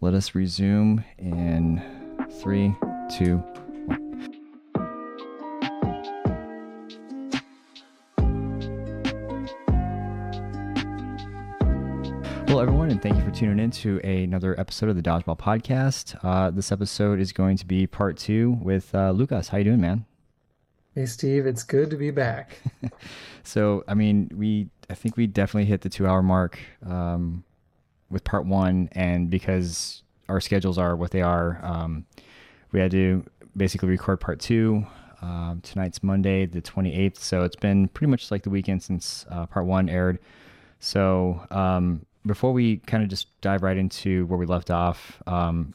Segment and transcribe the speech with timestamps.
[0.00, 1.82] Let us resume in
[2.40, 2.72] three,
[3.18, 3.38] two,
[3.86, 4.28] one.
[12.46, 16.16] Hello, everyone, and thank you for tuning in to another episode of the Dodgeball Podcast.
[16.22, 19.48] Uh, this episode is going to be part two with uh, Lucas.
[19.48, 20.04] How you doing, man?
[20.94, 21.44] Hey, Steve.
[21.44, 22.56] It's good to be back.
[23.42, 26.56] so, I mean, we I think we definitely hit the two-hour mark
[26.86, 27.42] um,
[28.10, 32.06] with part one, and because our schedules are what they are, um,
[32.72, 33.24] we had to
[33.56, 34.86] basically record part two.
[35.20, 39.46] Um, tonight's Monday, the 28th, so it's been pretty much like the weekend since uh,
[39.46, 40.20] part one aired.
[40.78, 45.74] So, um, before we kind of just dive right into where we left off, um,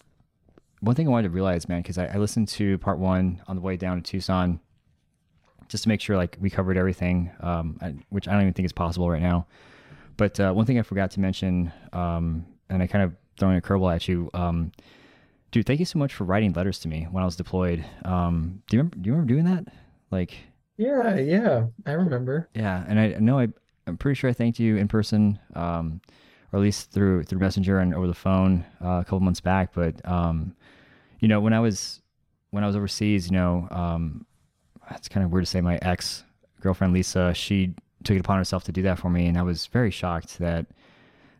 [0.80, 3.56] one thing I wanted to realize, man, because I, I, listened to part one on
[3.56, 4.60] the way down to Tucson,
[5.68, 7.78] just to make sure like we covered everything, um,
[8.10, 9.48] which I don't even think is possible right now.
[10.18, 13.62] But uh, one thing I forgot to mention, um, and I kind of throwing a
[13.62, 14.72] curveball at you, um,
[15.52, 15.66] dude.
[15.66, 17.84] Thank you so much for writing letters to me when I was deployed.
[18.06, 18.98] Um, do you remember?
[18.98, 19.74] Do you remember doing that?
[20.12, 20.36] Like,
[20.78, 22.50] yeah, yeah, I remember.
[22.54, 23.48] Yeah, and I know I,
[23.88, 25.40] I'm pretty sure I thanked you in person.
[25.56, 26.02] Um,
[26.54, 29.74] or at least through through Messenger and over the phone uh, a couple months back.
[29.74, 30.56] But um,
[31.20, 32.02] you know, when I was
[32.52, 34.26] when I was overseas, you know, um,
[34.92, 36.24] it's kind of weird to say my ex
[36.62, 37.74] girlfriend Lisa, she
[38.04, 40.66] took it upon herself to do that for me, and I was very shocked that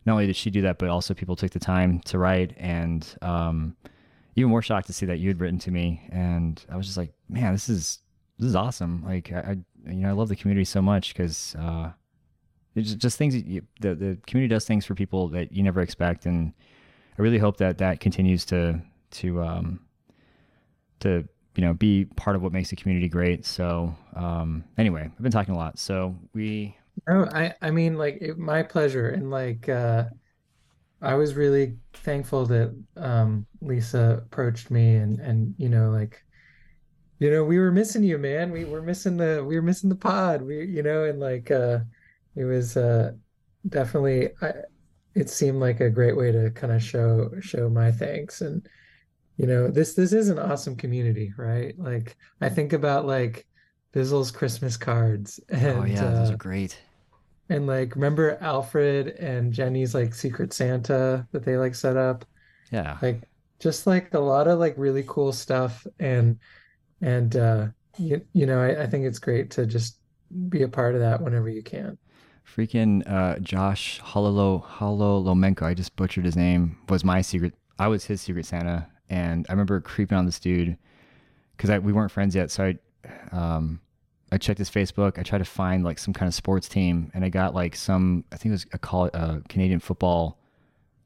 [0.06, 3.06] not only did she do that, but also people took the time to write, and
[3.22, 3.76] um,
[4.36, 6.98] even more shocked to see that you had written to me, and I was just
[6.98, 8.00] like, man, this is
[8.38, 9.04] this is awesome.
[9.04, 11.54] Like I, I you know, I love the community so much because.
[11.58, 11.92] Uh,
[12.76, 16.26] it's just things you, the the community does things for people that you never expect,
[16.26, 16.52] and
[17.18, 18.80] I really hope that that continues to
[19.12, 19.80] to um,
[21.00, 23.44] to you know be part of what makes the community great.
[23.44, 25.78] So um, anyway, I've been talking a lot.
[25.78, 26.76] So we.
[27.08, 30.04] Oh, I I mean like it, my pleasure, and like uh,
[31.02, 36.24] I was really thankful that um, Lisa approached me, and and you know like
[37.18, 39.94] you know we were missing you man we were missing the we were missing the
[39.94, 41.78] pod we you know and like uh
[42.36, 43.12] it was uh,
[43.68, 44.52] definitely I,
[45.14, 48.68] it seemed like a great way to kind of show show my thanks and
[49.36, 53.46] you know this this is an awesome community right like i think about like
[53.92, 56.78] bizzle's christmas cards and oh yeah uh, those are great
[57.48, 62.24] and like remember alfred and jenny's like secret santa that they like set up
[62.70, 63.22] yeah like
[63.58, 66.38] just like a lot of like really cool stuff and
[67.00, 67.66] and uh
[67.98, 69.98] you, you know I, I think it's great to just
[70.48, 71.98] be a part of that whenever you can
[72.44, 77.54] Freaking uh, Josh Hololo Hololomenko, I just butchered his name, was my secret.
[77.78, 78.86] I was his secret Santa.
[79.10, 80.76] And I remember creeping on this dude
[81.56, 82.50] because we weren't friends yet.
[82.50, 83.80] So I, um,
[84.32, 85.18] I checked his Facebook.
[85.18, 88.24] I tried to find like some kind of sports team, and I got like some.
[88.32, 89.10] I think it was a call
[89.48, 90.38] Canadian football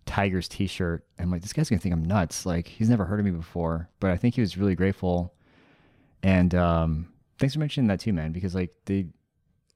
[0.06, 1.04] Tigers T-shirt.
[1.18, 2.46] And I'm like, this guy's gonna think I'm nuts.
[2.46, 5.34] Like he's never heard of me before, but I think he was really grateful.
[6.22, 8.32] And um, thanks for mentioning that too, man.
[8.32, 9.06] Because like they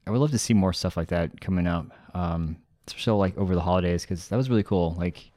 [0.06, 2.56] I would love to see more stuff like that coming up, um,
[2.86, 4.96] especially like over the holidays because that was really cool.
[4.98, 5.30] Like,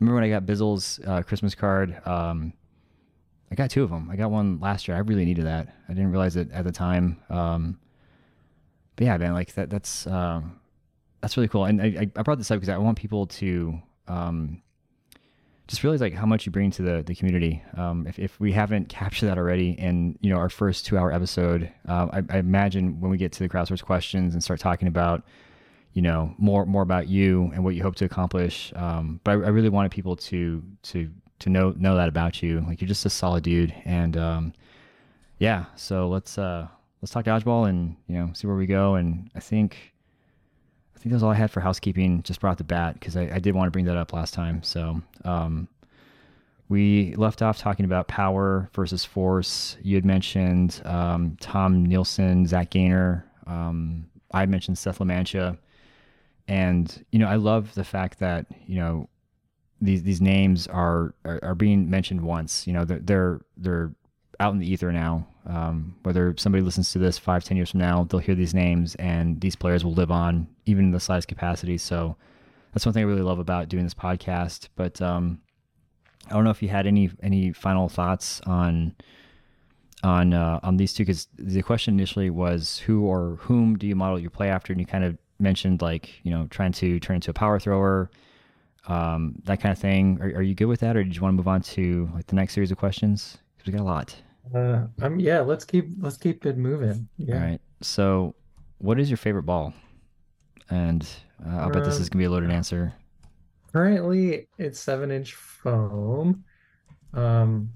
[0.00, 2.00] remember when I got Bizzle's uh, Christmas card.
[2.06, 2.52] Um,
[3.50, 4.08] I got two of them.
[4.10, 4.96] I got one last year.
[4.96, 5.68] I really needed that.
[5.88, 7.20] I didn't realize it at the time.
[7.30, 7.78] Um,
[8.96, 9.70] but yeah, man, like that.
[9.70, 10.60] That's um,
[11.20, 11.64] that's really cool.
[11.64, 14.62] And I, I brought this up because I want people to um,
[15.66, 17.62] just realize like how much you bring to the the community.
[17.76, 21.12] Um, if if we haven't captured that already in you know our first two hour
[21.12, 24.88] episode, uh, I, I, imagine when we get to the crowdsource questions and start talking
[24.88, 25.22] about
[25.94, 28.72] you know more more about you and what you hope to accomplish.
[28.76, 32.60] Um, but I, I, really wanted people to to to know know that about you.
[32.68, 34.52] Like you're just a solid dude, and um,
[35.38, 35.66] yeah.
[35.76, 36.66] So let's uh,
[37.00, 38.96] let's talk dodgeball and you know see where we go.
[38.96, 39.94] And I think
[40.96, 43.38] I think that's all I had for housekeeping just brought the bat because I, I,
[43.38, 44.62] did want to bring that up last time.
[44.64, 45.68] So um,
[46.68, 49.76] we left off talking about power versus force.
[49.82, 53.24] You had mentioned um, Tom Nielsen, Zach Gainer.
[53.46, 55.56] Um, I mentioned Seth LaMancha.
[56.46, 59.08] And, you know, I love the fact that, you know,
[59.80, 62.66] these these names are, are, are being mentioned once.
[62.66, 63.94] You know, they're they're, they're
[64.40, 65.26] out in the ether now.
[65.46, 68.94] Um, whether somebody listens to this five, ten years from now, they'll hear these names,
[68.94, 71.76] and these players will live on, even in the size capacity.
[71.76, 72.16] So
[72.72, 74.68] that's one thing I really love about doing this podcast.
[74.74, 75.40] But um,
[76.28, 78.94] I don't know if you had any any final thoughts on
[80.02, 83.96] on uh, on these two, because the question initially was who or whom do you
[83.96, 87.16] model your play after, and you kind of mentioned like you know trying to turn
[87.16, 88.10] into a power thrower.
[88.86, 90.18] Um, that kind of thing.
[90.20, 92.26] Are, are you good with that, or did you want to move on to like
[92.26, 93.38] the next series of questions?
[93.56, 94.14] Because we got a lot.
[94.54, 97.08] Uh, um, yeah, let's keep let's keep it moving.
[97.16, 97.34] Yeah.
[97.36, 97.60] All right.
[97.80, 98.34] So,
[98.78, 99.72] what is your favorite ball?
[100.70, 101.06] And
[101.46, 102.92] uh, I'll bet this is gonna be a loaded answer.
[103.72, 106.44] currently it's seven inch foam.
[107.12, 107.70] Um,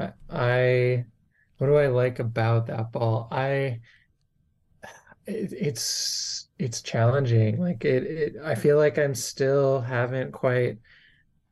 [0.00, 1.04] I, I
[1.58, 3.28] what do I like about that ball?
[3.30, 3.80] I
[5.26, 7.58] it, it's it's challenging.
[7.60, 10.78] Like it, it I feel like I'm still haven't quite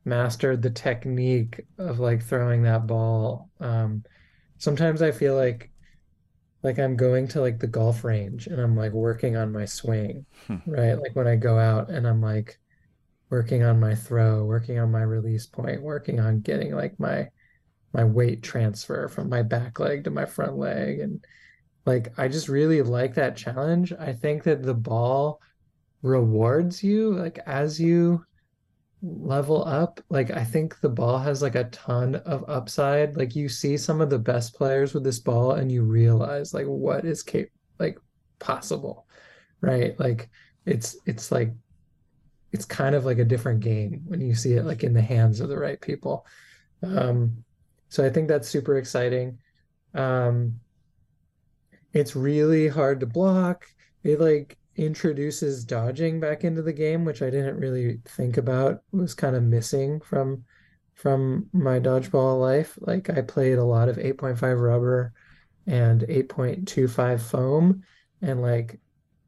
[0.05, 3.51] mastered the technique of like throwing that ball.
[3.59, 4.03] Um,
[4.59, 5.71] sometimes I feel like
[6.63, 10.25] like I'm going to like the golf range and I'm like working on my swing,
[10.47, 10.61] Hmm.
[10.65, 10.93] right?
[10.95, 12.59] Like when I go out and I'm like
[13.29, 17.29] working on my throw, working on my release point, working on getting like my
[17.93, 21.25] my weight transfer from my back leg to my front leg and
[21.85, 23.93] like I just really like that challenge.
[23.93, 25.41] I think that the ball
[26.01, 28.23] rewards you like as you
[29.01, 29.99] level up.
[30.09, 33.17] Like I think the ball has like a ton of upside.
[33.17, 36.65] Like you see some of the best players with this ball and you realize like
[36.65, 37.47] what is cap
[37.79, 37.97] like
[38.39, 39.07] possible,
[39.61, 39.99] right?
[39.99, 40.29] Like
[40.65, 41.53] it's it's like
[42.51, 45.39] it's kind of like a different game when you see it like in the hands
[45.39, 46.25] of the right people.
[46.81, 47.43] Um,
[47.89, 49.37] so I think that's super exciting.
[49.93, 50.59] Um,
[51.95, 53.65] it's really hard to block.
[54.03, 59.13] It like introduces dodging back into the game, which I didn't really think about was
[59.13, 60.43] kind of missing from
[60.93, 62.77] from my dodgeball life.
[62.81, 65.13] Like I played a lot of 8.5 rubber
[65.67, 67.83] and 8.25 foam,
[68.21, 68.79] and like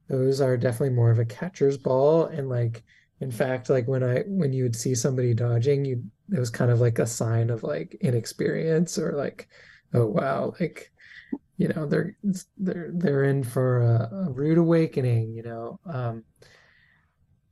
[0.09, 2.25] those are definitely more of a catcher's ball.
[2.25, 2.83] And like
[3.21, 6.03] in fact, like when I when you would see somebody dodging, you
[6.33, 9.47] it was kind of like a sign of like inexperience or like,
[9.93, 10.91] oh wow, like
[11.57, 12.15] you know they're
[12.57, 16.23] they're they're in for a, a rude awakening you know um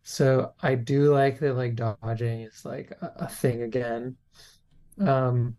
[0.04, 4.18] so I do like that like dodging is like a, a thing again.
[5.00, 5.58] Um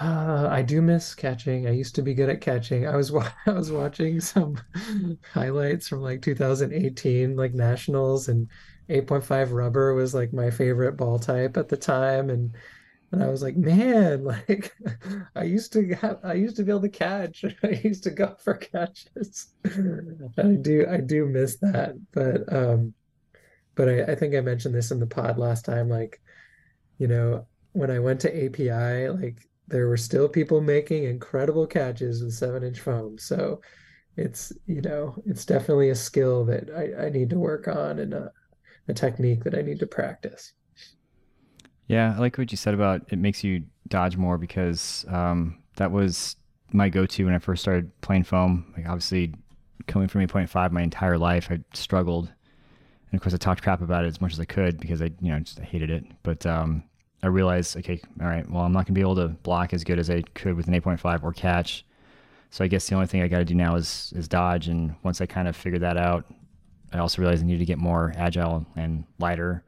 [0.00, 1.66] uh, I do miss catching.
[1.66, 2.86] I used to be good at catching.
[2.86, 4.56] I was wa- I was watching some
[5.32, 8.48] highlights from like 2018 like nationals and
[8.88, 12.54] 8.5 rubber was like my favorite ball type at the time and
[13.12, 14.72] and I was like, man, like
[15.34, 17.44] I used to have, I used to be able to catch.
[17.62, 19.54] I used to go for catches.
[19.64, 21.94] I do, I do miss that.
[22.12, 22.94] But um,
[23.74, 25.88] but I, I think I mentioned this in the pod last time.
[25.88, 26.20] Like,
[26.98, 32.22] you know, when I went to API, like there were still people making incredible catches
[32.22, 33.18] with seven inch foam.
[33.18, 33.60] So
[34.16, 38.12] it's, you know, it's definitely a skill that I, I need to work on and
[38.12, 38.30] a,
[38.88, 40.52] a technique that I need to practice.
[41.90, 45.90] Yeah, I like what you said about it makes you dodge more because um, that
[45.90, 46.36] was
[46.72, 48.72] my go-to when I first started playing foam.
[48.76, 49.34] Like obviously,
[49.88, 54.04] coming from 8.5 my entire life, I struggled, and of course I talked crap about
[54.04, 56.04] it as much as I could because I, you know, just I hated it.
[56.22, 56.84] But um,
[57.24, 59.98] I realized, okay, all right, well I'm not gonna be able to block as good
[59.98, 61.84] as I could with an 8.5 or catch.
[62.50, 64.68] So I guess the only thing I got to do now is is dodge.
[64.68, 66.24] And once I kind of figured that out,
[66.92, 69.64] I also realized I needed to get more agile and lighter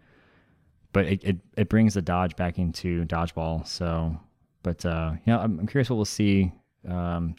[0.93, 3.67] but it, it, it brings the dodge back into dodgeball.
[3.67, 4.19] So,
[4.63, 6.53] but uh, you know, I'm, I'm curious what we'll see
[6.89, 7.35] um,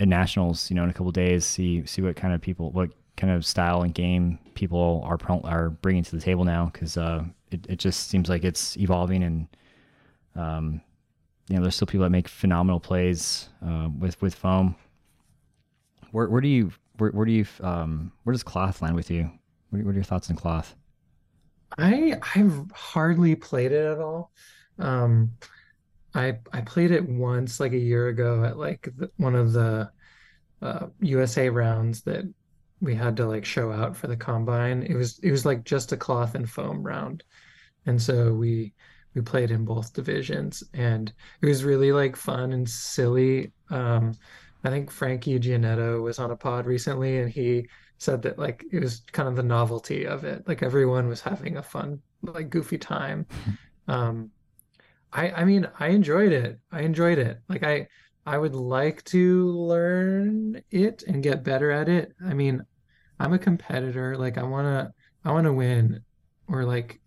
[0.00, 0.70] at nationals.
[0.70, 3.44] You know, in a couple days, see see what kind of people, what kind of
[3.44, 7.78] style and game people are are bringing to the table now, because uh, it it
[7.78, 9.48] just seems like it's evolving, and
[10.36, 10.80] um,
[11.48, 14.76] you know, there's still people that make phenomenal plays uh, with with foam.
[16.10, 19.30] Where where do you where where do you um where does cloth land with you?
[19.70, 20.74] What are, what are your thoughts on cloth?
[21.76, 24.32] I I've hardly played it at all.
[24.78, 25.32] Um,
[26.14, 29.90] I I played it once like a year ago at like the, one of the
[30.62, 32.24] uh, USA rounds that
[32.80, 34.82] we had to like show out for the combine.
[34.82, 37.24] It was it was like just a cloth and foam round,
[37.86, 38.74] and so we
[39.14, 43.52] we played in both divisions, and it was really like fun and silly.
[43.70, 44.14] Um,
[44.64, 48.80] I think Frankie Gianetto was on a pod recently, and he said that like it
[48.80, 50.46] was kind of the novelty of it.
[50.46, 53.26] Like everyone was having a fun, like goofy time.
[53.90, 54.32] Um,
[55.14, 56.58] I I mean I enjoyed it.
[56.70, 57.40] I enjoyed it.
[57.48, 57.88] Like I
[58.26, 62.12] I would like to learn it and get better at it.
[62.22, 62.62] I mean,
[63.18, 64.14] I'm a competitor.
[64.18, 64.92] Like I wanna
[65.24, 66.04] I wanna win
[66.48, 67.00] or like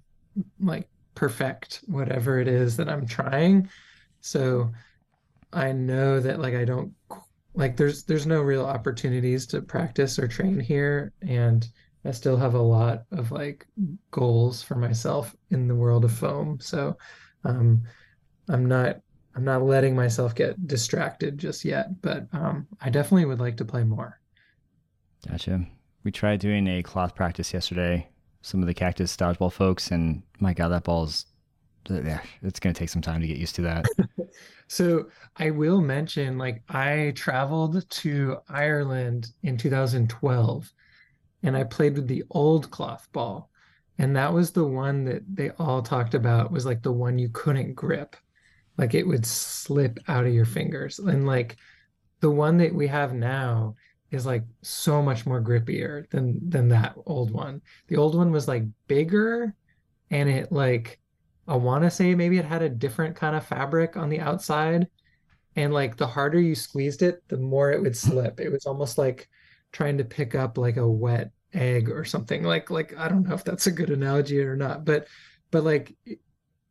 [0.60, 3.70] like perfect whatever it is that I'm trying.
[4.22, 4.72] So
[5.54, 6.94] I know that like I don't
[7.54, 11.68] like there's there's no real opportunities to practice or train here and
[12.04, 13.68] I still have a lot of like
[14.10, 16.60] goals for myself in the world of foam.
[16.60, 16.98] So
[17.44, 17.84] um
[18.50, 19.02] I'm not
[19.36, 23.66] I'm not letting myself get distracted just yet, but um I definitely would like to
[23.66, 24.20] play more.
[25.28, 25.66] Gotcha.
[26.04, 28.08] We tried doing a cloth practice yesterday.
[28.42, 31.28] Some of the cactus dodgeball folks, and my God, that ball's
[31.90, 33.86] yeah, it's gonna take some time to get used to that.
[34.72, 40.74] So I will mention, like, I traveled to Ireland in 2012
[41.44, 43.50] and I played with the old cloth ball.
[43.98, 47.28] And that was the one that they all talked about was like the one you
[47.34, 48.16] couldn't grip.
[48.78, 51.00] Like it would slip out of your fingers.
[51.00, 51.58] And like
[52.22, 53.76] the one that we have now
[54.10, 57.62] is like so much more grippier than than that old one.
[57.90, 59.54] The old one was like bigger
[60.10, 61.01] and it like
[61.52, 64.88] I want to say maybe it had a different kind of fabric on the outside
[65.58, 68.40] and like the harder you squeezed it, the more it would slip.
[68.40, 69.28] It was almost like
[69.74, 72.44] trying to pick up like a wet egg or something.
[72.44, 75.10] Like like I don't know if that's a good analogy or not, but
[75.52, 75.94] but like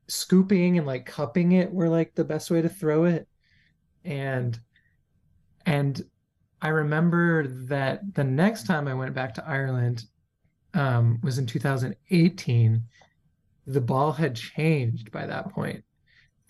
[0.09, 3.29] scooping and like cupping it were like the best way to throw it.
[4.07, 4.59] And
[5.67, 6.03] and
[6.63, 10.05] I remember that the next time I went back to Ireland
[10.73, 12.83] um, was in 2018.
[13.73, 15.85] The ball had changed by that point,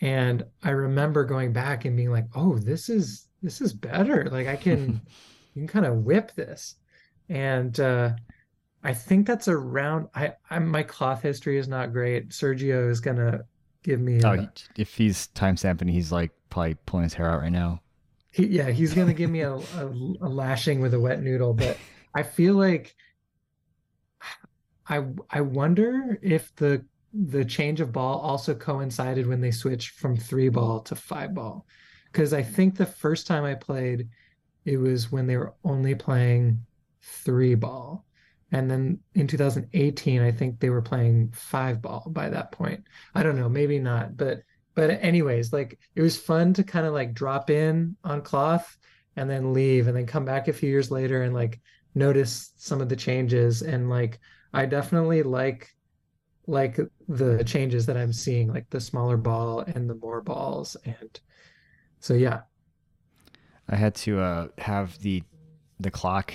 [0.01, 4.29] and I remember going back and being like, "Oh, this is this is better.
[4.31, 5.01] Like I can
[5.55, 6.77] you can kind of whip this."
[7.29, 8.13] And uh,
[8.83, 10.09] I think that's around.
[10.15, 12.31] I, I my cloth history is not great.
[12.31, 13.45] Sergio is gonna
[13.83, 14.21] give me.
[14.25, 17.81] Oh, if he's time stamping, he's like probably pulling his hair out right now.
[18.31, 21.77] He, yeah, he's gonna give me a, a, a lashing with a wet noodle, but
[22.15, 22.95] I feel like
[24.89, 30.17] I I wonder if the the change of ball also coincided when they switched from
[30.17, 31.67] three ball to five ball,
[32.13, 34.09] because I think the first time I played,
[34.65, 36.65] it was when they were only playing
[37.03, 38.05] three ball,
[38.53, 42.85] and then in 2018 I think they were playing five ball by that point.
[43.15, 44.43] I don't know, maybe not, but
[44.75, 48.77] but anyways, like it was fun to kind of like drop in on cloth
[49.17, 51.61] and then leave and then come back a few years later and like
[51.95, 53.63] notice some of the changes.
[53.63, 54.21] And like
[54.53, 55.69] I definitely like
[56.51, 56.79] like
[57.09, 60.77] the changes that I'm seeing like the smaller ball and the more balls.
[60.85, 61.21] And
[62.01, 62.41] so yeah.
[63.69, 65.23] I had to uh have the
[65.79, 66.35] the clock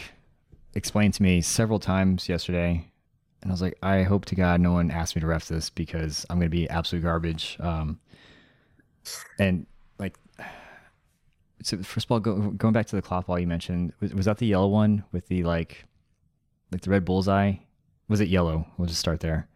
[0.74, 2.90] explained to me several times yesterday.
[3.42, 5.70] And I was like I hope to god no one asked me to ref this
[5.70, 7.58] because I'm going to be absolute garbage.
[7.60, 8.00] Um
[9.38, 9.68] and
[10.00, 10.18] like
[11.62, 14.26] so first of all go, going back to the cloth ball you mentioned was, was
[14.26, 15.84] that the yellow one with the like
[16.72, 17.56] like the red bullseye?
[18.08, 18.66] Was it yellow?
[18.78, 19.50] We'll just start there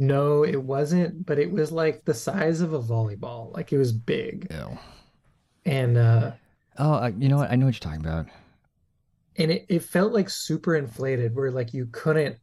[0.00, 3.54] no it wasn't but it was like the size of a volleyball.
[3.54, 4.48] Like it was big.
[4.50, 4.78] Ew.
[5.64, 6.32] and uh
[6.78, 7.50] oh I, you know what?
[7.50, 8.26] I know what you're talking about.
[9.36, 12.36] And it, it felt like super inflated where like you couldn't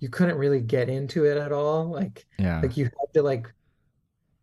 [0.00, 1.88] you couldn't really get into it at all.
[1.88, 2.60] Like yeah.
[2.60, 3.52] like you had to like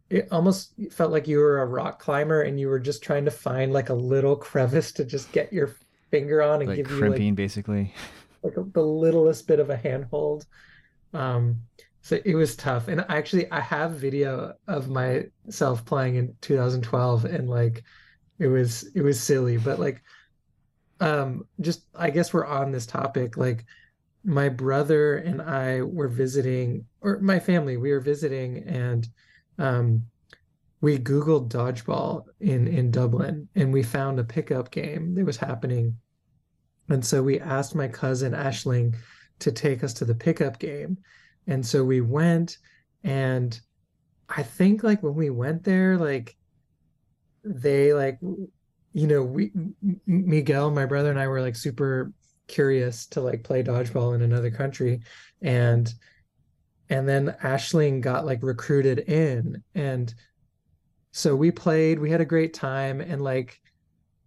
[0.09, 3.31] it almost felt like you were a rock climber and you were just trying to
[3.31, 5.75] find like a little crevice to just get your
[6.12, 7.93] finger on and like give crimping you like, basically.
[8.43, 10.45] like a, the littlest bit of a handhold.
[11.13, 11.62] Um,
[12.05, 12.88] so it was tough.
[12.88, 17.83] And actually, I have video of myself playing in 2012, and like
[18.38, 20.03] it was it was silly, but like
[21.00, 23.65] um just I guess we're on this topic like
[24.24, 29.07] my brother and I were visiting or my family we were visiting and
[29.57, 30.05] um,
[30.81, 35.97] we Googled dodgeball in in Dublin, and we found a pickup game that was happening.
[36.88, 38.95] And so we asked my cousin Ashling
[39.39, 41.00] to take us to the pickup game,
[41.47, 42.57] and so we went.
[43.03, 43.59] And
[44.29, 46.35] I think like when we went there, like
[47.43, 49.51] they like you know we
[50.07, 52.11] Miguel, my brother, and I were like super
[52.47, 55.01] curious to like play dodgeball in another country,
[55.41, 55.93] and
[56.89, 59.63] and then Ashling got like recruited in.
[59.73, 60.13] And
[61.11, 63.01] so we played we had a great time.
[63.01, 63.59] And like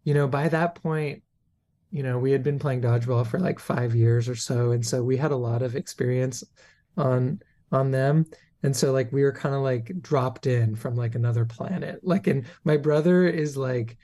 [0.05, 1.23] you know by that point
[1.91, 4.73] you know we had been playing dodgeball for like 5 years or so.
[4.73, 6.45] And so we had a lot of experience
[6.99, 7.41] on
[7.73, 8.27] on them.
[8.63, 12.01] And so like we were kind of like dropped in from like another planet.
[12.03, 13.97] Like and my brother is like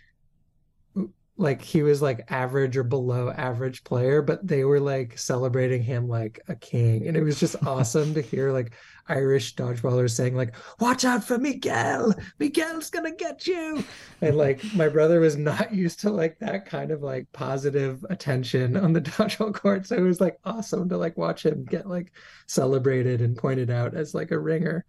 [1.36, 6.08] like he was like average or below average player, but they were like celebrating him
[6.08, 7.08] like a king.
[7.08, 8.72] And it was just awesome to hear like
[9.08, 12.14] Irish dodgeballers saying like, watch out for Miguel.
[12.38, 13.82] Miguel's gonna get you.
[14.20, 18.76] And like my brother was not used to like that kind of like positive attention
[18.76, 19.86] on the dodgeball court.
[19.86, 22.12] So it was like awesome to like watch him get like
[22.46, 24.84] celebrated and pointed out as like a ringer.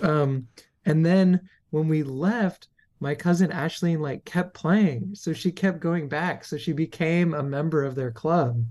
[0.00, 0.46] Um
[0.84, 2.68] and then when we left,
[3.02, 5.16] my cousin Ashling like kept playing.
[5.16, 6.44] So she kept going back.
[6.44, 8.64] So she became a member of their club.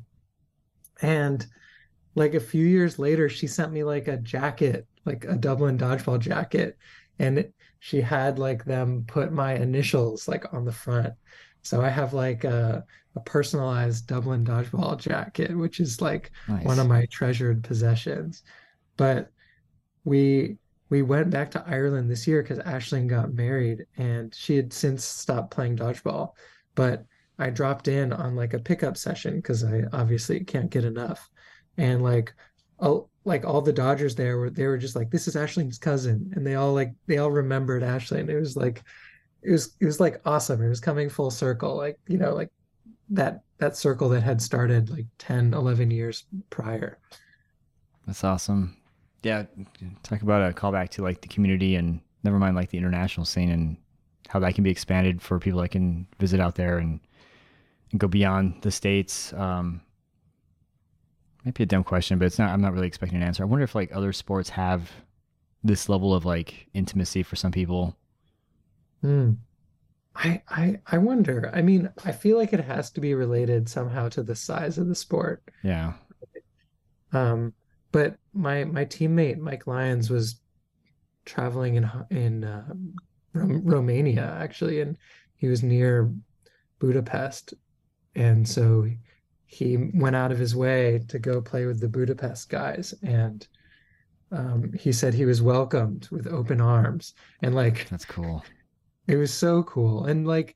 [1.02, 1.46] And
[2.16, 6.20] like a few years later, she sent me like a jacket, like a Dublin dodgeball
[6.20, 6.78] jacket.
[7.20, 11.14] And she had like them put my initials like on the front.
[11.62, 12.86] So I have like a,
[13.18, 16.64] a personalized Dublin dodgeball jacket, which is like nice.
[16.64, 18.44] one of my treasured possessions.
[18.96, 19.30] But
[20.06, 20.58] we
[20.92, 25.06] we went back to Ireland this year because Ashling got married and she had since
[25.06, 26.34] stopped playing dodgeball.
[26.76, 27.06] But
[27.40, 31.30] I dropped in on like a pickup session because I obviously can't get enough.
[31.78, 32.34] And like
[32.80, 36.30] a, like all the Dodgers there were they were just like this is Ashling's cousin
[36.36, 38.28] and they all like they all remembered Ashling.
[38.28, 38.84] It was like
[39.44, 40.62] it was it was like awesome.
[40.62, 42.52] It was coming full circle like you know like
[43.12, 47.00] that that circle that had started like 10 11 years prior.
[48.06, 48.76] That's awesome.
[49.24, 49.44] Yeah,
[50.04, 53.50] talk about a callback to like the community and never mind like the international scene
[53.50, 53.78] and
[54.28, 57.00] how that can be expanded for people that can visit out there and,
[57.92, 59.34] and go beyond the states.
[59.34, 59.82] Um,
[61.46, 62.50] might be a dumb question, but it's not.
[62.50, 63.44] I'm not really expecting an answer.
[63.44, 64.92] I wonder if like other sports have
[65.64, 67.98] this level of like intimacy for some people.
[69.02, 69.34] Hmm.
[70.16, 71.52] I I I wonder.
[71.54, 74.88] I mean, I feel like it has to be related somehow to the size of
[74.88, 75.44] the sport.
[75.64, 75.94] Yeah.
[77.14, 77.54] Um,
[77.92, 80.40] but my my teammate Mike Lyons was
[81.26, 82.74] traveling in in uh,
[83.34, 84.98] Romania actually, and
[85.36, 86.14] he was near
[86.80, 87.54] Budapest,
[88.16, 88.88] and so
[89.46, 93.48] he went out of his way to go play with the Budapest guys, and
[94.32, 98.44] um, he said he was welcomed with open arms, and like that's cool.
[99.08, 100.56] It was so cool, and like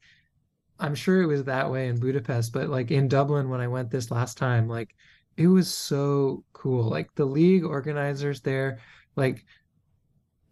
[0.80, 3.92] I'm sure it was that way in Budapest, but like in Dublin when I went
[3.92, 4.96] this last time, like
[5.38, 6.90] it was so cool.
[6.90, 8.80] Like the league organizers there,
[9.16, 9.46] like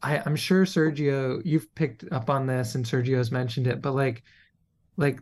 [0.03, 4.21] I, I'm sure Sergio, you've picked up on this and Sergio's mentioned it, but like
[4.95, 5.19] like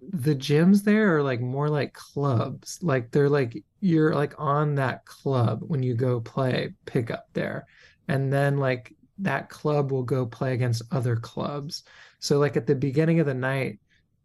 [0.00, 2.80] the gyms there are like more like clubs.
[2.82, 7.66] Like they're like you're like on that club when you go play pickup there.
[8.08, 11.84] And then like that club will go play against other clubs.
[12.18, 13.78] So like at the beginning of the night,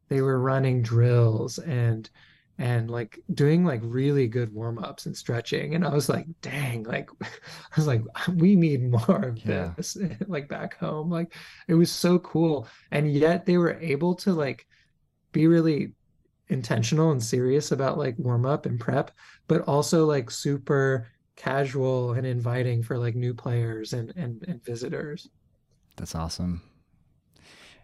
[0.07, 2.09] they were running drills and
[2.57, 7.09] and like doing like really good warm-ups and stretching and i was like dang like
[7.21, 9.73] i was like uh, we need more of yeah.
[9.77, 11.33] this like back home like
[11.67, 14.67] it was so cool and yet they were able to like
[15.31, 15.93] be really
[16.49, 19.11] intentional and serious about like warm-up and prep
[19.47, 25.29] but also like super casual and inviting for like new players and and, and visitors
[25.95, 26.61] that's awesome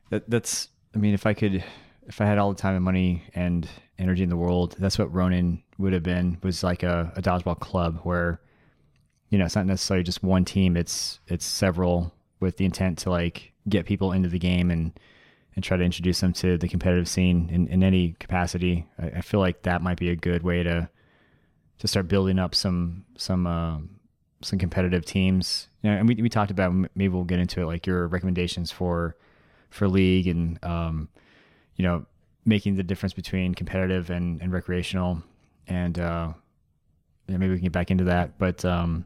[0.09, 1.63] that that's i mean if i could
[2.07, 3.67] if I had all the time and money and
[3.99, 6.37] energy in the world, that's what Ronin would have been.
[6.41, 8.39] Was like a, a dodgeball club where,
[9.29, 10.77] you know, it's not necessarily just one team.
[10.77, 14.97] It's it's several with the intent to like get people into the game and
[15.55, 18.85] and try to introduce them to the competitive scene in, in any capacity.
[18.99, 20.89] I, I feel like that might be a good way to
[21.79, 23.79] to start building up some some uh,
[24.41, 25.67] some competitive teams.
[25.81, 28.71] You know, and we we talked about maybe we'll get into it like your recommendations
[28.71, 29.17] for
[29.69, 31.09] for league and um,
[31.77, 32.05] you know,
[32.45, 35.21] making the difference between competitive and, and recreational.
[35.67, 36.33] And uh,
[37.27, 38.37] yeah, maybe we can get back into that.
[38.37, 39.05] But um,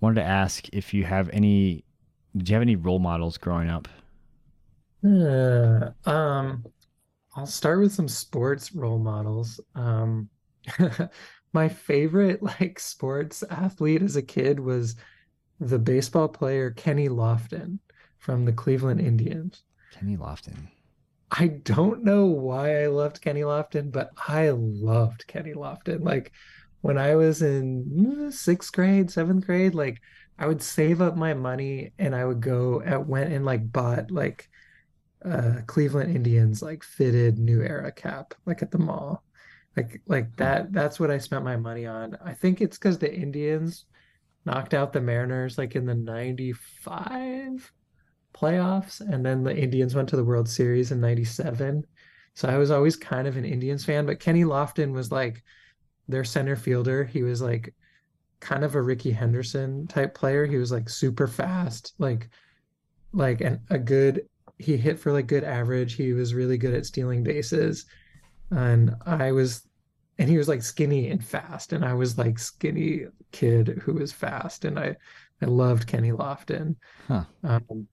[0.00, 1.84] wanted to ask if you have any.
[2.36, 3.86] Did you have any role models growing up?
[5.04, 6.64] Uh, um,
[7.36, 9.60] I'll start with some sports role models.
[9.74, 10.28] Um,
[11.52, 14.96] my favorite like sports athlete as a kid was
[15.60, 17.78] the baseball player Kenny Lofton
[18.18, 19.62] from the Cleveland Indians.
[19.90, 20.68] Kenny Lofton.
[21.36, 26.04] I don't know why I loved Kenny Lofton, but I loved Kenny Lofton.
[26.04, 26.30] Like
[26.80, 30.00] when I was in mm, sixth grade, seventh grade, like
[30.38, 34.12] I would save up my money and I would go at went and like bought
[34.12, 34.48] like
[35.24, 39.24] uh Cleveland Indians like fitted new era cap like at the mall.
[39.76, 42.16] Like like that that's what I spent my money on.
[42.24, 43.86] I think it's because the Indians
[44.46, 47.72] knocked out the Mariners like in the 95
[48.34, 51.84] playoffs, and then the Indians went to the World Series in '97.
[52.34, 55.42] So I was always kind of an Indians fan, but Kenny Lofton was like
[56.08, 57.04] their center fielder.
[57.04, 57.74] He was like
[58.40, 60.46] kind of a Rickey Henderson type player.
[60.46, 62.28] He was like super fast, like
[63.12, 64.22] like and a good
[64.58, 65.94] he hit for like good average.
[65.94, 67.86] He was really good at stealing bases.
[68.50, 69.66] And I was
[70.18, 74.12] and he was like skinny and fast and I was like skinny kid who was
[74.12, 74.96] fast and I
[75.42, 76.76] I loved Kenny Lofton.
[77.08, 77.24] Huh.
[77.42, 77.88] Um,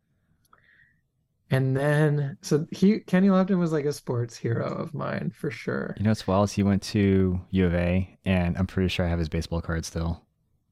[1.51, 5.93] and then, so he Kenny Lofton was like a sports hero of mine for sure.
[5.97, 9.05] You know, as well as he went to U of A, and I'm pretty sure
[9.05, 10.25] I have his baseball card still.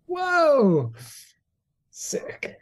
[0.05, 0.93] Whoa,
[1.91, 2.57] sick.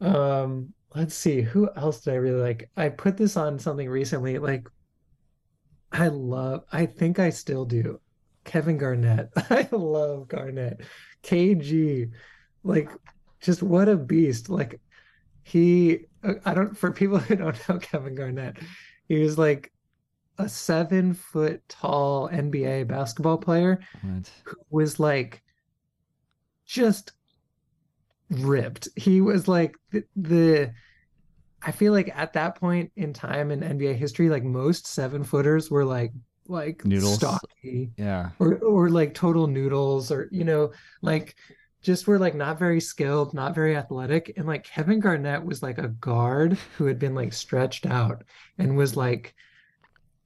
[0.00, 2.70] Um, let's see, who else did I really like?
[2.76, 4.38] I put this on something recently.
[4.38, 4.68] Like,
[5.92, 6.64] I love.
[6.72, 8.00] I think I still do.
[8.44, 9.28] Kevin Garnett.
[9.36, 10.80] I love Garnett.
[11.22, 12.10] KG,
[12.64, 12.90] like,
[13.40, 14.48] just what a beast.
[14.48, 14.80] Like,
[15.44, 18.58] he Uh, I don't for people who don't know Kevin Garnett,
[19.08, 19.72] he was like
[20.38, 24.30] a seven foot tall NBA basketball player what?
[24.44, 25.42] who was like
[26.64, 27.12] just
[28.30, 28.88] ripped.
[28.94, 30.72] He was like the, the
[31.62, 35.70] I feel like at that point in time in NBA history, like most seven footers
[35.70, 36.12] were like
[36.46, 37.16] like Noodles.
[37.16, 38.30] stocky Yeah.
[38.38, 41.34] or or like total noodles or you know like
[41.82, 45.78] just were like not very skilled not very athletic and like Kevin Garnett was like
[45.78, 48.24] a guard who had been like stretched out
[48.58, 49.34] and was like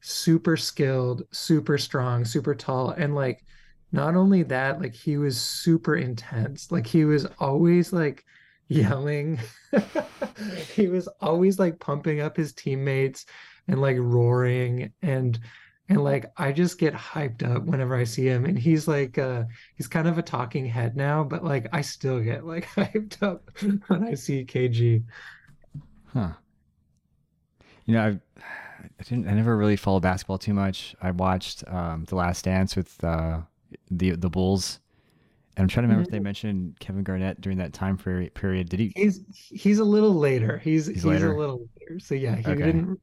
[0.01, 3.45] super skilled super strong super tall and like
[3.93, 6.73] not only that like he was super intense.
[6.73, 8.25] Like he was always like
[8.69, 9.39] yelling.
[10.75, 13.27] He was always like pumping up his teammates
[13.69, 15.39] and like roaring and
[15.89, 19.45] and like I just get hyped up whenever I see him and he's like uh
[19.77, 23.51] he's kind of a talking head now but like I still get like hyped up
[23.89, 25.05] when I see KG
[26.13, 26.33] Huh.
[27.85, 28.43] You know, I,
[29.01, 29.29] I didn't.
[29.29, 30.95] I never really followed basketball too much.
[31.03, 33.43] I watched um, The Last Dance with uh,
[33.91, 34.81] the the Bulls,
[35.57, 38.35] and I'm trying to remember if they mentioned Kevin Garnett during that time period.
[38.35, 38.71] Period.
[38.71, 38.97] Did he?
[38.97, 41.31] he's he's a little later he's he's, later?
[41.31, 42.63] a little later so yeah he Okay.
[42.63, 43.01] didn't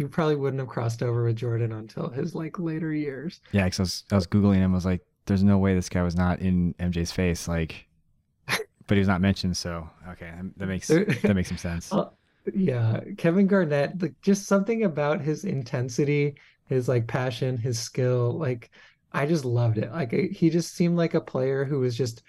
[0.00, 3.80] he probably wouldn't have crossed over with Jordan until his like later years Yeah, because
[3.80, 4.72] I was I was googling him.
[4.72, 7.86] I was like, "There's no way this guy was not in MJ's face." Like,
[8.48, 9.58] but he was not mentioned.
[9.58, 11.92] So okay, that makes that makes some sense.
[11.92, 12.08] Uh,
[12.54, 16.34] yeah Kevin Garnett like just something about his intensity
[16.64, 18.70] his like passion his skill like
[19.12, 22.22] I just loved it like he just seemed like a player who was just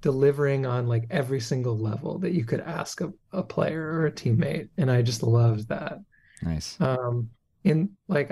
[0.00, 4.10] delivering on like every single level that you could ask a, a player or a
[4.10, 5.98] teammate and I just loved that
[6.42, 6.80] Nice.
[6.80, 7.30] um
[7.64, 8.30] in like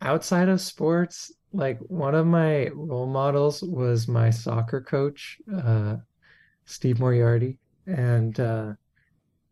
[0.00, 5.96] outside of sports like one of my role models was my soccer coach uh
[6.64, 7.58] Steve Moriarty.
[7.86, 8.72] And uh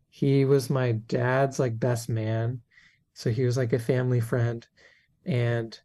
[0.09, 2.61] he was my dad's like best man.
[3.13, 4.65] So he was like a family friend.
[5.25, 5.79] And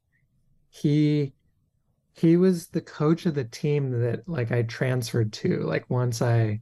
[0.70, 1.32] he
[2.14, 5.60] he was the coach of the team that like I transferred to.
[5.60, 6.60] Like once I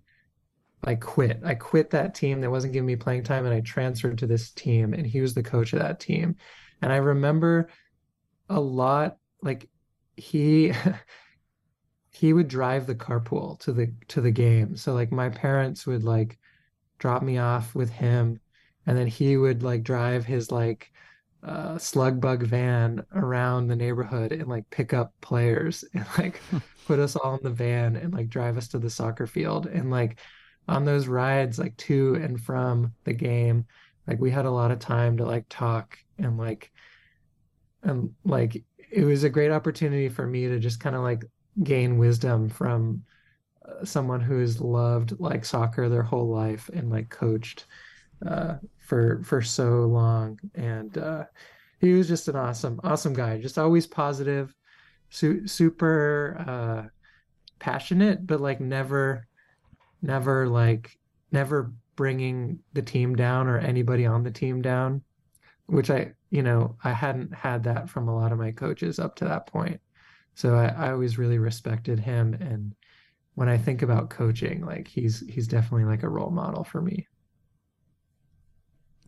[0.86, 1.40] I quit.
[1.44, 4.50] I quit that team that wasn't giving me playing time and I transferred to this
[4.50, 6.36] team and he was the coach of that team.
[6.82, 7.68] And I remember
[8.48, 9.68] a lot like
[10.16, 10.72] he
[12.10, 14.76] he would drive the carpool to the to the game.
[14.76, 16.38] So like my parents would like
[16.98, 18.40] drop me off with him
[18.86, 20.90] and then he would like drive his like
[21.42, 26.40] uh slug bug van around the neighborhood and like pick up players and like
[26.86, 29.90] put us all in the van and like drive us to the soccer field and
[29.90, 30.18] like
[30.68, 33.66] on those rides like to and from the game.
[34.06, 36.70] Like we had a lot of time to like talk and like
[37.82, 41.24] and like it was a great opportunity for me to just kind of like
[41.62, 43.02] gain wisdom from
[43.66, 47.66] uh, someone who's loved like soccer their whole life and like coached
[48.26, 50.38] uh, for for so long.
[50.54, 51.24] And uh,
[51.84, 54.54] he was just an awesome awesome guy just always positive
[55.10, 56.88] su- super uh,
[57.58, 59.26] passionate but like never
[60.04, 60.98] never like
[61.32, 65.02] never bringing the team down or anybody on the team down
[65.66, 69.14] which i you know i hadn't had that from a lot of my coaches up
[69.16, 69.80] to that point
[70.34, 72.74] so i, I always really respected him and
[73.34, 77.06] when i think about coaching like he's he's definitely like a role model for me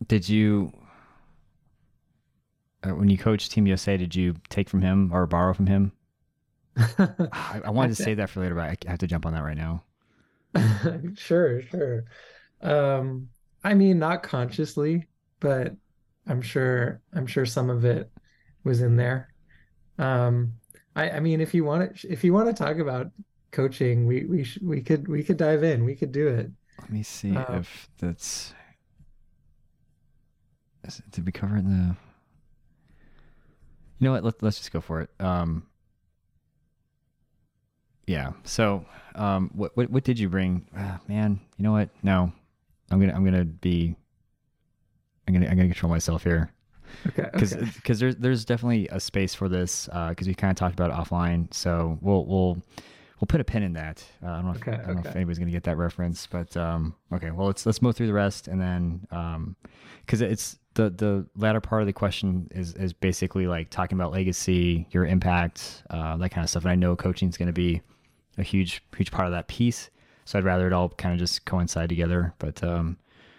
[0.05, 0.71] Did you,
[2.83, 5.91] uh, when you coached Team USA, did you take from him or borrow from him?
[6.77, 9.43] I, I wanted to say that for later, but I have to jump on that
[9.43, 9.83] right now.
[11.15, 12.03] sure sure
[12.61, 13.27] um
[13.63, 15.05] i mean not consciously
[15.39, 15.75] but
[16.27, 18.09] i'm sure i'm sure some of it
[18.63, 19.33] was in there
[19.99, 20.53] um
[20.95, 23.07] i i mean if you want to if you want to talk about
[23.51, 26.89] coaching we we sh- we could we could dive in we could do it Let
[26.91, 28.53] me see Uh, if that's.
[30.83, 31.95] Is it, did we cover the?
[33.99, 34.23] You know what?
[34.23, 35.09] Let, let's just go for it.
[35.19, 35.65] Um,
[38.07, 38.31] yeah.
[38.43, 40.65] So, um, what what what did you bring?
[40.75, 41.89] Ah, man, you know what?
[42.01, 42.31] No,
[42.89, 43.95] I'm gonna I'm gonna be.
[45.27, 46.53] I'm gonna I'm gonna control myself here
[47.07, 50.57] okay because okay because there's there's definitely a space for this because we kind of
[50.57, 51.53] talked about it offline.
[51.53, 52.61] So we'll we'll
[53.19, 54.03] we'll put a pin in that.
[54.23, 56.27] Uh, I don't know if, Okay, I don't know if anybody's gonna get that reference,
[56.27, 57.31] but um, okay.
[57.31, 59.55] Well, let's let's move through the rest and then um,
[60.05, 64.11] because it's the the latter part of the question is is basically like talking about
[64.11, 66.63] legacy, your impact, uh, that kind of stuff.
[66.63, 67.81] And I know coaching is going to be
[68.37, 69.89] a huge huge part of that piece.
[70.25, 72.33] So I'd rather it all kind of just coincide together.
[72.39, 72.97] But um,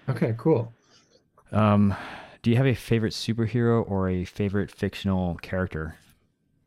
[0.09, 0.73] okay cool
[1.53, 1.95] um,
[2.43, 5.97] do you have a favorite superhero or a favorite fictional character?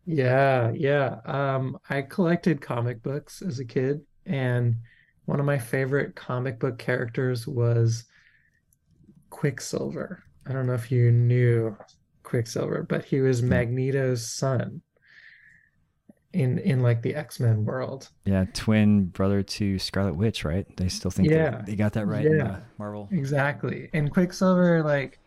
[0.06, 1.20] Yeah, yeah.
[1.26, 4.76] Um, I collected comic books as a kid, and
[5.26, 8.06] one of my favorite comic book characters was
[9.30, 10.24] Quicksilver.
[10.46, 11.78] I don't know if you knew
[12.24, 14.82] Quicksilver, but he was Magneto's son
[16.34, 18.10] in in like the X-Men world.
[18.26, 20.66] Yeah, twin brother to Scarlet Witch, right?
[20.78, 21.62] They still think Yeah.
[21.66, 22.60] they got that right in Yeah.
[22.78, 23.10] Marvel.
[23.12, 23.90] Exactly.
[23.94, 25.20] And Quicksilver, like,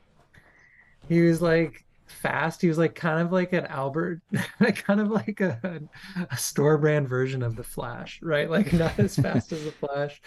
[1.09, 2.63] he was like fast.
[2.63, 4.23] He was like kind of like an Albert,
[4.87, 5.83] kind of like a,
[6.31, 8.49] a store brand version of the Flash, right?
[8.49, 10.21] Like not as fast as the Flash,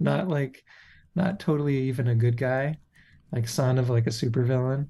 [0.00, 0.64] not like
[1.14, 2.76] not totally even a good guy,
[3.32, 4.86] like son of like a supervillain.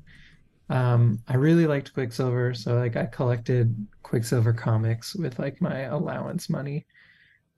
[0.70, 6.48] Um, I really liked Quicksilver, so like I collected Quicksilver comics with like my allowance
[6.48, 6.86] money.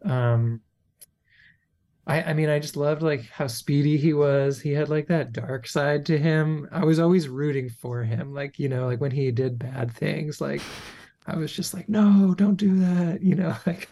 [0.04, 0.60] Um,
[2.06, 4.60] I, I mean, I just loved like how speedy he was.
[4.60, 6.68] He had like that dark side to him.
[6.70, 8.32] I was always rooting for him.
[8.32, 10.62] Like, you know, like when he did bad things, like
[11.26, 13.88] I was just like, no, don't do that, you know, like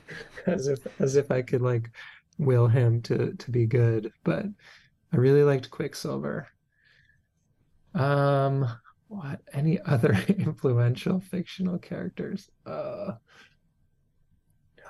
[0.46, 1.90] as if as if I could like
[2.38, 4.12] will him to to be good.
[4.24, 4.46] But
[5.12, 6.48] I really liked Quicksilver.
[7.94, 8.66] Um,
[9.08, 12.50] what any other influential fictional characters?
[12.66, 13.12] Uh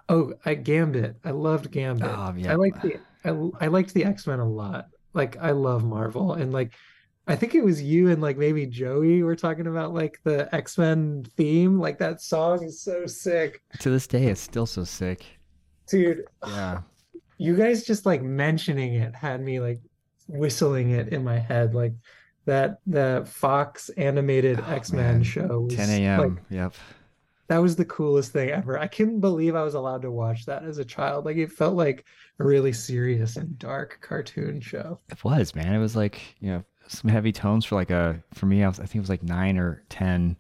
[0.09, 1.17] Oh, I Gambit.
[1.25, 2.11] I loved Gambit.
[2.11, 2.53] Oh, yeah.
[2.53, 4.89] I like the I I liked the X-Men a lot.
[5.15, 6.75] Like I love Marvel and like
[7.27, 11.25] I think it was you and like maybe Joey were talking about like the X-Men
[11.39, 11.79] theme.
[11.81, 13.63] Like that song is so sick.
[13.81, 15.25] To this day, it's still so sick.
[15.89, 16.83] Dude, Yeah.
[17.39, 19.81] you guys just like mentioning it had me like
[20.29, 21.75] whistling it in my head.
[21.75, 21.95] Like
[22.47, 26.41] that the Fox animated Oh, X-Men show was 10 like a.m.
[26.51, 26.75] Yep.
[27.49, 28.79] that was the coolest thing ever.
[28.79, 31.25] I couldn't believe I was allowed to watch that as a child.
[31.25, 32.05] Like it felt like
[32.39, 34.99] a really serious and dark cartoon show.
[35.11, 35.75] It was, man.
[35.75, 38.79] It was like, you know, some heavy tones for like a, for me, I, was,
[38.79, 40.37] I think it was like nine or 10,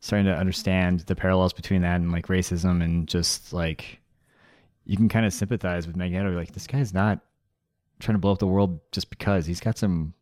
[0.00, 4.00] starting to understand the parallels between that and like racism and just like,
[4.84, 6.30] you can kind of sympathize with Magneto.
[6.32, 7.20] Like, this guy's not
[8.00, 10.12] trying to blow up the world just because he's got some,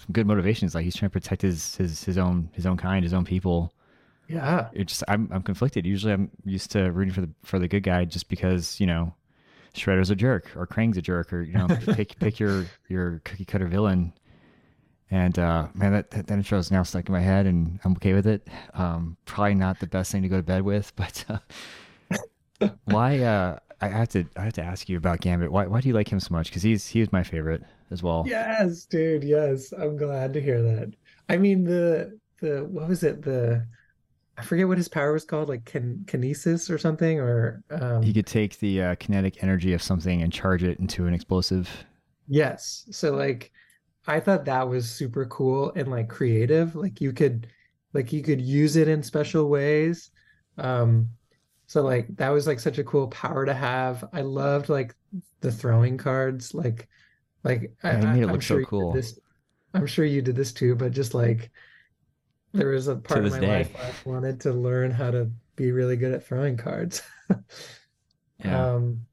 [0.00, 0.74] some good motivations.
[0.74, 3.72] Like he's trying to protect his, his, his own, his own kind, his own people.
[4.28, 4.68] Yeah.
[4.72, 5.86] It just, I'm, I'm conflicted.
[5.86, 9.14] Usually I'm used to rooting for the, for the good guy just because, you know,
[9.74, 13.44] Shredder's a jerk or Krang's a jerk or, you know, pick, pick your, your cookie
[13.44, 14.12] cutter villain.
[15.10, 17.92] And uh, man, that, that that intro is now stuck in my head, and I'm
[17.92, 18.46] okay with it.
[18.74, 23.18] Um, probably not the best thing to go to bed with, but uh, why?
[23.18, 25.50] Uh, I have to I have to ask you about Gambit.
[25.50, 26.48] Why why do you like him so much?
[26.48, 28.30] Because he's he was my favorite as well.
[28.30, 29.24] Yes, dude.
[29.24, 29.72] Yes.
[29.72, 30.94] I'm glad to hear that.
[31.28, 33.22] I mean the the what was it?
[33.22, 33.66] The
[34.38, 38.12] I forget what his power was called, like kin kinesis or something, or um He
[38.12, 41.86] could take the uh, kinetic energy of something and charge it into an explosive.
[42.26, 42.86] yes.
[42.90, 43.52] So like
[44.06, 46.74] I thought that was super cool and like creative.
[46.74, 47.48] Like you could
[47.92, 50.10] like you could use it in special ways.
[50.58, 51.10] Um
[51.66, 54.04] so like that was like such a cool power to have.
[54.12, 54.94] I loved like
[55.40, 56.54] the throwing cards.
[56.54, 56.88] Like
[57.44, 58.92] like I, he made it I, I'm look sure you did cool.
[58.92, 59.18] this.
[59.74, 61.50] I'm sure you did this too, but just like
[62.52, 63.46] there was a part of my day.
[63.48, 67.02] life I wanted to learn how to be really good at throwing cards.
[68.38, 68.66] Yeah.
[68.74, 69.06] Um,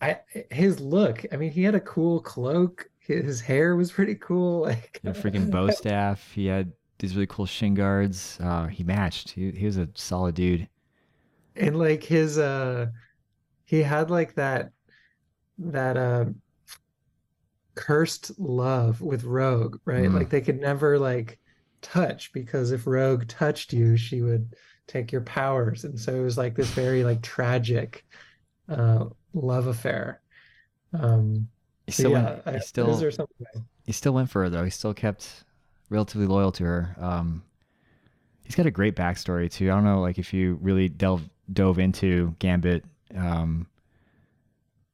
[0.00, 2.88] I his look, I mean, he had a cool cloak.
[2.98, 4.62] His hair was pretty cool.
[4.66, 6.32] Like a freaking bow staff.
[6.32, 8.38] He had these really cool shin guards.
[8.40, 9.30] Uh, he matched.
[9.30, 10.68] He he was a solid dude.
[11.54, 12.86] and like his uh
[13.66, 14.72] he had like that
[15.58, 16.26] that uh
[17.76, 20.10] cursed love with Rogue, right?
[20.10, 20.14] Mm.
[20.14, 21.38] Like they could never like
[21.82, 24.54] touch because if Rogue touched you, she would
[24.88, 25.84] take your powers.
[25.84, 28.04] And so it was like this very like tragic
[28.68, 30.20] uh love affair.
[30.92, 31.48] Um
[31.86, 32.42] He so still yeah, went.
[32.46, 33.46] I, He still are something
[33.84, 34.64] he still went for her though.
[34.64, 35.44] He still kept
[35.90, 36.96] relatively loyal to her.
[36.98, 37.44] Um,
[38.44, 39.70] he's got a great backstory too.
[39.70, 42.84] I don't know, like if you really delve dove into Gambit,
[43.16, 43.66] um,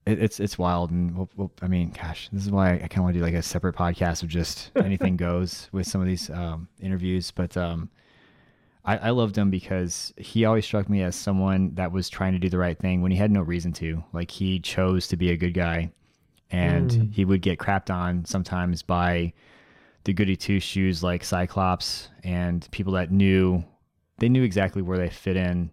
[0.07, 0.91] it, it's it's wild.
[0.91, 3.25] And we'll, we'll, I mean, gosh, this is why I kind of want to do
[3.25, 7.31] like a separate podcast of just anything goes with some of these um, interviews.
[7.31, 7.89] But um,
[8.85, 12.39] I, I loved him because he always struck me as someone that was trying to
[12.39, 14.03] do the right thing when he had no reason to.
[14.13, 15.93] Like he chose to be a good guy,
[16.51, 17.13] and Mm.
[17.15, 19.33] he would get crapped on sometimes by
[20.05, 23.63] the goody two shoes like Cyclops and people that knew
[24.19, 25.71] they knew exactly where they fit in.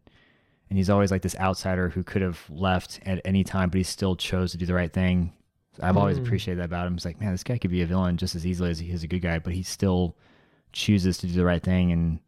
[0.70, 3.84] And he's always like this outsider who could have left at any time, but he
[3.84, 5.34] still chose to do the right thing.
[5.82, 6.26] I've always Mm.
[6.26, 6.96] appreciated that about him.
[6.96, 9.02] It's like, man, this guy could be a villain just as easily as he is
[9.04, 10.16] a good guy, but he still
[10.74, 11.92] chooses to do the right thing.
[11.92, 12.20] And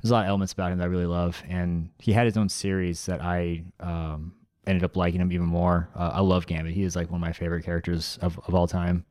[0.00, 1.42] there's a lot of elements about him that I really love.
[1.48, 4.34] And he had his own series that I um,
[4.66, 5.88] ended up liking him even more.
[5.96, 6.74] Uh, I love Gambit.
[6.74, 9.04] He is like one of my favorite characters of, of all time.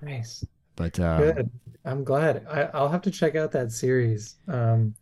[0.00, 0.44] Nice.
[0.76, 1.50] But uh, Good.
[1.84, 2.46] I'm glad.
[2.48, 4.36] I, I'll have to check out that series.
[4.48, 4.94] Um,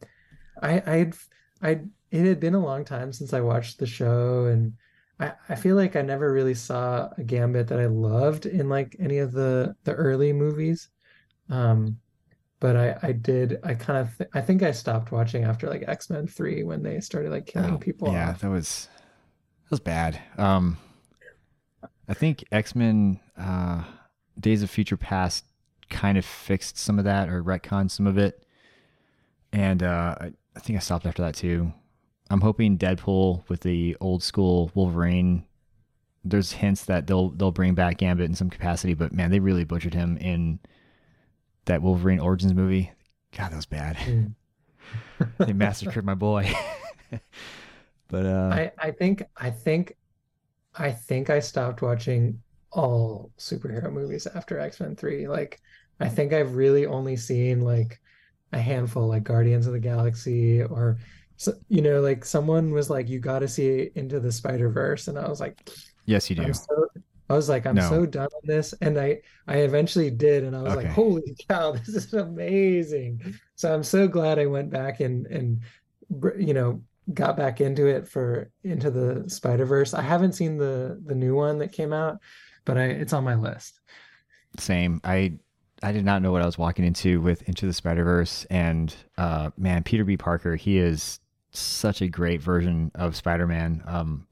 [0.63, 1.15] I, I'd,
[1.63, 4.75] I, it had been a long time since I watched the show, and
[5.19, 8.97] I, I feel like I never really saw a Gambit that I loved in like
[8.99, 10.89] any of the the early movies.
[11.51, 12.01] Um,
[12.61, 13.59] but I, I did.
[13.65, 17.01] I kind of, th I think I stopped watching after like X-Men 3 when they
[17.01, 18.41] started like killing Oh, people Yeah, off.
[18.41, 18.89] that was
[19.65, 20.21] that was bad.
[20.39, 20.79] Um,
[22.09, 23.85] I think X Men uh,
[24.39, 25.45] Days of Future Past
[25.89, 28.45] kind of fixed some of that or retconned some of it.
[29.53, 31.73] and uh, I, I think I stopped after that too.
[32.31, 35.45] I'm hoping Deadpool with the old school Wolverine.
[36.25, 39.65] There's hints that they'll they'll bring back Gambit in some capacity, but man, they really
[39.65, 40.61] butchered him in
[41.65, 42.93] that Wolverine Origins movie.
[43.37, 43.97] God, that was bad.
[43.97, 44.35] Mm.
[45.39, 46.53] they massacred my boy.
[48.09, 49.97] but uh, I I think I think
[50.75, 52.41] I think I stopped watching
[52.73, 55.27] all superhero movies after X-Men 3.
[55.27, 55.61] Like
[55.99, 58.01] I think I've really only seen like
[58.53, 60.99] a handful like Guardians of the Galaxy or
[61.41, 65.19] so, you know like someone was like you got to see Into the Spider-Verse and
[65.19, 65.71] I was like
[66.05, 66.53] yes, you do.
[66.53, 66.87] So
[67.31, 67.89] I was like I'm No.
[67.89, 71.73] so done on this and I I eventually did and I was like holy cow
[71.73, 73.23] this is amazing.
[73.55, 75.63] So I'm so glad I went back and and
[76.39, 76.83] you know
[77.15, 79.95] got back into it for Into the Spider-Verse.
[79.95, 82.19] I haven't seen the the new one that came out,
[82.67, 83.81] but I it's on my list.
[84.59, 85.01] Same.
[85.05, 85.39] I
[85.83, 88.95] I did not know what I was walking into with Into the Spider Verse, and
[89.17, 90.19] uh, man, Peter B.
[90.19, 91.19] Parker, he is
[91.53, 93.83] such a great version of Spider Man.
[93.87, 94.27] Um,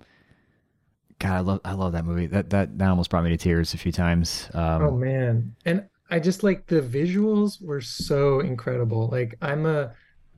[1.18, 2.26] God, I love I love that movie.
[2.26, 4.48] That that that almost brought me to tears a few times.
[4.54, 5.54] Um, Oh man.
[5.64, 9.08] And I just like the visuals were so incredible.
[9.08, 9.94] Like I'm a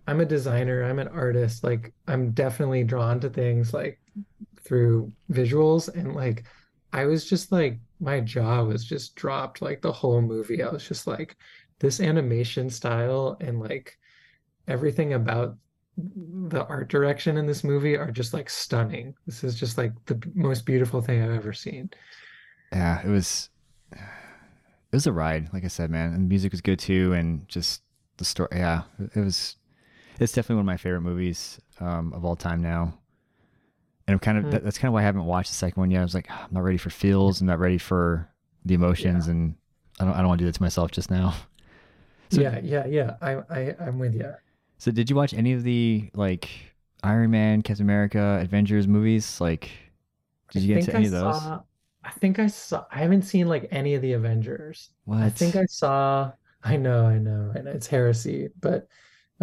[0.07, 1.62] I'm a designer, I'm an artist.
[1.64, 4.01] Like I'm definitely drawn to things like
[4.64, 6.45] through visuals and like
[6.93, 10.62] I was just like my jaw was just dropped like the whole movie.
[10.62, 11.37] I was just like
[11.81, 13.99] this animation style and like
[14.69, 15.57] everything about
[15.96, 19.14] the art direction in this movie are just like stunning.
[19.26, 21.90] This is just like the most beautiful thing I've ever seen.
[22.72, 23.48] yeah, it was
[23.92, 23.98] it
[24.96, 25.53] was a ride.
[25.53, 27.83] Like I said, man, and the music was good too, and just
[28.16, 28.48] the story.
[28.53, 28.83] Yeah,
[29.14, 29.57] it was.
[30.18, 32.94] It's definitely one of my favorite movies um, of all time now.
[34.07, 34.50] And I'm kind of Hmm.
[34.50, 36.00] that, that's kind of why I haven't watched the second one yet.
[36.00, 37.40] I was like, "Ah, I'm not ready for feels.
[37.40, 38.29] I'm not ready for
[38.64, 39.55] the emotions, and
[39.98, 41.35] I don't I don't want to do that to myself just now.
[42.33, 43.16] So- yeah, yeah, yeah.
[43.20, 44.33] I, I, I'm with you.
[44.81, 46.49] So did you watch any of the like
[47.03, 49.38] Iron Man, Captain America, Avengers movies?
[49.38, 49.71] Like,
[50.53, 51.38] did you get into any of those?
[51.38, 51.61] Saw,
[52.03, 52.87] I think I saw.
[52.90, 54.88] I haven't seen like any of the Avengers.
[55.05, 55.21] What?
[55.21, 56.33] I think I saw.
[56.64, 57.71] I know, I know, I know.
[57.73, 58.88] It's heresy, but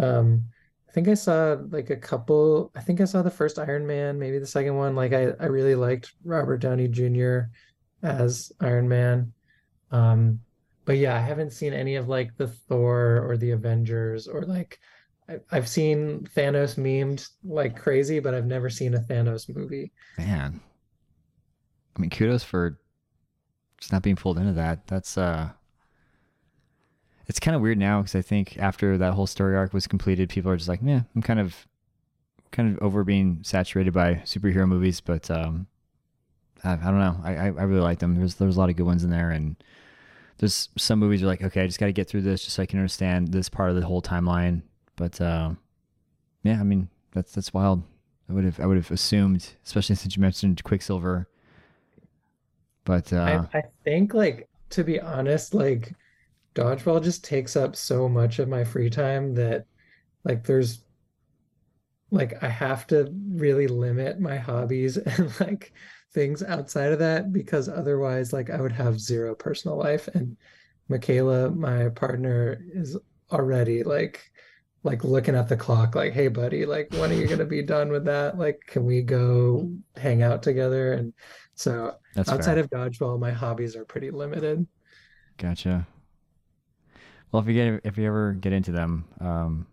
[0.00, 0.42] um,
[0.88, 2.72] I think I saw like a couple.
[2.74, 4.96] I think I saw the first Iron Man, maybe the second one.
[4.96, 7.42] Like I, I really liked Robert Downey Jr.
[8.02, 9.32] as Iron Man.
[9.92, 10.40] Um,
[10.84, 14.80] but yeah, I haven't seen any of like the Thor or the Avengers or like
[14.80, 14.97] I,
[15.50, 19.92] I've seen Thanos memed like crazy, but I've never seen a Thanos movie.
[20.16, 20.60] Man.
[21.96, 22.78] I mean, kudos for
[23.78, 24.86] just not being pulled into that.
[24.86, 25.50] That's uh
[27.26, 30.30] it's kind of weird now because I think after that whole story arc was completed,
[30.30, 31.66] people are just like, "Yeah, I'm kind of
[32.50, 35.66] kind of over being saturated by superhero movies." But um,
[36.64, 37.20] I, I don't know.
[37.22, 38.14] I, I I really like them.
[38.14, 39.56] There's there's a lot of good ones in there, and
[40.38, 42.62] there's some movies are like, okay, I just got to get through this just so
[42.62, 44.62] I can understand this part of the whole timeline.
[44.98, 45.52] But uh,
[46.42, 47.82] yeah, I mean that's that's wild.
[48.28, 51.28] I would have I would have assumed, especially since you mentioned Quicksilver.
[52.84, 55.94] But uh, I, I think like to be honest, like
[56.54, 59.64] dodgeball just takes up so much of my free time that
[60.24, 60.82] like there's
[62.10, 65.72] like I have to really limit my hobbies and like
[66.12, 70.36] things outside of that because otherwise like I would have zero personal life and
[70.88, 72.96] Michaela, my partner, is
[73.30, 74.30] already like
[74.88, 77.90] like looking at the clock like hey buddy like when are you gonna be done
[77.90, 81.12] with that like can we go hang out together and
[81.54, 82.64] so that's outside fair.
[82.64, 84.66] of dodgeball my hobbies are pretty limited
[85.38, 85.86] Gotcha.
[87.30, 89.66] Well, if you get if you ever get into them, um,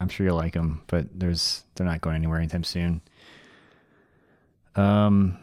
[0.00, 0.82] I'm sure you'll like them.
[0.86, 3.02] But there's they're not going anywhere anytime soon.
[4.74, 5.38] Um,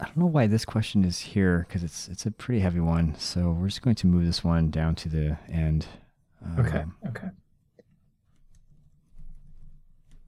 [0.00, 3.14] I don't know why this question is here because it's it's a pretty heavy one.
[3.18, 5.86] So we're just going to move this one down to the end.
[6.58, 7.28] okay Um, okay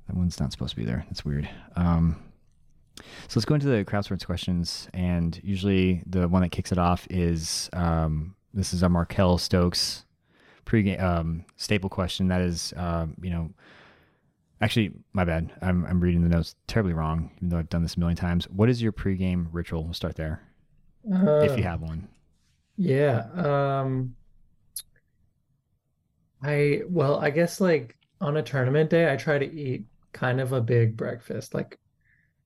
[0.08, 1.04] That one's not supposed to be there.
[1.08, 1.48] That's weird.
[1.76, 2.16] Um,
[3.28, 7.06] so let's go into the crowdsource questions, and usually the one that kicks it off
[7.10, 10.04] is um, this is a Markel Stokes
[10.64, 12.28] pre um, staple question.
[12.28, 13.50] That is, um, you know,
[14.60, 15.52] actually, my bad.
[15.62, 18.46] I'm I'm reading the notes terribly wrong, even though I've done this a million times.
[18.50, 19.84] What is your pregame ritual?
[19.84, 20.40] We'll start there,
[21.04, 22.08] if you Uh, have one.
[22.76, 24.14] yeah um
[26.42, 29.84] I well I guess like on a tournament day I try to eat
[30.18, 31.78] kind of a big breakfast like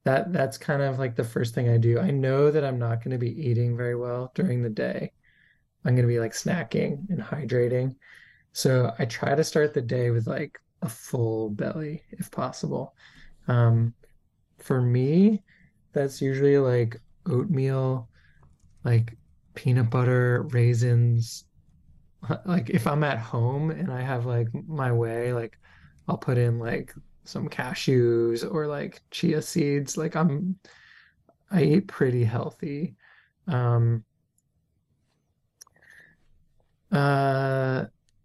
[0.05, 1.99] that that's kind of like the first thing I do.
[1.99, 5.13] I know that I'm not going to be eating very well during the day.
[5.85, 7.95] I'm going to be like snacking and hydrating.
[8.53, 12.95] So I try to start the day with like a full belly if possible.
[13.49, 13.95] Um
[14.59, 15.43] for me
[15.93, 18.09] that's usually like oatmeal
[18.85, 19.17] like
[19.55, 21.45] peanut butter, raisins,
[22.45, 25.59] like if I'm at home and I have like my way, like
[26.09, 26.93] I'll put in like
[27.25, 29.97] some cashews or like chia seeds.
[29.97, 30.57] Like I'm
[31.51, 32.97] I eat pretty healthy.
[33.47, 34.05] Um
[36.91, 37.85] uh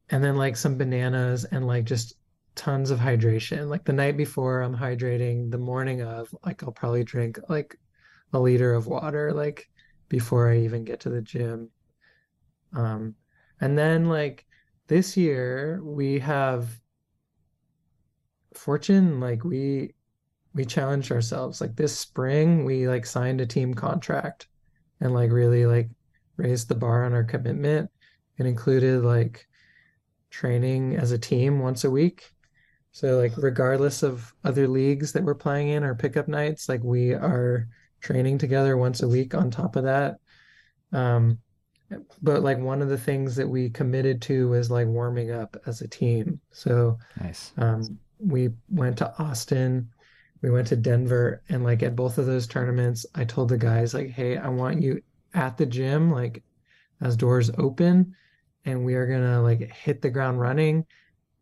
[0.10, 2.16] and then like some bananas and like just
[2.56, 3.70] tons of hydration.
[3.70, 7.78] Like the night before I'm hydrating, the morning of like I'll probably drink like
[8.34, 9.70] a liter of water like
[10.10, 11.70] before I even get to the gym.
[12.74, 13.16] Um
[13.62, 14.45] and then like
[14.88, 16.70] this year we have
[18.58, 19.93] fortune like we
[20.53, 24.47] we challenged ourselves like this spring we like signed a team contract
[24.99, 25.89] and like really like
[26.38, 27.89] raised the bar on our commitment.
[28.38, 29.47] It included like
[30.30, 32.32] training as a team once a week.
[32.91, 37.14] So like regardless of other leagues that we're playing in or pickup nights like we
[37.14, 37.68] are
[38.01, 40.18] training together once a week on top of that.
[40.91, 41.39] Um
[42.22, 45.82] but like one of the things that we committed to was like warming up as
[45.82, 46.39] a team.
[46.51, 47.51] So Nice.
[47.58, 49.89] um we went to Austin,
[50.41, 53.93] we went to Denver, and like at both of those tournaments, I told the guys
[53.93, 55.01] like, "Hey, I want you
[55.34, 56.43] at the gym like
[57.01, 58.15] as doors open,
[58.65, 60.86] and we are gonna like hit the ground running.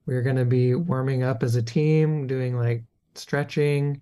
[0.05, 2.83] We're gonna be warming up as a team, doing like
[3.15, 4.01] stretching,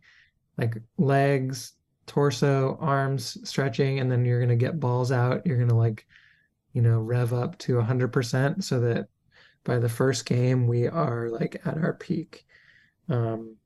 [0.57, 1.73] like legs,
[2.07, 5.45] torso, arms stretching, and then you're gonna get balls out.
[5.45, 6.05] You're gonna like,
[6.73, 9.07] you know, rev up to 100% so that
[9.63, 12.45] by the first game we are like at our peak."
[13.09, 13.57] Um,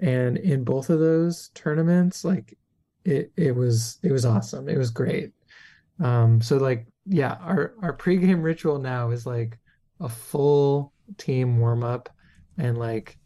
[0.00, 2.56] and in both of those tournaments, like
[3.04, 4.68] it it was it was awesome.
[4.68, 5.32] It was great.
[6.00, 9.58] Um, so like yeah, our our pregame ritual now is like
[10.00, 12.08] a full team warm up
[12.58, 13.18] and like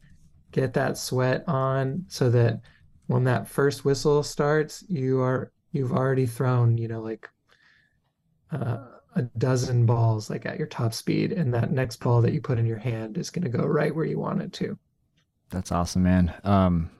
[0.53, 2.61] get that sweat on so that
[3.07, 7.29] when that first whistle starts, you are you've already thrown, you know, like
[8.53, 8.79] uh,
[9.17, 12.59] a dozen balls like at your top speed, and that next ball that you put
[12.59, 14.79] in your hand is going to go right where you want it to.
[15.51, 16.35] That's awesome, man.
[16.45, 16.91] Um,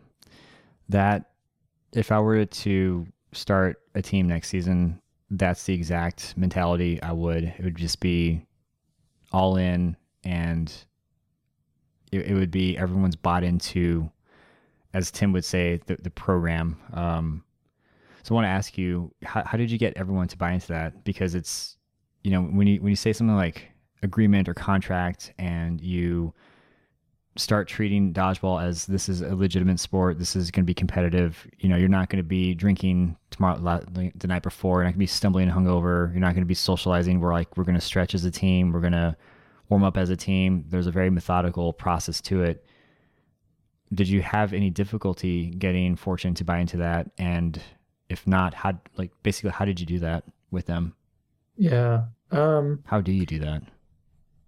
[0.89, 1.31] that
[1.93, 7.45] if I were to start a team next season, that's the exact mentality I would.
[7.45, 8.47] It would just be
[9.33, 10.73] all in, and
[12.11, 14.11] it, it would be everyone's bought into,
[14.95, 16.79] as Tim would say, the the program.
[16.95, 17.45] Um,
[18.23, 20.69] so I want to ask you, how, how did you get everyone to buy into
[20.69, 21.05] that?
[21.05, 21.77] Because it's,
[22.25, 23.71] you know, when you when you say something like
[24.03, 26.33] agreement or contract, and you
[27.39, 30.19] start treating dodgeball as this is a legitimate sport.
[30.19, 31.47] This is going to be competitive.
[31.59, 34.79] You know, you're not going to be drinking tomorrow the night before.
[34.79, 36.11] You're not going to be stumbling hungover.
[36.13, 37.21] You're not going to be socializing.
[37.21, 38.73] We're like we're going to stretch as a team.
[38.73, 39.17] We're going to
[39.69, 40.65] warm up as a team.
[40.69, 42.65] There's a very methodical process to it.
[43.95, 47.11] Did you have any difficulty getting Fortune to buy into that?
[47.17, 47.61] And
[48.09, 50.95] if not, how like basically how did you do that with them?
[51.57, 52.05] Yeah.
[52.31, 53.63] Um, how do you do that?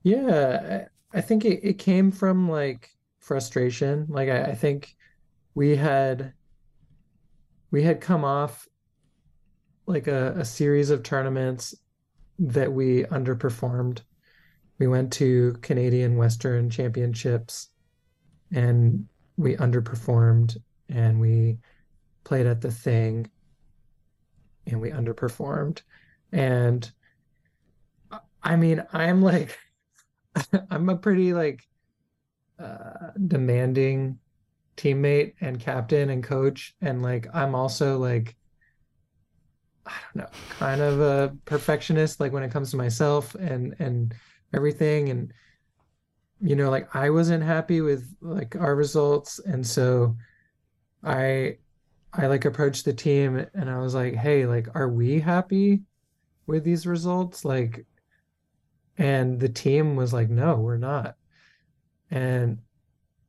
[0.02, 4.06] Yeah, I think it, it came from like frustration.
[4.08, 4.94] Like I, I think
[5.54, 6.32] we had
[7.70, 8.68] we had come off
[9.86, 11.74] like a, a series of tournaments
[12.38, 14.00] that we underperformed.
[14.78, 17.68] We went to Canadian Western Championships
[18.52, 19.06] and
[19.36, 20.56] we underperformed
[20.88, 21.58] and we
[22.24, 23.30] played at the thing
[24.66, 25.82] and we underperformed.
[26.32, 26.90] And
[28.42, 29.58] I mean, I'm like
[30.70, 31.66] I'm a pretty like
[32.58, 34.18] uh, demanding
[34.76, 38.36] teammate and captain and coach, and like I'm also like
[39.86, 44.14] I don't know, kind of a perfectionist like when it comes to myself and and
[44.54, 45.32] everything and
[46.40, 50.16] you know like I wasn't happy with like our results and so
[51.04, 51.58] I
[52.12, 55.82] I like approached the team and I was like, "Hey, like are we happy
[56.46, 57.44] with these results?
[57.44, 57.86] Like
[59.00, 61.16] and the team was like no we're not.
[62.10, 62.58] And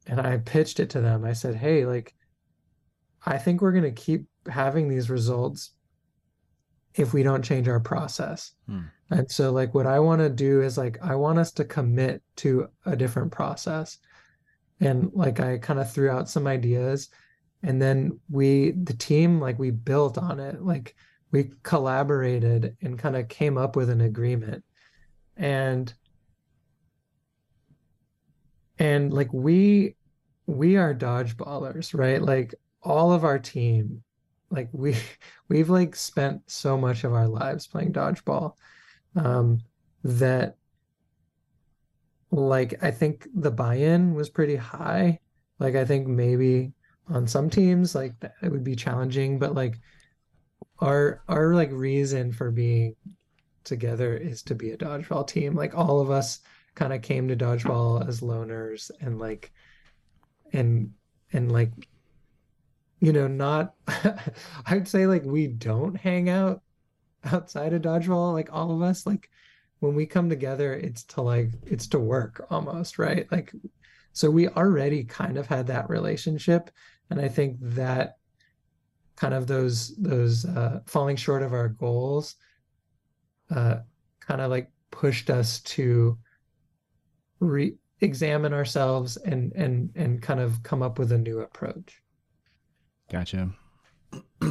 [0.05, 1.26] and i pitched it to them.
[1.26, 2.13] I said hey like
[3.26, 5.72] i think we're going to keep having these results
[6.93, 8.51] if we don't change our process.
[8.67, 8.82] Hmm.
[9.09, 12.22] and so like what i want to do is like i want us to commit
[12.38, 13.97] to a different process.
[14.82, 17.09] And like i kind of threw out some ideas
[17.63, 20.61] and then we the team like we built on it.
[20.61, 20.95] Like
[21.32, 24.65] we collaborated and kind of came up with an agreement
[25.38, 25.93] and
[28.79, 29.95] and like we
[30.47, 32.21] we are dodgeballers right?
[32.21, 34.03] Like all of our team
[34.51, 34.95] like we
[35.49, 38.53] we've like spent so much of our lives playing dodgeball
[39.15, 39.59] um
[40.03, 40.55] that
[42.32, 45.19] like i think the buy-in was pretty high.
[45.59, 46.73] Like i think maybe
[47.09, 49.79] on some teams like it would be challenging but like
[50.79, 52.95] our our like reason for being
[53.64, 55.55] together is to be a dodgeball team.
[55.55, 56.39] Like all of us
[56.76, 59.51] kind of came to dodgeball as loners and like
[60.53, 60.91] and
[61.34, 61.72] and like
[62.99, 63.74] you know not
[64.66, 66.62] I'd say like we don't hang out
[67.24, 69.30] outside of dodgeball like all of us like
[69.80, 73.51] when we come together it's to like it's to work almost right like
[74.14, 76.72] so we already kind of had that relationship
[77.09, 78.18] and I think that
[79.16, 82.36] kind of those those uh, falling short of our goals
[83.54, 83.78] uh,
[84.20, 86.18] kind of like pushed us to
[87.39, 92.02] re-examine ourselves and and and kind of come up with a new approach.
[93.12, 93.49] Gotcha.
[94.41, 94.47] yeah,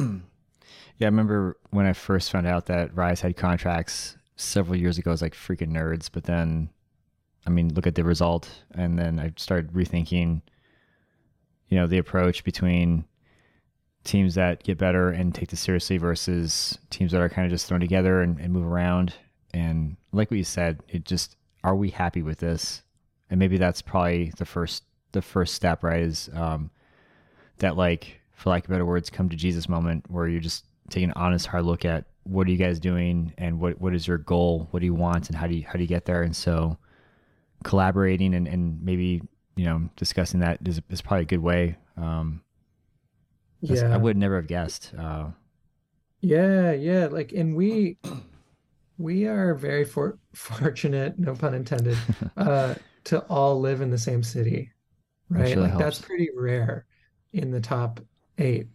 [1.01, 5.11] I remember when I first found out that Rise had contracts several years ago.
[5.11, 6.69] I was like freaking nerds, but then,
[7.45, 10.41] I mean, look at the result, and then I started rethinking,
[11.69, 13.05] you know, the approach between
[14.03, 17.67] teams that get better and take this seriously versus teams that are kind of just
[17.67, 19.13] thrown together and, and move around.
[19.53, 22.81] And like what you said, it just are we happy with this?
[23.29, 26.01] And maybe that's probably the first the first step, right?
[26.01, 26.71] Is um,
[27.57, 31.09] that like for lack of better words, come to Jesus moment where you're just taking
[31.09, 34.17] an honest hard look at what are you guys doing and what what is your
[34.17, 34.67] goal?
[34.71, 36.23] What do you want and how do you how do you get there?
[36.23, 36.77] And so
[37.63, 39.21] collaborating and, and maybe,
[39.55, 41.77] you know, discussing that is, is probably a good way.
[41.97, 42.41] Um,
[43.61, 43.93] yeah.
[43.93, 44.91] I would never have guessed.
[44.97, 45.27] Uh,
[46.21, 47.07] yeah, yeah.
[47.07, 47.97] Like, and we
[48.97, 51.97] we are very for, fortunate, no pun intended,
[52.37, 54.71] uh, to all live in the same city,
[55.29, 55.57] right?
[55.57, 55.83] Like helps.
[55.83, 56.85] that's pretty rare
[57.33, 57.99] in the top
[58.37, 58.67] eight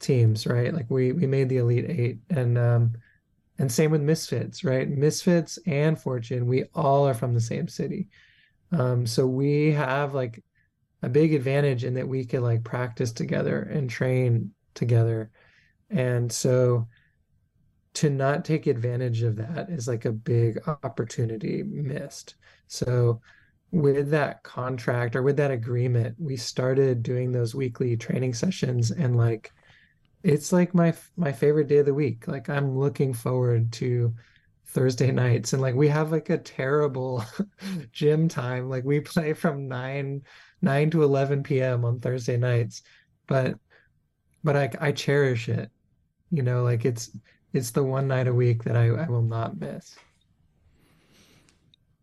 [0.00, 0.74] teams, right?
[0.74, 2.92] Like we we made the elite eight, and um,
[3.58, 4.88] and same with Misfits, right?
[4.88, 8.08] Misfits and Fortune, we all are from the same city,
[8.72, 10.42] um, so we have like
[11.02, 15.30] a big advantage in that we could like practice together and train together.
[15.90, 16.88] And so
[17.94, 22.36] to not take advantage of that is like a big opportunity missed.
[22.66, 23.20] So
[23.70, 29.16] with that contract or with that agreement, we started doing those weekly training sessions and
[29.16, 29.52] like
[30.24, 32.26] it's like my my favorite day of the week.
[32.28, 34.14] Like I'm looking forward to
[34.66, 37.24] Thursday nights and like we have like a terrible
[37.92, 38.68] gym time.
[38.68, 40.22] Like we play from 9
[40.62, 41.84] 9 to 11 p.m.
[41.84, 42.82] on Thursday nights.
[43.26, 43.58] But
[44.44, 45.70] but I I cherish it.
[46.30, 47.10] You know, like it's
[47.52, 49.96] it's the one night a week that I, I will not miss.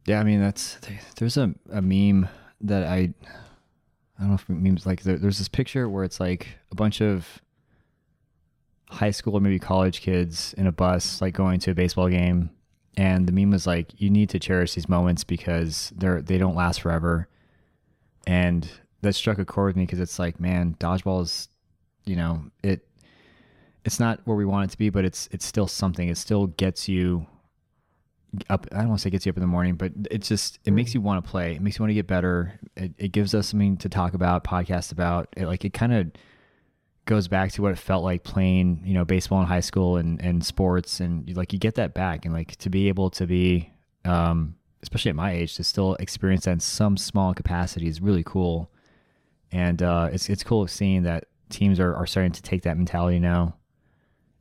[0.06, 0.78] Yeah, I mean that's
[1.18, 2.28] there's a, a meme
[2.62, 3.14] that I
[4.18, 7.01] I don't know if memes like there, there's this picture where it's like a bunch
[7.01, 7.41] of
[8.89, 12.51] high school or maybe college kids in a bus like going to a baseball game
[12.95, 16.56] and the meme was like you need to cherish these moments because they're they don't
[16.56, 17.28] last forever
[18.26, 18.69] and
[19.01, 21.49] that struck a chord with me because it's like, man, dodgeball is,
[22.05, 22.88] you know, it
[23.86, 26.09] it's not where we want it to be, but it's it's still something.
[26.09, 27.28] It still gets you
[28.49, 28.67] up.
[28.71, 30.71] I don't want to say gets you up in the morning, but it just it
[30.71, 31.55] makes you want to play.
[31.55, 32.59] It makes you want to get better.
[32.76, 35.30] It, it gives us something to talk about, podcast about.
[35.38, 36.11] It, like it kind of
[37.05, 40.19] goes back to what it felt like playing, you know, baseball in high school and
[40.19, 43.71] and sports, and like you get that back, and like to be able to be
[44.03, 44.55] um,
[44.86, 48.70] especially at my age, to still experience that in some small capacity is really cool.
[49.52, 53.18] And uh, it's it's cool seeing that teams are, are starting to take that mentality
[53.18, 53.56] now.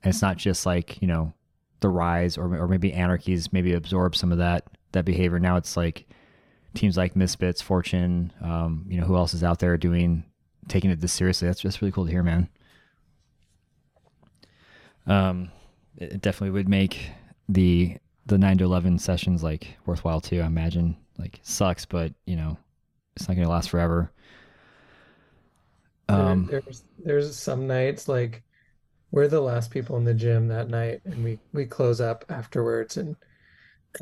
[0.02, 1.32] And it's not just like, you know,
[1.80, 5.38] the rise or, or maybe anarchies maybe absorb some of that that behavior.
[5.38, 6.06] Now it's like
[6.74, 10.24] teams like Misfits, Fortune, um, you know, who else is out there doing
[10.68, 11.48] taking it this seriously.
[11.48, 12.50] That's just really cool to hear, man.
[15.06, 15.50] Um,
[15.96, 17.10] it definitely would make
[17.48, 20.40] the the nine to eleven sessions like worthwhile too.
[20.40, 22.56] I imagine like sucks, but you know
[23.16, 24.10] it's not gonna last forever.
[26.08, 28.42] Um, there, there's there's some nights like
[29.10, 32.96] we're the last people in the gym that night, and we we close up afterwards,
[32.96, 33.16] and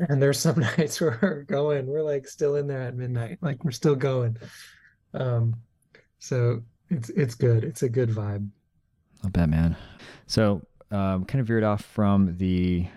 [0.09, 3.63] and there's some nights where we're going, we're like still in there at midnight, like
[3.63, 4.37] we're still going.
[5.13, 5.55] Um,
[6.19, 7.63] so it's it's good.
[7.63, 8.49] It's a good vibe.
[9.23, 9.77] I bet, man.
[10.27, 10.61] So
[10.91, 12.87] um, kind of veered off from the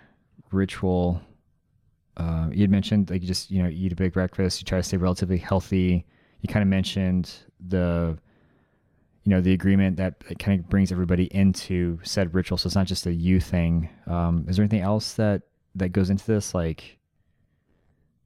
[0.52, 1.20] ritual.
[2.16, 4.60] Uh, you had mentioned like you just you know eat a big breakfast.
[4.60, 6.06] You try to stay relatively healthy.
[6.40, 7.32] You kind of mentioned
[7.68, 8.18] the
[9.24, 12.58] you know the agreement that kind of brings everybody into said ritual.
[12.58, 13.88] So it's not just a you thing.
[14.06, 15.42] Um, is there anything else that
[15.74, 16.54] that goes into this?
[16.54, 16.98] Like,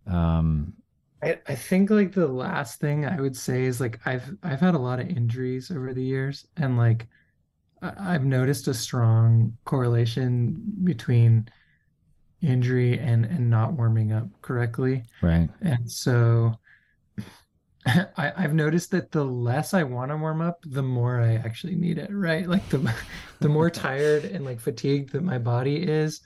[0.06, 0.74] um,
[1.22, 4.74] I I think like the last thing I would say is like I've I've had
[4.74, 7.08] a lot of injuries over the years, and like
[7.82, 11.48] I've noticed a strong correlation between
[12.42, 15.02] injury and and not warming up correctly.
[15.22, 15.48] Right.
[15.60, 16.54] And so
[17.86, 21.76] I, I've noticed that the less I want to warm up, the more I actually
[21.76, 22.10] need it.
[22.12, 22.48] Right.
[22.48, 22.94] Like the
[23.40, 26.20] the more tired and like fatigued that my body is,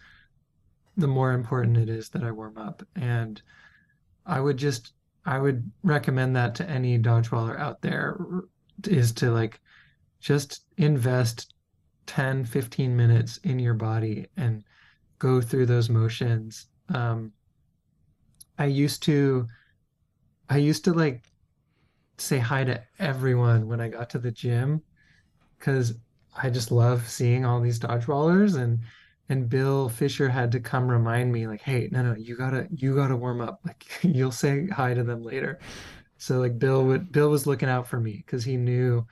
[0.97, 2.83] the more important it is that I warm up.
[2.97, 3.41] And
[4.27, 4.93] I would just
[5.27, 8.19] I would recommend that to any dodgeballer out there
[8.87, 9.61] is to like
[10.21, 11.55] just invest
[12.07, 14.63] 10 15 minutes in your body and
[15.25, 16.67] go through those motions.
[16.89, 17.33] Um
[18.59, 19.47] i used to
[20.49, 21.25] i used to like
[22.19, 24.81] say hi to everyone when i got to the gym
[25.59, 25.95] because
[26.37, 28.79] i just love seeing all these dodgeballers and
[29.29, 32.95] and bill fisher had to come remind me like hey no no you gotta you
[32.95, 33.61] gotta warm up.
[33.65, 35.59] Like you'll say hi to them later.
[36.19, 39.07] So like bill would bill was looking out for me because he knew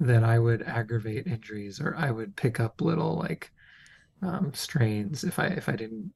[0.00, 3.50] that I would aggravate injuries or I would pick up little like
[4.24, 6.12] um, strains if I if I didn't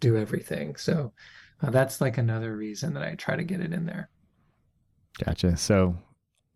[0.00, 0.76] do everything.
[0.76, 1.12] So
[1.62, 4.10] uh, that's like another reason that I try to get it in there.
[5.24, 5.56] Gotcha.
[5.56, 5.96] So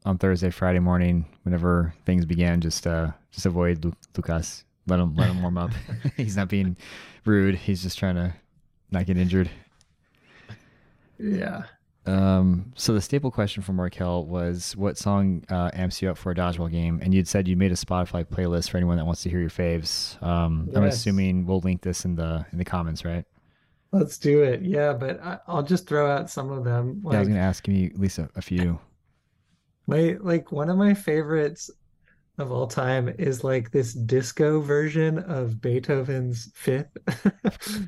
[0.04, 4.64] on Thursday, Friday morning, whenever things began, just uh just avoid Lu- Lucas.
[4.86, 5.70] Let him let him warm up.
[6.16, 6.76] He's not being
[7.24, 7.54] rude.
[7.54, 8.34] He's just trying to
[8.90, 9.50] not get injured.
[11.18, 11.64] Yeah.
[12.06, 16.32] Um, so the staple question from Markel was, "What song uh, amps you up for
[16.32, 19.22] a dodgeball game?" And you'd said you made a Spotify playlist for anyone that wants
[19.22, 20.20] to hear your faves.
[20.22, 23.24] Um, I'm assuming we'll link this in the in the comments, right?
[23.92, 24.62] Let's do it.
[24.62, 27.02] Yeah, but I, I'll just throw out some of them.
[27.04, 28.78] yeah, I was gonna ask you at least a, few.
[29.86, 31.70] my like one of my favorites
[32.38, 36.96] of all time is like this disco version of Beethoven's Fifth.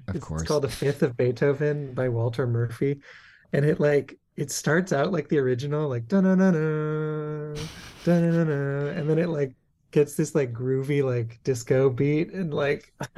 [0.08, 0.42] Of course.
[0.42, 3.00] it's called The Fifth of Beethoven by Walter Murphy.
[3.52, 7.54] And it like it starts out like the original, like da na na na
[8.04, 9.54] da na na na, and then it like
[9.90, 12.94] gets this like groovy like disco beat and like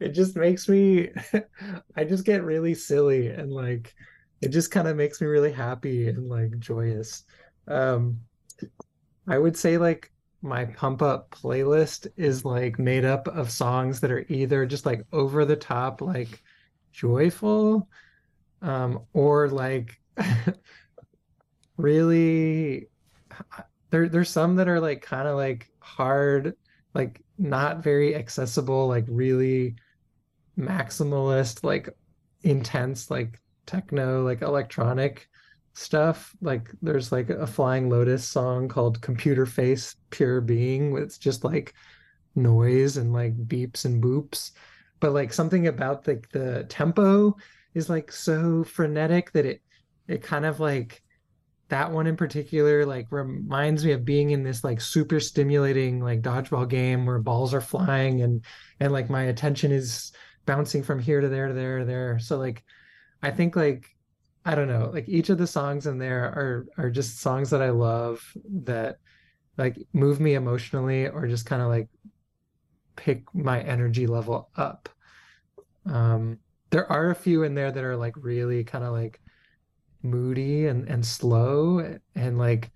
[0.00, 1.10] it just makes me
[1.96, 3.94] I just get really silly and like
[4.40, 7.24] it just kind of makes me really happy and like joyous.
[7.66, 8.20] Um
[9.26, 14.10] I would say like my pump up playlist is like made up of songs that
[14.10, 16.42] are either just like over the top, like
[16.92, 17.88] joyful,
[18.62, 20.00] um, or like
[21.76, 22.88] really
[23.90, 26.54] there there's some that are like kind of like hard,
[26.94, 29.76] like not very accessible, like really
[30.58, 31.88] maximalist, like
[32.42, 35.28] intense, like techno, like electronic
[35.74, 36.34] stuff.
[36.40, 40.96] Like there's like a Flying Lotus song called Computer Face Pure Being.
[40.98, 41.74] It's just like
[42.34, 44.52] noise and like beeps and boops.
[45.00, 47.36] But like something about like the tempo
[47.78, 49.62] is like so frenetic that it
[50.08, 51.02] it kind of like
[51.68, 56.22] that one in particular like reminds me of being in this like super stimulating like
[56.22, 58.44] dodgeball game where balls are flying and
[58.80, 60.12] and like my attention is
[60.46, 62.18] bouncing from here to there to there to there.
[62.18, 62.64] So like
[63.22, 63.86] I think like
[64.44, 67.60] I don't know, like each of the songs in there are are just songs that
[67.60, 68.22] I love
[68.64, 68.98] that
[69.58, 71.88] like move me emotionally or just kind of like
[72.96, 74.88] pick my energy level up.
[75.84, 76.38] Um
[76.70, 79.20] there are a few in there that are like really kind of like
[80.02, 82.72] moody and and slow and like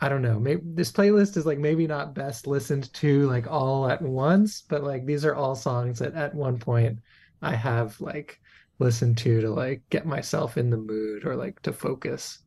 [0.00, 0.38] I don't know.
[0.38, 4.82] Maybe this playlist is like maybe not best listened to like all at once, but
[4.84, 7.00] like these are all songs that at one point
[7.42, 8.40] I have like
[8.78, 12.40] listened to to like get myself in the mood or like to focus.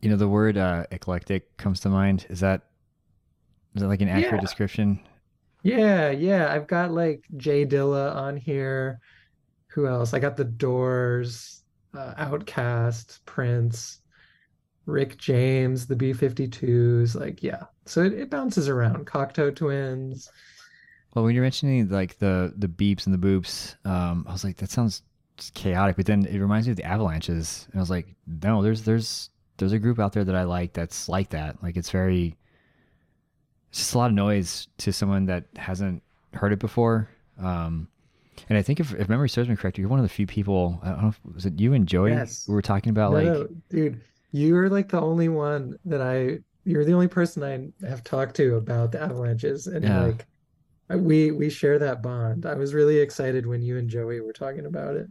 [0.00, 2.26] You know, the word uh, eclectic comes to mind.
[2.30, 2.62] Is that
[3.74, 4.40] is that like an accurate Yeah.
[4.40, 5.00] description?
[5.62, 6.52] Yeah, yeah.
[6.52, 9.00] I've got like Jay Dilla on here.
[9.76, 10.14] Who else?
[10.14, 11.62] I got The Doors,
[11.92, 14.00] uh, Outkast, Prince,
[14.86, 17.14] Rick James, the B-52s.
[17.14, 17.64] Like, yeah.
[17.84, 19.06] So it, it bounces around.
[19.06, 20.30] Cocteau Twins.
[21.14, 24.56] Well, when you're mentioning like the the beeps and the boops, um, I was like,
[24.56, 25.02] that sounds
[25.52, 25.96] chaotic.
[25.96, 29.28] But then it reminds me of the Avalanches, and I was like, no, there's there's
[29.58, 31.62] there's a group out there that I like that's like that.
[31.62, 32.38] Like it's very,
[33.68, 36.02] it's just a lot of noise to someone that hasn't
[36.32, 37.10] heard it before.
[37.38, 37.88] Um,
[38.48, 40.80] and I think if, if memory serves me correct, you're one of the few people.
[40.82, 42.44] I don't know, if, was it you and Joey Yes.
[42.46, 46.40] who were talking about No, like no, dude, you're like the only one that I,
[46.64, 49.66] you're the only person I have talked to about the Avalanches.
[49.66, 49.94] And Yeah.
[49.94, 50.26] like,
[50.90, 52.46] we we share that bond.
[52.46, 55.08] I was really excited when you and Joey were talking about it.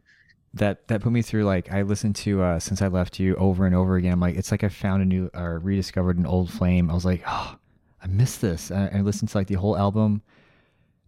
[0.54, 3.66] that that put me through like I listened to uh since I left you over
[3.66, 4.14] and over again.
[4.14, 6.90] I'm like, it's like I found a new or rediscovered an old flame.
[6.90, 7.58] I was like, oh,
[8.02, 8.72] I missed this.
[8.72, 10.22] I, I listened to like the whole album,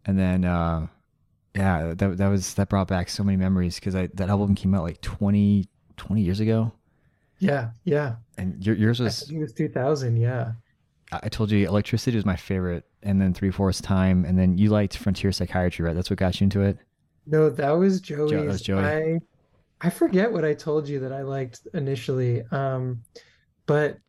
[0.05, 0.87] and then uh
[1.57, 4.73] yeah, that that was that brought back so many memories because I that album came
[4.75, 6.71] out like 20, 20 years ago,
[7.39, 8.15] Yeah, yeah.
[8.37, 10.17] and your, yours I was think it was 2000.
[10.17, 10.53] Yeah.
[11.11, 14.69] I told you Electricity was my favorite, and then Three Fourths Time, and then you
[14.69, 15.95] liked Frontier Psychiatry, right?
[15.95, 16.77] That's what got you into it.
[17.25, 18.31] No, that was Joey's.
[18.45, 18.83] was Joey.
[18.83, 19.19] I
[19.81, 22.43] I forget what I told you that I liked initially.
[22.51, 23.03] Um,
[23.67, 23.99] but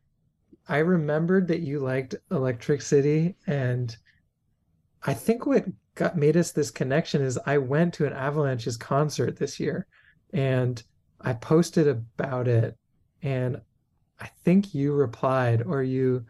[0.67, 3.95] I remembered that you liked Electric City, and
[5.03, 5.65] I think what
[5.99, 9.85] got made us this connection is I went to an Avalanches concert this year
[10.33, 10.81] and
[11.19, 12.77] I posted about it
[13.21, 13.59] and
[14.17, 16.25] I think you replied or you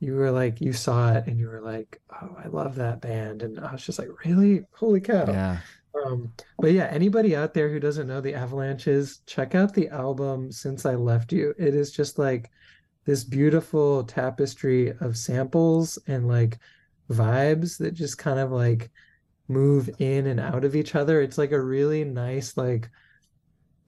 [0.00, 3.40] you were like you saw it and you were like oh I love that band.
[3.40, 4.64] And I was just like really?
[4.72, 5.24] Holy cow.
[5.26, 5.60] Yeah.
[6.04, 10.52] um but yeah anybody out there who doesn't know the Avalanches check out the album
[10.52, 11.54] Since I Left You.
[11.58, 12.50] It is just like
[13.06, 16.58] this beautiful tapestry of samples and like
[17.10, 18.90] vibes that just kind of like
[19.48, 22.90] move in and out of each other it's like a really nice like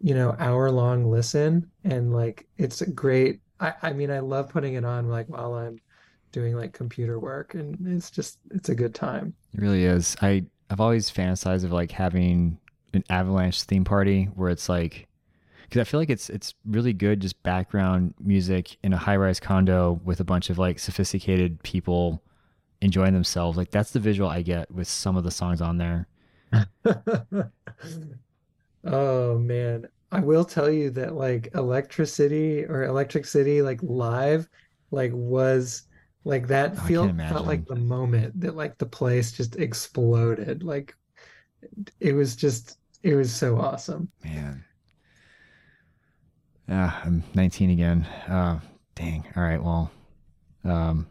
[0.00, 4.48] you know hour long listen and like it's a great I, I mean I love
[4.48, 5.80] putting it on like while I'm
[6.32, 9.34] doing like computer work and it's just it's a good time.
[9.54, 10.16] It really is.
[10.22, 12.58] I I've always fantasized of like having
[12.94, 15.08] an Avalanche theme party where it's like
[15.62, 19.40] because I feel like it's it's really good just background music in a high rise
[19.40, 22.22] condo with a bunch of like sophisticated people
[22.80, 23.56] enjoying themselves.
[23.56, 26.08] Like that's the visual I get with some of the songs on there.
[28.84, 29.86] Oh man.
[30.10, 34.48] I will tell you that like Electricity or Electric City like live
[34.90, 35.82] like was
[36.24, 40.62] like that Oh, feel felt like the moment that like the place just exploded.
[40.62, 40.94] Like
[42.00, 44.10] it was just it was so awesome.
[44.24, 44.64] Man.
[46.70, 48.04] Ah, I'm 19 again.
[48.28, 48.60] Uh,
[48.94, 49.26] dang.
[49.36, 49.62] All right.
[49.62, 49.90] Well,
[50.64, 51.06] um,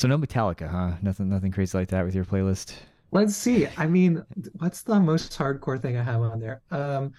[0.00, 0.92] so no Metallica, huh?
[1.02, 2.72] Nothing, nothing crazy like that with your playlist.
[3.12, 3.68] Let's see.
[3.76, 4.24] I mean,
[4.54, 6.62] what's the most hardcore thing I have on there?
[6.70, 7.12] Um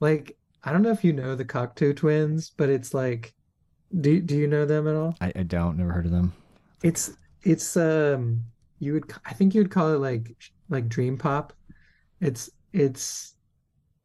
[0.00, 3.34] like I don't know if you know the Cocteau Twins, but it's like
[4.00, 5.14] do do you know them at all?
[5.20, 6.32] I, I don't, never heard of them.
[6.82, 8.42] It's it's um
[8.80, 10.34] you would I think you would call it like
[10.68, 11.52] like dream pop.
[12.20, 13.36] It's it's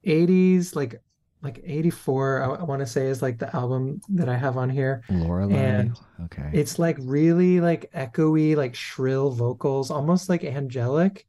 [0.05, 1.01] 80s like
[1.43, 4.69] like 84 I, I want to say is like the album that I have on
[4.69, 5.55] here Lorelei.
[5.55, 6.49] and Okay.
[6.53, 11.25] it's like really like echoey like shrill vocals almost like angelic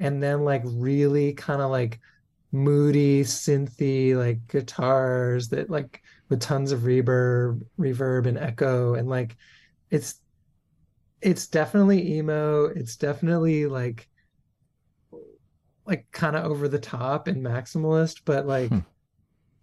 [0.00, 2.00] and then like really kind of like
[2.52, 9.36] moody synthy like guitars that like with tons of reverb reverb and echo and like
[9.90, 10.20] it's
[11.20, 14.08] it's definitely emo it's definitely like
[15.86, 18.78] like kind of over the top and maximalist but like Hmm.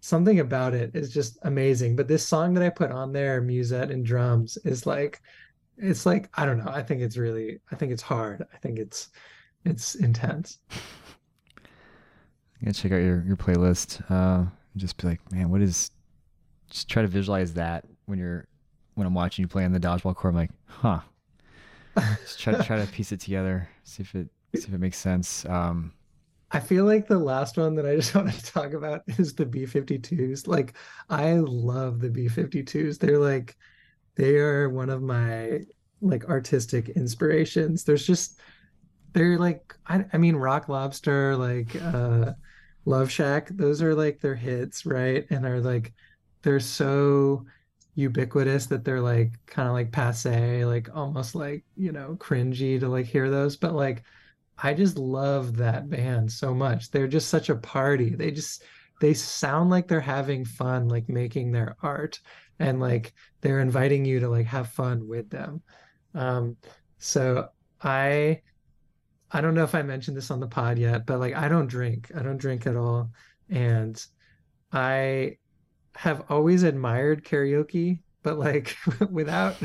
[0.01, 3.91] Something about it is just amazing but this song that I put on there Musette
[3.91, 5.21] and drums is like
[5.77, 8.79] it's like I don't know I think it's really I think it's hard I think
[8.79, 9.09] it's
[9.63, 10.57] it's intense
[12.61, 14.01] Yeah, check out your, your playlist.
[14.09, 15.91] Uh, and just be like, man, what is?
[16.69, 18.47] Just try to visualize that when you're
[18.93, 20.33] when I'm watching you play on the dodgeball court.
[20.33, 20.99] I'm like, huh.
[22.21, 23.67] Just try to try to piece it together.
[23.83, 25.43] See if it see if it makes sense.
[25.45, 25.91] Um,
[26.53, 29.45] I feel like the last one that I just want to talk about is the
[29.45, 30.47] B-52s.
[30.47, 30.75] Like
[31.09, 32.99] I love the B-52s.
[32.99, 33.55] They're like
[34.15, 35.61] they are one of my
[36.01, 37.83] like artistic inspirations.
[37.83, 38.39] There's just
[39.13, 42.33] they're like I, I mean Rock Lobster, like uh
[42.85, 45.25] Love Shack, those are like their hits, right?
[45.29, 45.93] And are like
[46.41, 47.45] they're so
[47.95, 52.89] ubiquitous that they're like kind of like passe, like almost like, you know, cringy to
[52.89, 53.55] like hear those.
[53.57, 54.03] But like
[54.63, 56.91] I just love that band so much.
[56.91, 58.15] They're just such a party.
[58.15, 58.63] They just
[58.99, 62.19] they sound like they're having fun, like making their art,
[62.59, 65.61] and like they're inviting you to like have fun with them.
[66.13, 66.57] Um,
[66.99, 67.49] so
[67.81, 68.41] I
[69.31, 71.67] I don't know if I mentioned this on the pod yet, but like I don't
[71.67, 72.11] drink.
[72.15, 73.11] I don't drink at all,
[73.49, 74.03] and
[74.71, 75.37] I
[75.95, 78.75] have always admired karaoke, but like
[79.09, 79.55] without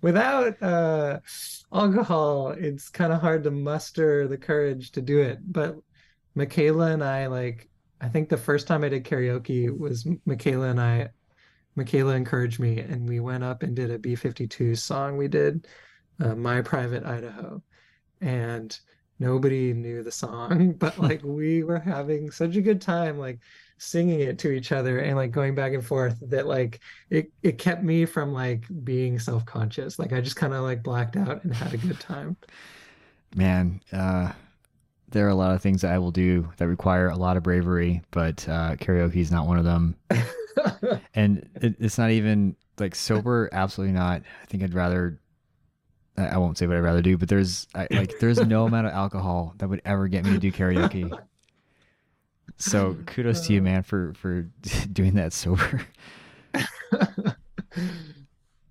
[0.00, 1.20] without uh
[1.72, 5.38] alcohol, it's kind of hard to muster the courage to do it.
[5.44, 5.76] But
[6.34, 7.68] Michaela and I like
[8.00, 11.10] I think the first time I did karaoke was Michaela and I
[11.76, 15.66] Michaela encouraged me and we went up and did a B-52 song we did
[16.20, 17.62] uh, My Private Idaho
[18.20, 18.78] and
[19.18, 23.38] nobody knew the song but like we were having such a good time like
[23.82, 26.80] singing it to each other and like going back and forth that like
[27.10, 31.16] it it kept me from like being self-conscious like I just kind of like blacked
[31.16, 32.36] out and had a good time
[33.34, 34.32] man, uh,
[35.10, 37.42] there are a lot of things that I will do that require a lot of
[37.42, 39.96] bravery, but uh, karaoke is not one of them.
[41.14, 43.48] And it, it's not even like sober.
[43.52, 44.22] Absolutely not.
[44.42, 45.18] I think I'd rather.
[46.18, 48.92] I won't say what I'd rather do, but there's I, like there's no amount of
[48.92, 51.10] alcohol that would ever get me to do karaoke.
[52.58, 54.42] So kudos to you, man, for for
[54.92, 55.86] doing that sober.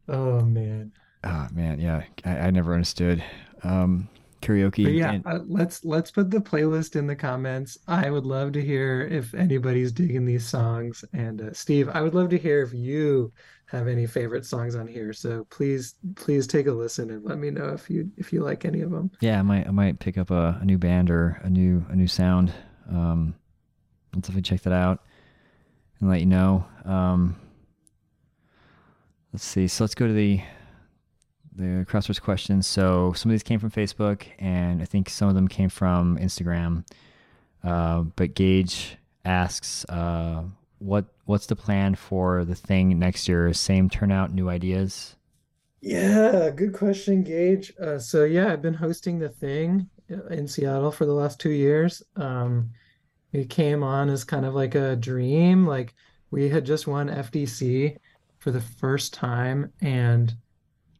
[0.08, 0.92] oh man
[1.24, 3.24] Oh man, yeah, I, I never understood.
[3.64, 4.10] Um,
[4.42, 4.84] karaoke.
[4.86, 7.78] But yeah, and- uh, let's let's put the playlist in the comments.
[7.88, 11.06] I would love to hear if anybody's digging these songs.
[11.14, 13.32] And uh, Steve, I would love to hear if you
[13.68, 15.14] have any favorite songs on here.
[15.14, 18.66] So please please take a listen and let me know if you if you like
[18.66, 19.12] any of them.
[19.22, 21.96] yeah, I might I might pick up a, a new band or a new a
[21.96, 22.52] new sound.
[22.90, 23.36] Um,
[24.14, 25.04] I'll definitely check that out
[26.00, 26.66] and let you know.
[26.86, 27.36] Um,
[29.32, 29.68] let's see.
[29.68, 30.42] So let's go to the
[31.54, 32.66] the crowdsourced questions.
[32.66, 36.18] So some of these came from Facebook, and I think some of them came from
[36.18, 36.86] Instagram.
[37.64, 40.44] Uh, but Gage asks, uh,
[40.80, 43.54] "What what's the plan for the thing next year?
[43.54, 45.16] Same turnout, new ideas."
[45.82, 47.74] Yeah, good question, Gage.
[47.80, 51.52] Uh, so yeah, I've been hosting the thing uh, in Seattle for the last two
[51.52, 52.04] years.
[52.16, 52.72] Um,
[53.34, 55.66] it came on as kind of like a dream.
[55.66, 55.94] Like
[56.32, 57.98] we had just won FDC
[58.40, 60.36] for the first time, and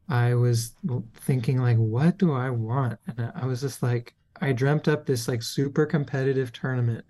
[0.08, 0.74] I was
[1.14, 2.98] thinking like, what do I want?
[3.06, 7.04] And I was just like, I dreamt up this like super competitive tournament,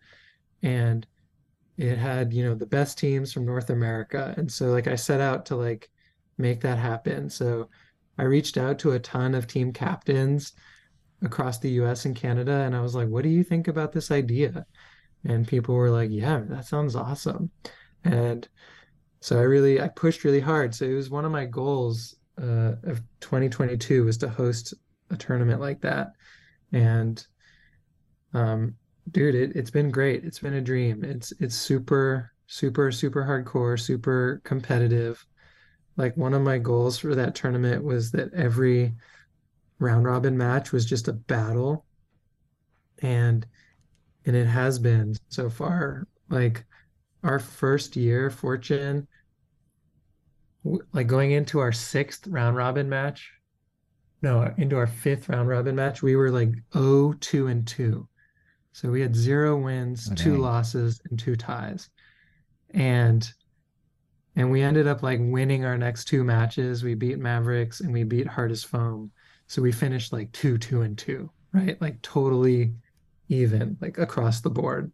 [0.63, 1.07] and
[1.79, 4.35] it had, you know, the best teams from North America.
[4.37, 5.91] And so like I set out to like
[6.39, 7.31] make that happen.
[7.31, 7.69] So
[8.19, 10.53] I reached out to a ton of team captains
[11.23, 14.11] across the US and Canada, and I was like, what do you think about this
[14.11, 14.67] idea?
[15.25, 17.51] And people were like, yeah, that sounds awesome.
[18.05, 18.49] And
[19.21, 20.75] so I really I pushed really hard.
[20.75, 24.75] So it was one of my goals uh, of 2022 was to host
[25.11, 26.13] a tournament like that.
[26.73, 27.25] And
[28.35, 28.75] um,
[29.11, 30.25] dude, it, it's been great.
[30.25, 31.05] It's been a dream.
[31.05, 35.25] It's it's super, super, super hardcore, super competitive.
[35.97, 38.95] Like one of my goals for that tournament was that every
[39.79, 41.85] round robin match was just a battle.
[43.03, 43.47] And
[44.27, 46.07] and it has been so far.
[46.29, 46.65] Like
[47.23, 49.07] our first year, Fortune,
[50.93, 53.33] like going into our sixth round robin match,
[54.23, 58.09] no, into our fifth round robin match, we were like 0, 2, and 2.
[58.73, 61.91] So we had zero wins, Oh, two losses, and two ties.
[62.71, 63.31] And
[64.35, 66.83] and we ended up like winning our next two matches.
[66.83, 69.11] We beat Mavericks and we beat Hardest Foam.
[69.47, 71.79] So we finished like two, two, and two, right?
[71.83, 72.73] Like totally
[73.33, 74.93] even, like across the board.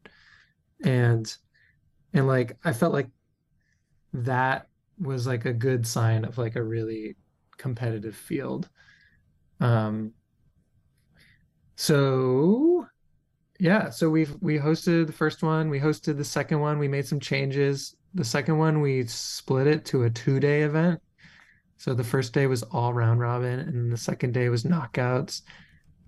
[0.84, 1.32] And
[2.14, 3.08] and like I felt like
[4.12, 4.66] that
[4.98, 7.16] was like a good sign of like a really
[7.56, 8.68] competitive field.
[9.60, 10.12] Um
[11.76, 12.86] so
[13.60, 17.06] yeah, so we've we hosted the first one, we hosted the second one, we made
[17.06, 17.96] some changes.
[18.14, 21.00] The second one we split it to a two-day event.
[21.76, 25.42] So the first day was all round robin, and the second day was knockouts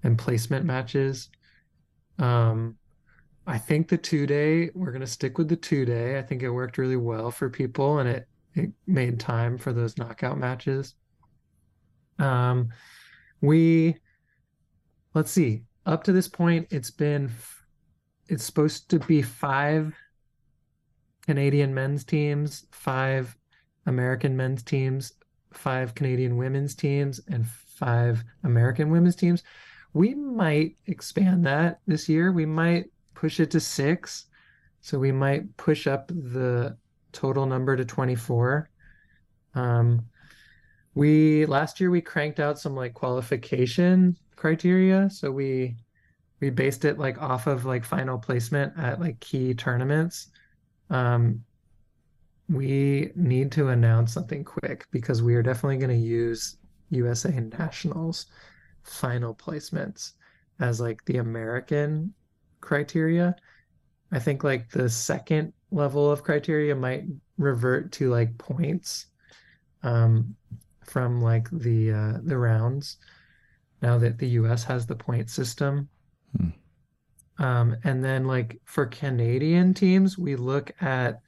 [0.03, 1.29] and placement matches.
[2.21, 2.77] Um,
[3.47, 6.19] I think the two day, we're gonna stick with the two day.
[6.19, 9.97] I think it worked really well for people and it it made time for those
[9.97, 10.95] knockout matches.
[12.19, 12.69] Um,
[13.41, 13.97] we
[15.15, 17.31] let's see, up to this point, it's been
[18.29, 19.95] it's supposed to be five
[21.27, 23.37] Canadian men's teams, five
[23.87, 25.15] American men's teams,
[25.53, 29.43] five Canadian women's teams, and five American women's teams.
[29.93, 32.33] We might expand that this year.
[32.33, 34.27] We might push it to six.
[34.81, 36.77] So we might push up the
[37.13, 38.71] total number to 24.
[39.55, 40.07] Um,
[40.95, 45.11] we last year we cranked out some like qualification criteria.
[45.11, 45.77] So we
[46.41, 50.29] we based it like off of like final placement at like key tournaments.
[50.89, 51.45] Um,
[52.49, 56.57] we need to announce something quick because we are definitely going to use
[56.89, 58.27] USA Nationals
[58.83, 60.13] final placements
[60.59, 62.13] as like the American
[62.61, 63.35] criteria.
[64.13, 67.05] I think like the second level of criteria might
[67.39, 69.07] revert to like points
[69.83, 70.35] um,
[70.85, 72.99] from like the uh, the rounds
[73.83, 75.89] now that the US has the point system.
[76.37, 76.49] Hmm.
[77.43, 81.23] Um, and then like for Canadian teams, we look at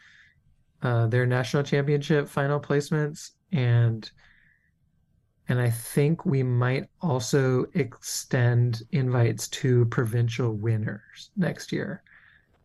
[0.82, 4.10] uh, their national championship final placements and
[5.52, 12.02] and I think we might also extend invites to provincial winners next year.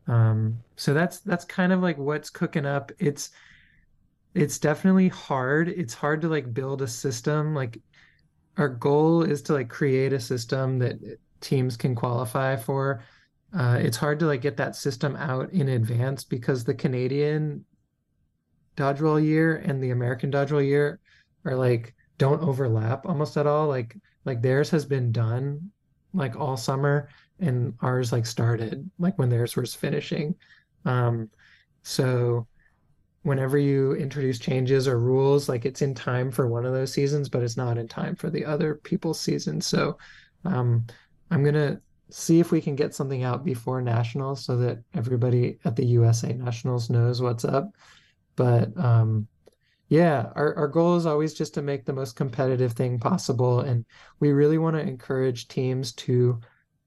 [0.07, 2.93] Um, so that's that's kind of like what's cooking up.
[2.97, 3.31] It's
[4.33, 5.67] it's definitely hard.
[5.67, 7.53] It's hard to like build a system.
[7.53, 7.77] Like
[8.55, 10.95] our goal is to like create a system that
[11.41, 13.03] teams can qualify for.
[13.53, 17.65] Uh, it's hard to like get that system out in advance because the Canadian
[18.77, 21.01] dodgeball year and the American dodgeball year
[21.43, 23.67] are like don't overlap almost at all.
[23.67, 23.95] Like
[24.25, 25.71] like theirs has been done
[26.13, 27.09] like all summer
[27.39, 30.35] and ours like started like when theirs was finishing.
[30.85, 31.29] Um,
[31.83, 32.47] so
[33.23, 37.29] whenever you introduce changes or rules, like it's in time for one of those seasons,
[37.29, 39.67] but it's not in time for the other people's seasons.
[39.67, 39.97] So
[40.45, 40.85] um,
[41.29, 45.75] I'm gonna see if we can get something out before nationals so that everybody at
[45.75, 47.69] the USA Nationals knows what's up.
[48.35, 49.27] But um,
[49.89, 53.61] yeah, our, our goal is always just to make the most competitive thing possible.
[53.61, 53.85] And
[54.19, 56.41] we really want to encourage teams to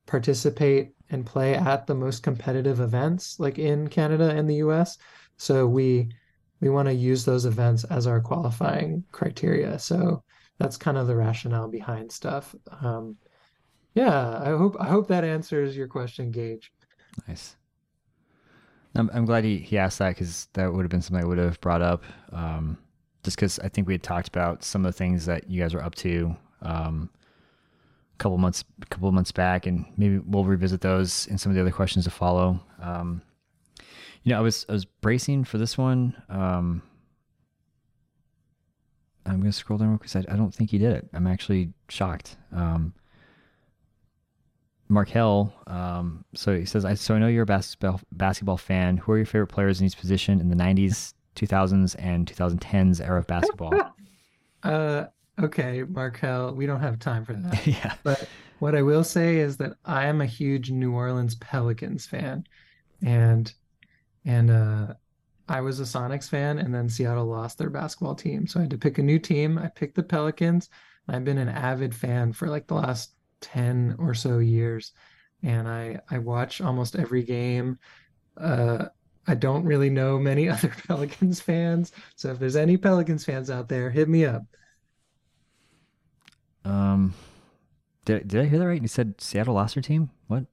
[0.07, 4.99] participate and play at the most competitive events, like in Canada and the US.
[5.39, 6.11] So we
[6.61, 9.79] we want to use those events as our qualifying criteria.
[9.79, 10.23] So
[10.59, 12.55] that's kind of the rationale behind stuff.
[12.83, 13.17] Um,
[13.95, 16.71] yeah, I hope I hope that answers your question, Gage.
[17.27, 17.57] Nice.
[18.95, 21.39] I'm I'm glad he, he asked that because that would have been something I would
[21.39, 22.05] have brought up.
[22.33, 22.77] Um,
[23.23, 25.75] just because I think we had talked about some of the things that you guys
[25.75, 27.11] were up to um,
[28.15, 31.57] a couple months a couple months back, and maybe we'll revisit those and some of
[31.57, 32.61] the other questions to follow.
[32.81, 33.23] Um,
[34.23, 36.21] you know, I was I was bracing for this one.
[36.29, 36.83] Um,
[39.27, 41.09] I'm gonna scroll down because I, I don't think he did it.
[41.13, 42.37] I'm actually shocked.
[42.53, 42.95] Um,
[44.89, 48.97] Markel, um, so he says, I, so I know you're a basketball basketball fan.
[48.97, 53.19] Who are your favorite players in each position in the 90s, 2000s, and 2010s era
[53.19, 53.75] of basketball?
[54.63, 55.07] Uh,
[55.43, 57.67] okay, Markel, we don't have time for that.
[57.67, 57.95] yeah.
[58.03, 58.29] But
[58.59, 62.45] what I will say is that I am a huge New Orleans Pelicans fan,
[63.03, 63.51] and
[64.27, 64.89] and uh,
[65.49, 68.71] I was a Sonics fan, and then Seattle lost their basketball team, so I had
[68.73, 69.57] to pick a new team.
[69.57, 70.69] I picked the Pelicans.
[71.09, 74.93] I've been an avid fan for like the last 10 or so years
[75.43, 77.79] and I I watch almost every game.
[78.37, 78.87] Uh,
[79.27, 83.69] I don't really know many other Pelicans fans, so if there's any Pelicans fans out
[83.69, 84.43] there, hit me up.
[86.65, 87.15] Um,
[88.05, 88.83] did did I hear that right?
[88.83, 90.11] You said Seattle lost their team.
[90.27, 90.45] What?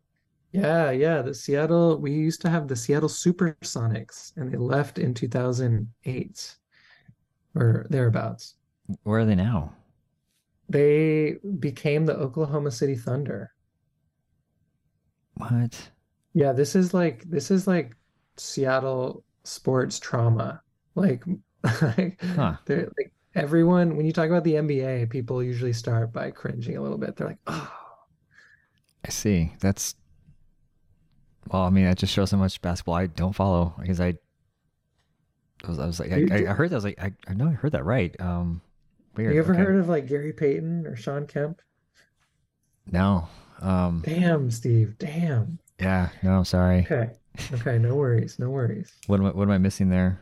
[0.52, 5.14] Yeah, yeah, the Seattle, we used to have the Seattle Supersonics and they left in
[5.14, 6.56] 2008
[7.54, 8.56] or thereabouts.
[9.04, 9.74] Where are they now?
[10.70, 13.52] They became the Oklahoma City Thunder.
[15.36, 15.92] What?
[16.34, 17.96] Yeah, this is like this is like
[18.38, 20.62] Seattle sports trauma.
[20.96, 21.24] Like,
[21.82, 22.58] like Huh.
[22.66, 26.82] they're like everyone when you talk about the NBA, people usually start by cringing a
[26.82, 27.16] little bit.
[27.16, 27.72] They're like, oh,
[29.06, 29.54] I see.
[29.60, 29.96] That's
[31.52, 31.64] well.
[31.64, 34.16] I mean, that just shows how much basketball I don't follow because I.
[35.64, 36.76] I was, I was like, I, I I heard that.
[36.76, 38.16] I was like, I, I know I heard that right.
[38.22, 38.62] Um,
[39.16, 39.34] weird.
[39.34, 39.62] you ever Okay.
[39.64, 41.62] heard of like Gary Payton or Shawn Kemp?
[42.92, 43.28] No.
[43.62, 44.04] Um.
[44.06, 44.98] Damn, Steve.
[45.00, 45.60] Damn.
[45.80, 46.10] Yeah.
[46.22, 46.38] No.
[46.38, 46.82] I'm sorry.
[46.82, 47.12] Okay.
[47.54, 48.92] Okay, no worries, no worries.
[49.08, 50.22] What am I, what am I missing there?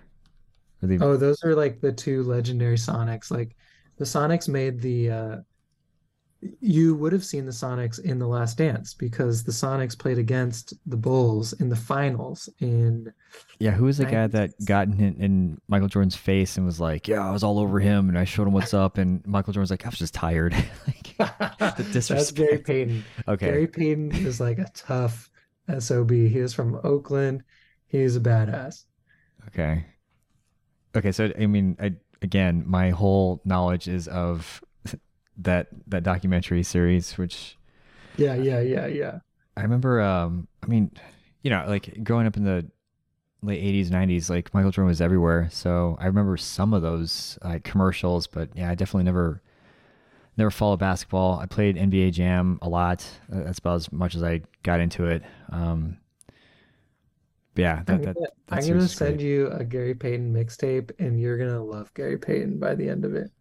[0.81, 3.31] They, Oh, those are like the two legendary Sonics.
[3.31, 3.55] Like
[3.97, 5.37] the Sonics made the uh
[6.59, 10.73] you would have seen the Sonics in The Last Dance because the Sonics played against
[10.85, 13.11] the Bulls in the finals in
[13.59, 13.71] yeah.
[13.71, 17.27] Who was the guy that got in, in Michael Jordan's face and was like, "Yeah,
[17.27, 19.85] I was all over him," and I showed him what's up, and Michael Jordan's like,
[19.85, 20.53] "I was just tired."
[20.87, 22.67] like the That's Gary disrespect.
[22.67, 23.03] Payton.
[23.27, 23.45] Okay.
[23.47, 25.29] Gary Payton is like a tough
[25.67, 26.29] SOB.
[26.29, 27.43] He is from Oakland.
[27.87, 28.85] He's a badass.
[29.47, 29.85] Okay.
[30.95, 34.63] Okay, so I mean, I again, my whole knowledge is of
[35.37, 37.57] that that documentary series, which
[38.15, 39.19] Yeah, yeah, yeah, yeah.
[39.57, 40.01] I remember.
[40.01, 40.91] Um, I mean,
[41.43, 42.69] you know, like growing up in the
[43.41, 45.49] late '80s, '90s, like Michael Jordan was everywhere.
[45.51, 49.41] So I remember some of those like commercials, but yeah, I definitely never
[50.37, 51.39] never followed basketball.
[51.39, 53.05] I played NBA Jam a lot.
[53.31, 55.23] Uh, That's about as much as I got into it.
[55.49, 55.97] Um,
[57.55, 59.27] yeah, I'm that that, gonna, that I'm gonna send great.
[59.27, 63.15] you a Gary Payton mixtape, and you're gonna love Gary Payton by the end of
[63.15, 63.31] it.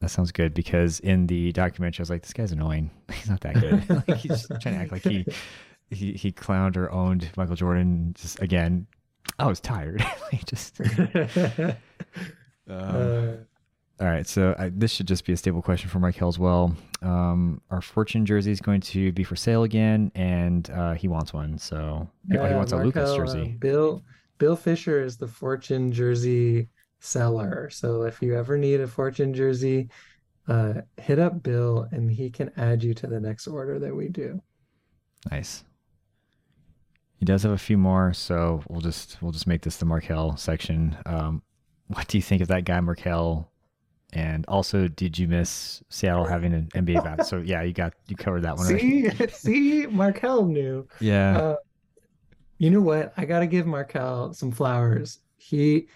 [0.00, 2.90] That sounds good because in the documentary, I was like, "This guy's annoying.
[3.12, 3.90] He's not that good.
[4.08, 5.26] like he's trying to act like he
[5.90, 8.14] he he clowned or owned Michael Jordan.
[8.16, 8.86] Just again,
[9.38, 10.02] I was tired.
[10.32, 10.80] like just.
[10.80, 11.76] Um,
[12.68, 13.36] Uh,
[14.00, 16.74] all right, so I, this should just be a stable question for Michael as well.
[17.02, 21.34] Um, our Fortune jersey is going to be for sale again, and uh, he wants
[21.34, 21.58] one.
[21.58, 23.56] So oh, he yeah, wants a Lu Cas uh, jersey.
[23.58, 24.02] Bill
[24.38, 26.68] Bill Fisher is the Fortune jersey
[27.00, 27.68] seller.
[27.70, 29.90] So if you ever need a Fortune jersey,
[30.48, 34.08] uh, hit up Bill, and he can add you to the next order that we
[34.08, 34.40] do.
[35.30, 35.62] Nice.
[37.16, 40.38] He does have a few more, so we'll just we'll just make this the Markel
[40.38, 40.96] section.
[41.04, 41.42] Um,
[41.88, 43.50] what do you think of that guy Markel?
[44.12, 47.26] And also, did you miss Seattle having an NBA bat?
[47.26, 48.66] So yeah, you got you covered that one.
[48.66, 50.86] See, see, Markel knew.
[51.00, 51.38] Yeah.
[51.38, 51.56] Uh,
[52.58, 53.12] you know what?
[53.16, 55.20] I gotta give Markel some flowers.
[55.38, 55.88] He,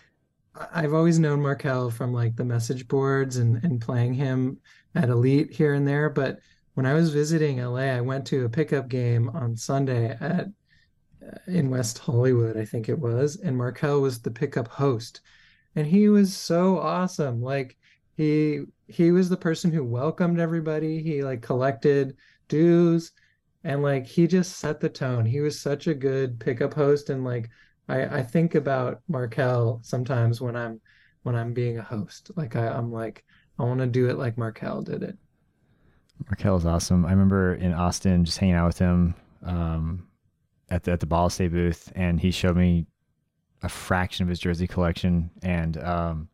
[0.73, 4.59] I've always known Markel from like the message boards and and playing him
[4.95, 6.09] at Elite here and there.
[6.09, 6.39] But
[6.75, 10.47] when I was visiting LA, I went to a pickup game on Sunday at
[11.27, 15.21] uh, in West Hollywood, I think it was, and Markel was the pickup host,
[15.75, 17.41] and he was so awesome.
[17.43, 17.77] Like
[18.17, 21.03] he he was the person who welcomed everybody.
[21.03, 22.17] He like collected
[22.49, 23.13] dues
[23.65, 25.25] and like he just set the tone.
[25.25, 27.49] He was such a good pickup host, and like
[27.89, 30.81] I I think about Markelle sometimes when I'm
[31.23, 32.31] when I'm being a host.
[32.37, 33.25] Like I, I'm like
[33.59, 35.17] I want to do it like Markelle did it.
[36.29, 37.07] Markelle is awesome.
[37.07, 40.07] I remember in Austin just hanging out with him um,
[40.69, 42.87] at the at the Ball State booth, and he showed me
[43.63, 46.29] a fraction of his jersey collection, and um,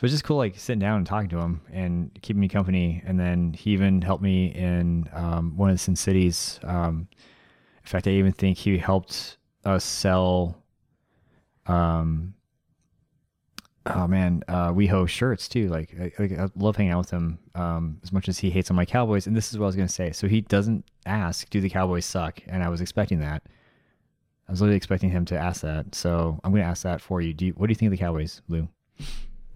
[0.00, 3.02] it was just cool, like sitting down and talking to him and keeping me company.
[3.04, 6.58] And then he even helped me in um, one of the Sin Cities.
[6.62, 9.36] Um, in fact, I even think he helped
[9.66, 10.56] us sell.
[11.66, 12.32] Um,
[13.84, 15.68] oh man, uh, WeHo shirts too.
[15.68, 18.76] Like, I, I love hanging out with him um, as much as he hates on
[18.76, 19.26] my Cowboys.
[19.26, 20.12] And this is what I was gonna say.
[20.12, 23.42] So he doesn't ask, "Do the Cowboys suck?" And I was expecting that.
[24.48, 25.94] I was literally expecting him to ask that.
[25.94, 27.34] So I'm gonna ask that for you.
[27.34, 28.66] Do you, what do you think of the Cowboys, Lu?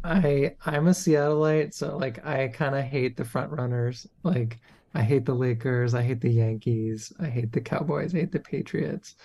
[0.04, 4.06] I I'm a Seattleite, so like I kind of hate the front runners.
[4.22, 4.60] Like
[4.94, 8.38] I hate the Lakers, I hate the Yankees, I hate the Cowboys, I hate the
[8.38, 9.16] Patriots.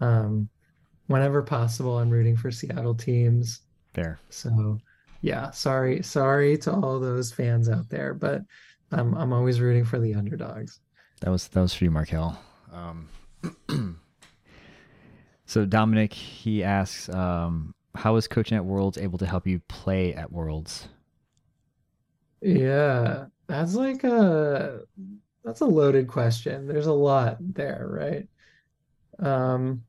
[0.00, 0.48] Um,
[1.06, 3.60] whenever possible, I'm rooting for Seattle teams.
[3.94, 4.18] Fair.
[4.28, 4.78] So,
[5.22, 8.42] yeah, sorry, sorry to all those fans out there, but
[8.90, 10.80] I'm I'm always rooting for the underdogs.
[11.20, 12.38] That was that was for you, Markelle.
[12.72, 13.08] Um,
[15.46, 20.14] so Dominic, he asks, um, how is coaching at Worlds able to help you play
[20.14, 20.88] at Worlds?
[22.40, 24.80] Yeah, that's like a
[25.44, 26.66] that's a loaded question.
[26.66, 28.28] There's a lot there, right?
[29.18, 29.84] Um,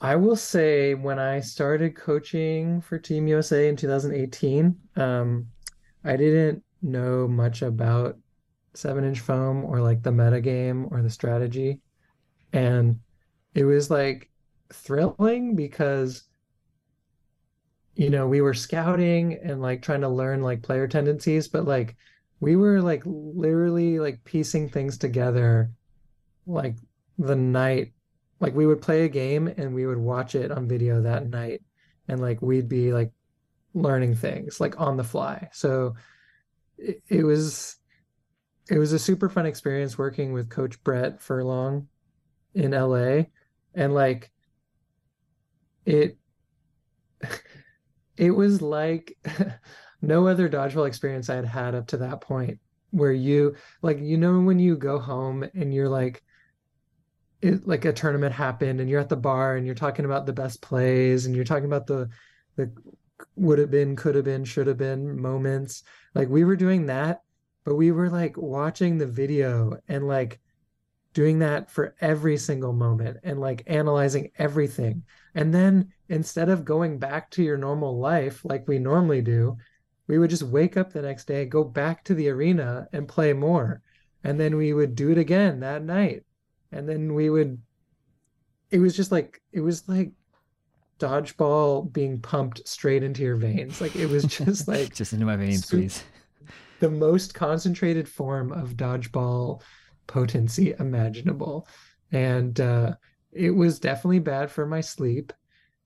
[0.00, 5.46] I will say when I started coaching for Team USA in 2018, um,
[6.04, 8.16] I didn't know much about
[8.74, 11.80] seven inch foam or like the meta game or the strategy.
[12.52, 13.00] And
[13.54, 14.29] it was like
[14.72, 16.24] thrilling because
[17.94, 21.96] you know we were scouting and like trying to learn like player tendencies but like
[22.40, 25.70] we were like literally like piecing things together
[26.46, 26.76] like
[27.18, 27.92] the night
[28.40, 31.62] like we would play a game and we would watch it on video that night
[32.08, 33.12] and like we'd be like
[33.74, 35.48] learning things like on the fly.
[35.52, 35.94] So
[36.78, 37.76] it, it was
[38.68, 41.88] it was a super fun experience working with coach brett furlong
[42.54, 43.22] in la
[43.74, 44.30] and like
[45.84, 46.16] it
[48.16, 49.16] it was like
[50.02, 52.58] no other dodgeball experience I had had up to that point
[52.90, 56.22] where you like you know when you go home and you're like
[57.40, 60.32] it like a tournament happened and you're at the bar and you're talking about the
[60.32, 62.08] best plays and you're talking about the
[62.56, 62.70] the
[63.36, 65.82] would have been could have been should have been moments
[66.14, 67.22] like we were doing that
[67.64, 70.40] but we were like watching the video and like
[71.12, 75.02] doing that for every single moment and like analyzing everything.
[75.34, 79.56] And then instead of going back to your normal life like we normally do,
[80.06, 83.32] we would just wake up the next day, go back to the arena and play
[83.32, 83.80] more.
[84.24, 86.24] And then we would do it again that night.
[86.72, 87.60] And then we would,
[88.70, 90.10] it was just like, it was like
[90.98, 93.80] dodgeball being pumped straight into your veins.
[93.80, 96.02] Like it was just like, just into my veins, please.
[96.80, 99.62] The most concentrated form of dodgeball
[100.06, 101.68] potency imaginable.
[102.10, 102.94] And uh,
[103.32, 105.32] it was definitely bad for my sleep.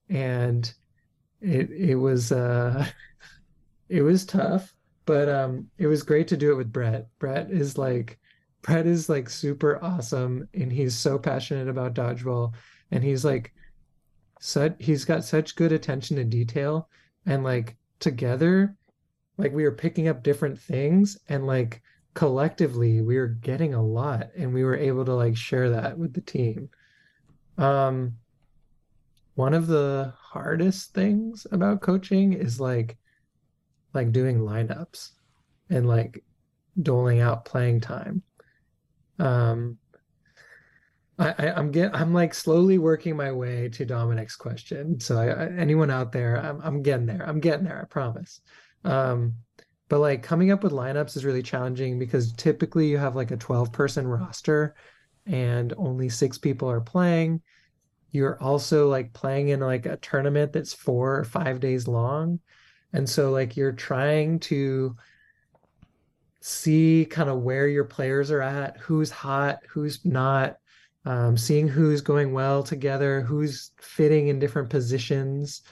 [0.09, 0.73] And
[1.41, 2.87] it it was uh
[3.89, 4.75] it was tough,
[5.07, 7.09] but um it was great to do it with Brett.
[7.19, 8.19] Brett is like
[8.63, 12.55] Brett is like super awesome and he's so passionate about dodgeball
[12.91, 13.53] and he's like
[14.41, 16.89] such he's got such good attention to detail
[17.27, 18.75] and like together
[19.37, 21.83] like we were picking up different things and like
[22.15, 26.15] collectively we were getting a lot and we were able to like share that with
[26.15, 26.69] the team
[27.59, 28.15] um
[29.35, 32.97] one of the hardest things about coaching is like
[33.93, 35.11] like doing lineups
[35.71, 36.23] and like
[36.83, 38.23] doling out playing time
[39.19, 39.79] um
[41.19, 44.99] I, I am get I'm like slowly working my way to Dominic's question.
[44.99, 47.25] So I, I, anyone out there, I'm I'm getting there.
[47.27, 47.81] I'm getting there.
[47.81, 48.41] I promise.
[48.85, 49.35] Um,
[49.89, 53.37] but like coming up with lineups is really challenging because typically you have like a
[53.37, 54.75] 12 person roster
[55.27, 57.41] and only six people are playing.
[58.11, 62.41] You're also like playing in like a tournament that's four or five days long.
[62.93, 64.97] And so like you're trying to
[66.41, 70.59] see kind of where your players are at, who's hot, who's not,
[71.07, 75.63] um, seeing who's going well together, who's fitting in different positions.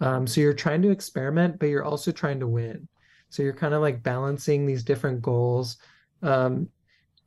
[0.00, 2.88] Um, so you're trying to experiment, but you're also trying to win.
[3.30, 5.78] So you're kind of like balancing these different goals.
[6.22, 6.68] Um,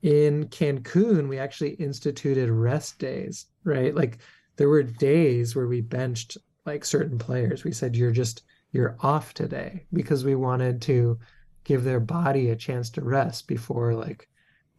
[0.01, 3.93] in Cancun, we actually instituted rest days, right?
[3.93, 4.19] Like
[4.55, 7.63] there were days where we benched like certain players.
[7.63, 11.19] We said, you're just, you're off today because we wanted to
[11.63, 14.27] give their body a chance to rest before like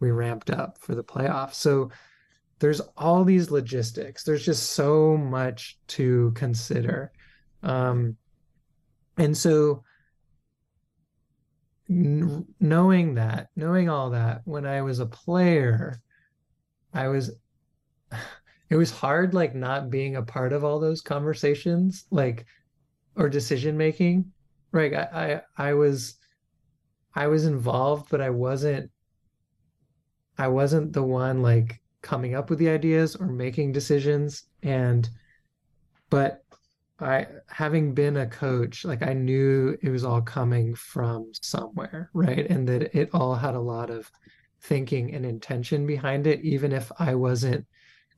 [0.01, 1.55] we ramped up for the playoffs.
[1.55, 1.91] So
[2.59, 4.23] there's all these logistics.
[4.23, 7.13] There's just so much to consider.
[7.63, 8.17] Um,
[9.19, 9.85] and so
[11.91, 16.01] knowing that, knowing all that, when I was a player,
[16.95, 17.33] I was
[18.71, 22.47] it was hard like not being a part of all those conversations, like
[23.17, 24.33] or decision making.
[24.73, 24.95] Right.
[24.95, 26.15] I, I I was
[27.15, 28.91] I was involved, but I wasn't
[30.39, 34.45] I wasn't the one like coming up with the ideas or making decisions.
[34.63, 35.11] And
[36.09, 36.40] but
[37.03, 42.49] I having been a coach, like I knew it was all coming from somewhere, right?
[42.49, 44.11] And that it all had a lot of
[44.63, 47.67] thinking and intention behind it, even if I wasn't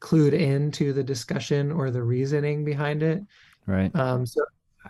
[0.00, 3.22] clued into the discussion or the reasoning behind it.
[3.66, 3.94] Right.
[3.94, 4.44] Um, so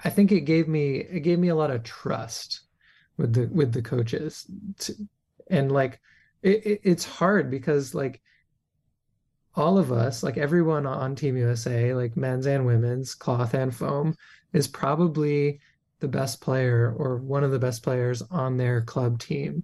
[0.04, 2.62] I think it gave me it gave me a lot of trust
[3.18, 4.46] with the with the coaches,
[4.80, 4.94] to,
[5.50, 6.00] and like
[6.42, 8.20] it, it, it's hard because like
[9.54, 14.16] all of us, like everyone on Team USA, like men's and women's, cloth and foam,
[14.52, 15.60] is probably
[16.00, 19.62] the best player or one of the best players on their club team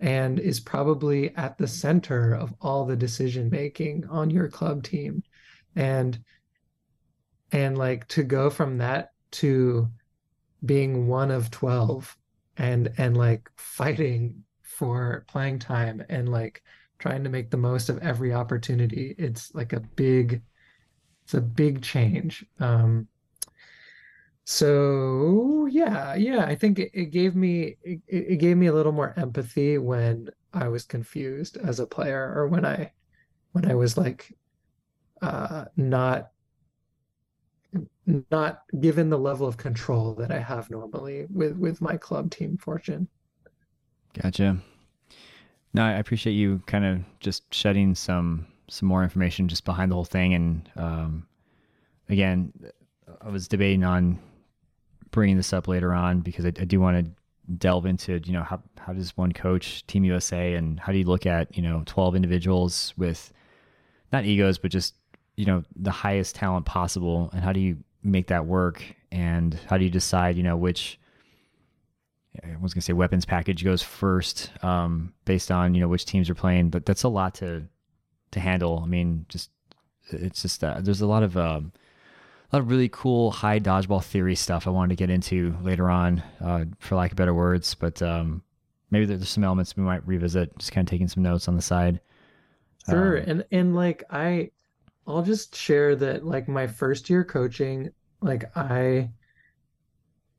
[0.00, 5.22] and is probably at the center of all the decision making on your club team.
[5.74, 6.18] And
[7.52, 9.88] and like to go from that to
[10.64, 12.16] being one of 12
[12.56, 16.62] and and like fighting for playing time and like
[16.98, 19.14] trying to make the most of every opportunity.
[19.18, 20.42] It's like a big,
[21.24, 22.44] it's a big change.
[22.60, 23.08] Um,
[24.44, 28.92] so yeah, yeah, I think it, it gave me it, it gave me a little
[28.92, 32.92] more empathy when I was confused as a player or when I
[33.52, 34.34] when I was like
[35.20, 36.30] uh not
[38.30, 42.56] not given the level of control that I have normally with with my club team
[42.56, 43.06] fortune.
[44.14, 44.56] Gotcha.
[45.74, 49.94] No, I appreciate you kind of just shedding some some more information just behind the
[49.94, 50.34] whole thing.
[50.34, 51.26] And um,
[52.08, 52.52] again,
[53.22, 54.18] I was debating on
[55.10, 57.12] bringing this up later on because I, I do want to
[57.56, 61.04] delve into you know how how does one coach Team USA and how do you
[61.04, 63.32] look at you know twelve individuals with
[64.12, 64.94] not egos but just
[65.36, 69.78] you know the highest talent possible and how do you make that work and how
[69.78, 71.00] do you decide you know which
[72.44, 76.30] I was gonna say weapons package goes first, um, based on you know which teams
[76.30, 77.64] are playing, but that's a lot to
[78.32, 78.80] to handle.
[78.84, 79.50] I mean, just
[80.10, 81.72] it's just uh, there's a lot of um,
[82.50, 85.90] a lot of really cool high dodgeball theory stuff I wanted to get into later
[85.90, 87.74] on, uh, for lack of better words.
[87.74, 88.42] But um,
[88.90, 90.56] maybe there's some elements we might revisit.
[90.58, 92.00] Just kind of taking some notes on the side.
[92.88, 94.50] Sure, um, and and like I,
[95.06, 97.90] I'll just share that like my first year coaching,
[98.22, 99.10] like I,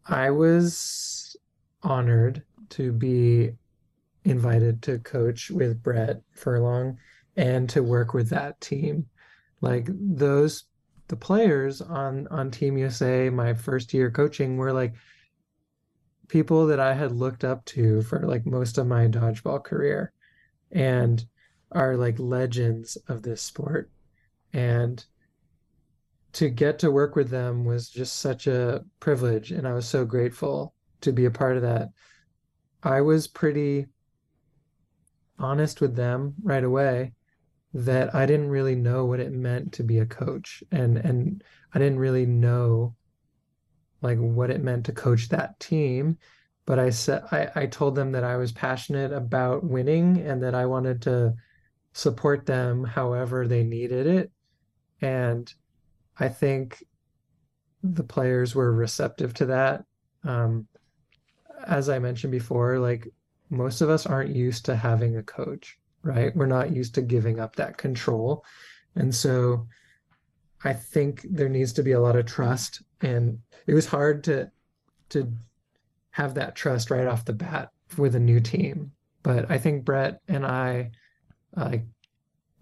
[0.07, 1.28] I was
[1.83, 3.51] honored to be
[4.25, 6.97] invited to coach with Brett Furlong
[7.35, 9.07] and to work with that team.
[9.61, 10.65] Like those
[11.07, 14.93] the players on on Team USA my first year coaching were like
[16.27, 20.13] people that I had looked up to for like most of my dodgeball career
[20.71, 21.25] and
[21.71, 23.89] are like legends of this sport
[24.53, 25.03] and
[26.33, 30.05] to get to work with them was just such a privilege and I was so
[30.05, 31.89] grateful to be a part of that.
[32.83, 33.87] I was pretty
[35.37, 37.13] honest with them right away
[37.73, 40.63] that I didn't really know what it meant to be a coach.
[40.71, 41.43] And and
[41.73, 42.95] I didn't really know
[44.01, 46.17] like what it meant to coach that team.
[46.65, 50.55] But I said I, I told them that I was passionate about winning and that
[50.55, 51.33] I wanted to
[51.93, 54.31] support them however they needed it.
[55.01, 55.51] And
[56.19, 56.83] I think
[57.83, 59.85] the players were receptive to that.
[60.23, 60.67] Um,
[61.67, 63.07] as I mentioned before, like
[63.49, 66.35] most of us aren't used to having a coach, right?
[66.35, 68.45] We're not used to giving up that control.
[68.95, 69.67] And so
[70.63, 72.81] I think there needs to be a lot of trust.
[73.01, 74.51] And it was hard to
[75.09, 75.31] to
[76.11, 78.91] have that trust right off the bat with a new team.
[79.23, 80.91] But I think Brett and I
[81.57, 81.77] uh,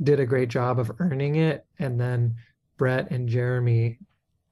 [0.01, 1.65] did a great job of earning it.
[1.79, 2.35] And then
[2.77, 3.99] Brett and Jeremy,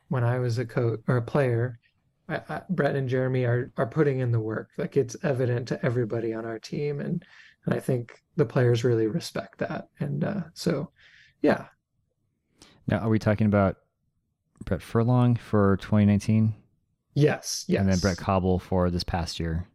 [0.10, 1.80] when I was a coach or a player,
[2.28, 4.70] I, I, Brett and Jeremy are are putting in the work.
[4.78, 7.24] Like it's evident to everybody on our team, and
[7.66, 9.90] and I think the players really respect that.
[10.00, 10.92] And uh, so,
[11.42, 11.66] yeah.
[12.88, 13.78] Now, are we talking about
[14.66, 16.54] Brett Furlong for 2019?
[17.16, 17.80] Yes, yes.
[17.80, 19.68] And then Brett Cobble for this past year.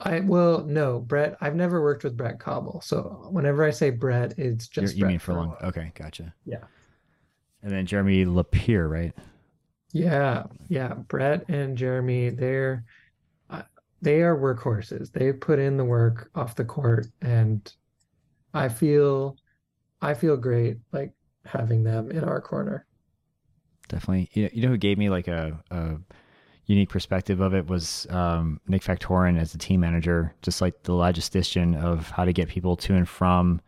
[0.00, 1.36] I well, no, Brett.
[1.40, 5.10] I've never worked with Brett Cobble, so whenever I say Brett, it's just you Brett
[5.10, 5.54] mean Furlong.
[5.58, 5.68] Furlong.
[5.68, 6.34] Okay, gotcha.
[6.44, 6.64] Yeah.
[7.62, 9.14] And then Jeremy Lapierre, right?
[9.92, 10.94] Yeah, yeah.
[10.94, 12.84] Brett and Jeremy, they're
[13.50, 13.62] uh,
[14.02, 15.12] they are workhorses.
[15.12, 17.72] They put in the work off the court, and
[18.52, 19.36] I feel
[20.02, 21.12] I feel great like
[21.44, 22.86] having them in our corner.
[23.88, 24.28] Definitely.
[24.32, 25.96] You know, you know who gave me like a, a
[26.66, 30.92] unique perspective of it was um, Nick Factorin as the team manager, just like the
[30.92, 33.60] logistician of how to get people to and from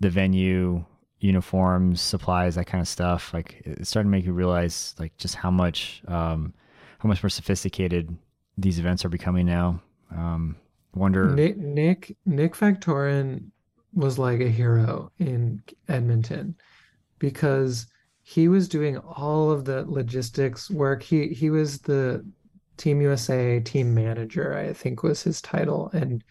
[0.00, 0.84] the venue,
[1.20, 3.32] uniforms, supplies, that kind of stuff.
[3.34, 6.54] Like it started to make you realize like just how much um,
[6.98, 8.16] how much more sophisticated
[8.56, 9.80] these events are becoming now.
[10.10, 10.56] Um,
[10.94, 13.50] wonder Nick Nick Nick Factorin
[13.94, 16.54] was like a hero in Edmonton
[17.18, 17.86] because
[18.22, 21.02] he was doing all of the logistics work.
[21.02, 22.24] He he was the
[22.78, 26.22] Team USA team manager, I think was his title, and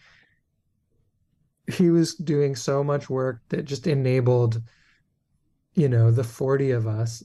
[1.66, 4.62] he was doing so much work that just enabled,
[5.74, 7.22] you know, the 40 of us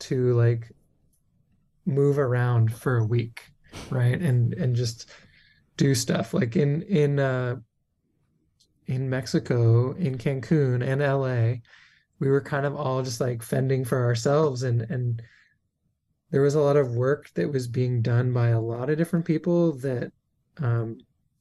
[0.00, 0.70] to like
[1.86, 3.50] move around for a week,
[3.90, 4.20] right?
[4.20, 5.10] And and just
[5.76, 7.56] do stuff like in in uh
[8.86, 11.60] in Mexico, in Cancun and LA,
[12.20, 15.22] we were kind of all just like fending for ourselves and and
[16.30, 19.24] there was a lot of work that was being done by a lot of different
[19.24, 20.12] people that
[20.58, 20.98] um,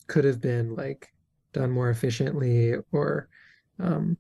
[0.08, 1.10] could have been like
[1.52, 3.28] done more efficiently or
[3.80, 4.18] um,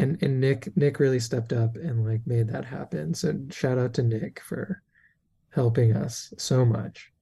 [0.00, 3.14] and and Nick Nick really stepped up and like made that happen.
[3.14, 4.82] So shout out to Nick for
[5.50, 7.12] helping us so much.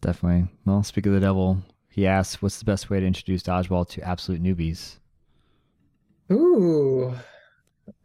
[0.00, 0.48] Definitely.
[0.64, 1.58] Well, speak of the devil,
[1.90, 4.98] he asks, "What's the best way to introduce dodgeball to absolute newbies?"
[6.30, 7.14] Ooh.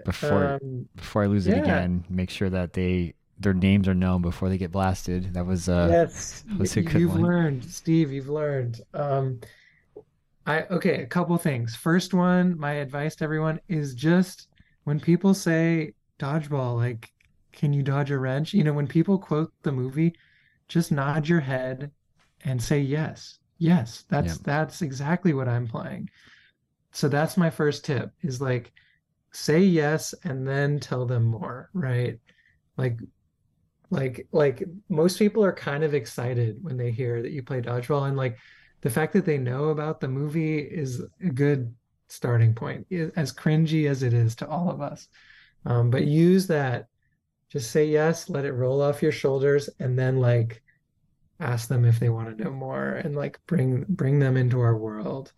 [0.05, 1.55] Before um, before I lose yeah.
[1.55, 5.33] it again, make sure that they their names are known before they get blasted.
[5.33, 6.43] That was uh yes.
[6.57, 7.21] Was you've one.
[7.21, 8.11] learned, Steve.
[8.11, 8.81] You've learned.
[8.93, 9.41] Um,
[10.45, 11.03] I okay.
[11.03, 11.75] A couple things.
[11.75, 14.47] First one, my advice to everyone is just
[14.83, 17.09] when people say dodgeball, like,
[17.53, 18.53] can you dodge a wrench?
[18.53, 20.15] You know, when people quote the movie,
[20.67, 21.91] just nod your head
[22.43, 23.39] and say yes.
[23.57, 26.09] Yes, that's that's exactly what I'm playing.
[26.91, 28.71] So that's my first tip is like
[29.31, 32.19] say yes and then tell them more, right?
[32.77, 32.99] Like
[33.89, 38.07] like like most people are kind of excited when they hear that you play dodgeball
[38.07, 38.37] and like
[38.83, 41.73] the fact that they know about the movie is a good
[42.09, 42.85] starting point
[43.15, 45.07] as cringy as it is to all of us.
[45.65, 46.87] Um, but use that.
[47.49, 50.61] Just say yes let it roll off your shoulders and then like
[51.39, 54.75] ask them if they want to know more and like bring bring them into our
[54.75, 55.31] world.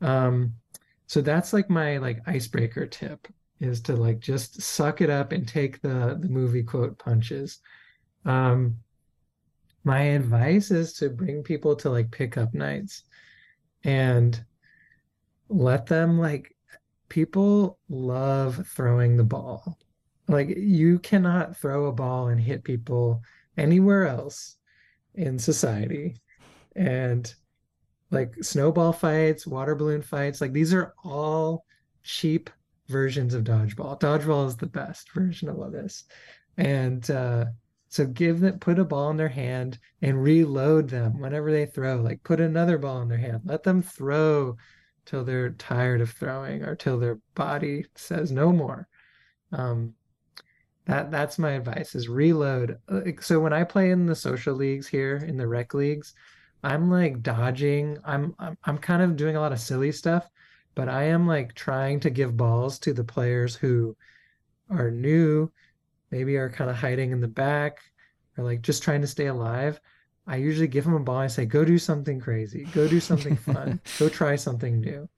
[0.00, 0.54] Um
[1.06, 3.26] so that's like my like icebreaker tip
[3.60, 7.60] is to like just suck it up and take the the movie quote punches.
[8.24, 8.76] Um
[9.84, 13.04] my advice is to bring people to like pickup nights
[13.84, 14.44] and
[15.48, 16.54] let them like
[17.08, 19.78] people love throwing the ball.
[20.26, 23.22] Like you cannot throw a ball and hit people
[23.56, 24.56] anywhere else
[25.14, 26.16] in society.
[26.76, 27.32] And
[28.10, 31.64] like snowball fights water balloon fights like these are all
[32.02, 32.50] cheap
[32.88, 34.00] versions of dodgeball.
[34.00, 36.04] Dodgeball is the best version of all this.
[36.56, 37.46] And uh
[37.88, 41.96] so give them put a ball in their hand and reload them whenever they throw
[41.96, 43.42] like put another ball in their hand.
[43.44, 44.56] Let them throw
[45.06, 48.88] till they're tired of throwing or till their body says no more.
[49.52, 49.94] Um,
[50.84, 52.78] that that's my advice is reload.
[53.20, 56.14] So when i play in the social leagues here in the rec leagues
[56.62, 57.98] i'm like dodging.
[58.04, 60.28] I'm i'm, I'm kind of doing a lot of silly stuff
[60.74, 63.96] but i am like trying to give balls to the players who
[64.70, 65.50] are new
[66.10, 67.78] maybe are kind of hiding in the back
[68.36, 69.80] or like just trying to stay alive
[70.26, 73.36] i usually give them a ball i say go do something crazy go do something
[73.36, 75.08] fun go try something new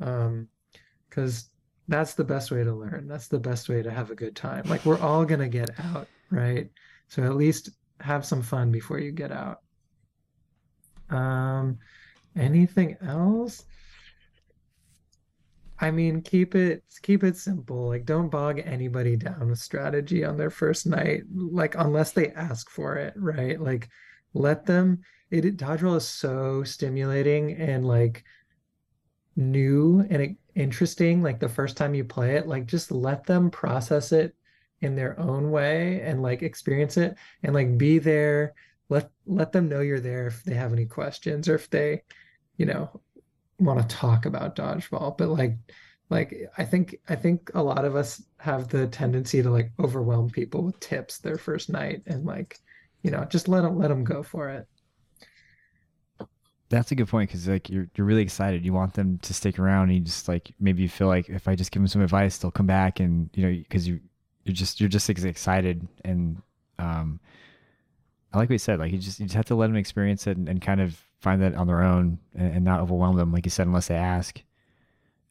[0.00, 0.48] um
[1.08, 1.50] because
[1.88, 3.06] that's the best way to learn.
[3.06, 4.64] That's the best way to have a good time.
[4.66, 6.68] Like we're all going to get out, right?
[7.08, 9.60] So at least have some fun before you get out.
[11.10, 11.78] Um
[12.34, 13.64] anything else?
[15.80, 17.88] I mean, keep it keep it simple.
[17.88, 22.70] Like don't bog anybody down with strategy on their first night, like unless they ask
[22.70, 23.60] for it, right?
[23.60, 23.88] Like
[24.34, 28.24] let them it, it dodgeball is so stimulating and like
[29.36, 34.12] new and interesting like the first time you play it like just let them process
[34.12, 34.36] it
[34.80, 38.54] in their own way and like experience it and like be there
[38.88, 42.00] let let them know you're there if they have any questions or if they
[42.58, 43.00] you know
[43.58, 45.56] want to talk about dodgeball but like
[46.10, 50.28] like i think i think a lot of us have the tendency to like overwhelm
[50.28, 52.58] people with tips their first night and like
[53.02, 54.66] you know just let them let them go for it
[56.74, 58.64] that's a good point because like you're you're really excited.
[58.64, 59.84] You want them to stick around.
[59.90, 62.38] And you just like maybe you feel like if I just give them some advice,
[62.38, 64.00] they'll come back and you know because you
[64.44, 66.40] you're just you're just excited and
[66.78, 67.20] um
[68.38, 68.78] like what you said.
[68.78, 71.00] Like you just you just have to let them experience it and, and kind of
[71.20, 73.32] find that on their own and, and, not overwhelm them.
[73.32, 74.42] Like you said, unless they ask.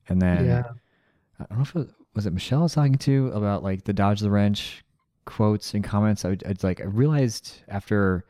[0.10, 0.64] And then Yeah.
[1.40, 3.94] I don't know if it was it Michelle I was talking to about like the
[3.94, 4.84] dodge the wrench
[5.26, 6.26] quotes and comments.
[6.26, 8.26] I would, like I realized after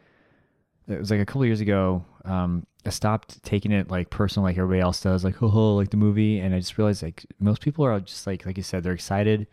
[0.87, 2.03] it was like a couple years ago.
[2.25, 5.97] Um, I stopped taking it like personal, like everybody else does, like oh, like the
[5.97, 8.93] movie, and I just realized like most people are just like like you said, they're
[8.93, 9.47] excited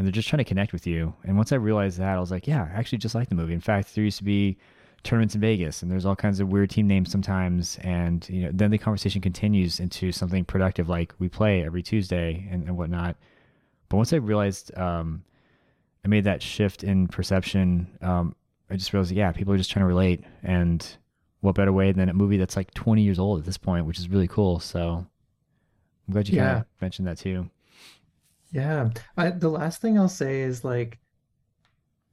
[0.00, 1.12] and they're just trying to connect with you.
[1.24, 3.52] And once I realized that, I was like, yeah, I actually just like the movie.
[3.52, 4.56] In fact, there used to be
[5.02, 8.50] tournaments in Vegas, and there's all kinds of weird team names sometimes, and you know,
[8.50, 13.14] then the conversation continues into something productive, like we play every Tuesday and, and whatnot.
[13.90, 15.22] But once I realized, um,
[16.02, 17.86] I made that shift in perception.
[18.00, 18.34] Um,
[18.70, 20.96] I just realized, yeah, people are just trying to relate, and
[21.42, 23.98] what better way than a movie that's like 20 years old at this point, which
[23.98, 24.60] is really cool.
[24.60, 25.06] So
[26.08, 27.50] I'm glad you kind of mentioned that too.
[28.52, 28.90] Yeah.
[29.16, 30.98] I, the last thing I'll say is like,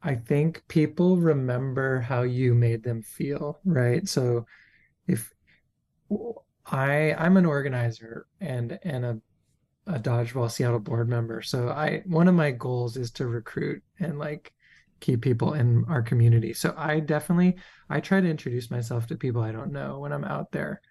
[0.01, 4.07] I think people remember how you made them feel, right?
[4.07, 4.45] So
[5.07, 5.33] if
[6.65, 9.21] I I'm an organizer and and a
[9.87, 11.41] a Dodgeball Seattle board member.
[11.41, 14.53] So I one of my goals is to recruit and like
[14.99, 16.53] keep people in our community.
[16.53, 17.57] So I definitely
[17.89, 20.81] I try to introduce myself to people I don't know when I'm out there.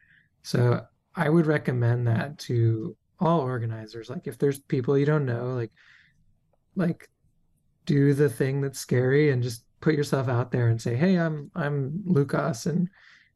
[0.42, 0.82] So
[1.14, 4.10] I would recommend that to all organizers.
[4.10, 5.72] Like if there's people you don't know, like
[6.74, 7.08] like
[7.86, 11.50] do the thing that's scary and just put yourself out there and say, "Hey, I'm
[11.54, 12.88] I'm Lu Cas and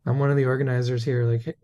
[0.07, 1.25] I'm one of the organizers here.
[1.25, 1.55] Like, hey,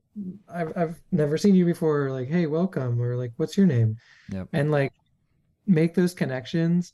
[0.48, 2.10] I've I've never seen you before.
[2.10, 3.96] Like, hey, welcome." Or like, "What's your name?"
[4.30, 4.48] Yep.
[4.52, 4.92] And like
[5.66, 6.92] make those connections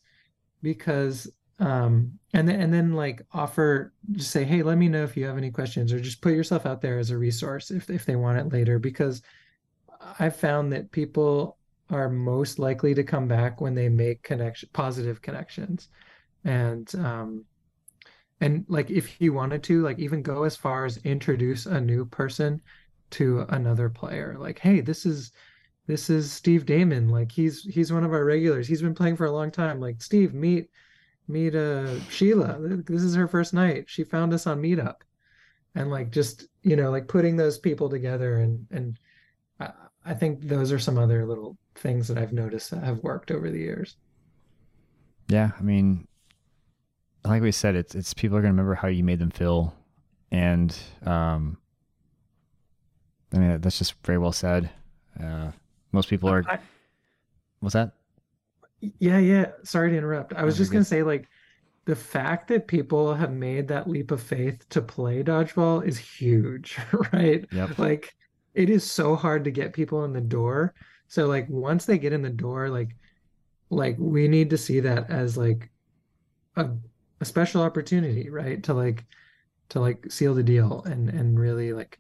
[0.63, 5.17] because um and then and then like offer just say, "Hey, let me know if
[5.17, 8.07] you have any questions," or just put yourself out there as a resource if if
[8.07, 9.23] they want it later because
[10.19, 11.59] I've found that people
[11.91, 15.89] are most likely to come back when they make connection positive connections.
[16.45, 17.45] And um
[18.41, 22.05] and like if you wanted to like even go as far as introduce a new
[22.05, 22.61] person
[23.11, 24.37] to another player.
[24.39, 25.33] Like hey this is
[25.87, 27.09] this is Steve Damon.
[27.09, 28.67] Like he's he's one of our regulars.
[28.67, 29.81] He's been playing for a long time.
[29.81, 30.71] Like Steve meet
[31.29, 32.59] meet uh Sheila.
[32.61, 33.85] This is her first night.
[33.89, 34.97] She found us on Meetup.
[35.75, 38.99] And like just you know like putting those people together and and
[40.05, 43.51] I, think those are some other little things that I've noticed that have worked over
[43.51, 43.97] the years.
[45.29, 46.07] Yeah, I mean,
[47.25, 49.75] like we said, it's it's people are gonna remember how you made them feel,
[50.31, 50.77] and
[51.07, 51.57] um,
[53.33, 54.71] I mean that's just very well said.
[55.23, 55.53] Uh,
[55.93, 56.45] most people are.
[56.49, 56.59] I,
[57.61, 57.93] What's that?
[58.99, 59.47] yeah, yeah.
[59.63, 60.33] Sorry to interrupt.
[60.35, 61.29] I was just gonna say like
[61.85, 66.79] the fact that people have made that leap of faith to play dodgeball is huge,
[67.13, 67.45] right?
[67.53, 67.79] Yep.
[67.79, 68.15] Like
[68.55, 70.75] it is so hard to get people in the door.
[71.09, 72.97] So like once they get in the door, like
[73.71, 75.71] like we need to see that as like
[76.57, 76.71] a
[77.21, 78.63] a special opportunity, right?
[78.65, 79.05] To like
[79.71, 81.99] to like seal the deal and and really like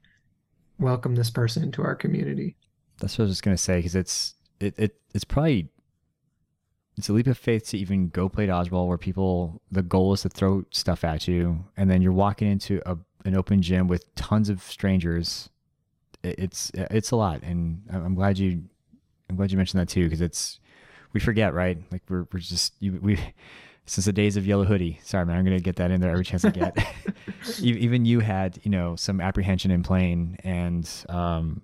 [0.78, 2.56] welcome this person into our community.
[2.98, 5.68] That's what I was just gonna say because it's it, it it's probably
[6.98, 10.22] it's a leap of faith to even go play dodgeball where people the goal is
[10.22, 14.14] to throw stuff at you and then you're walking into a an open gym with
[14.14, 15.48] tons of strangers.
[16.22, 18.64] It, it's it's a lot, and I'm glad you
[19.32, 20.60] I'm glad you mentioned that too because it's
[21.12, 23.18] we forget right like we're we're just you, we
[23.86, 25.00] since the days of yellow hoodie.
[25.02, 26.76] Sorry man, I'm gonna get that in there every chance I get.
[27.60, 31.62] Even you had you know some apprehension in playing and um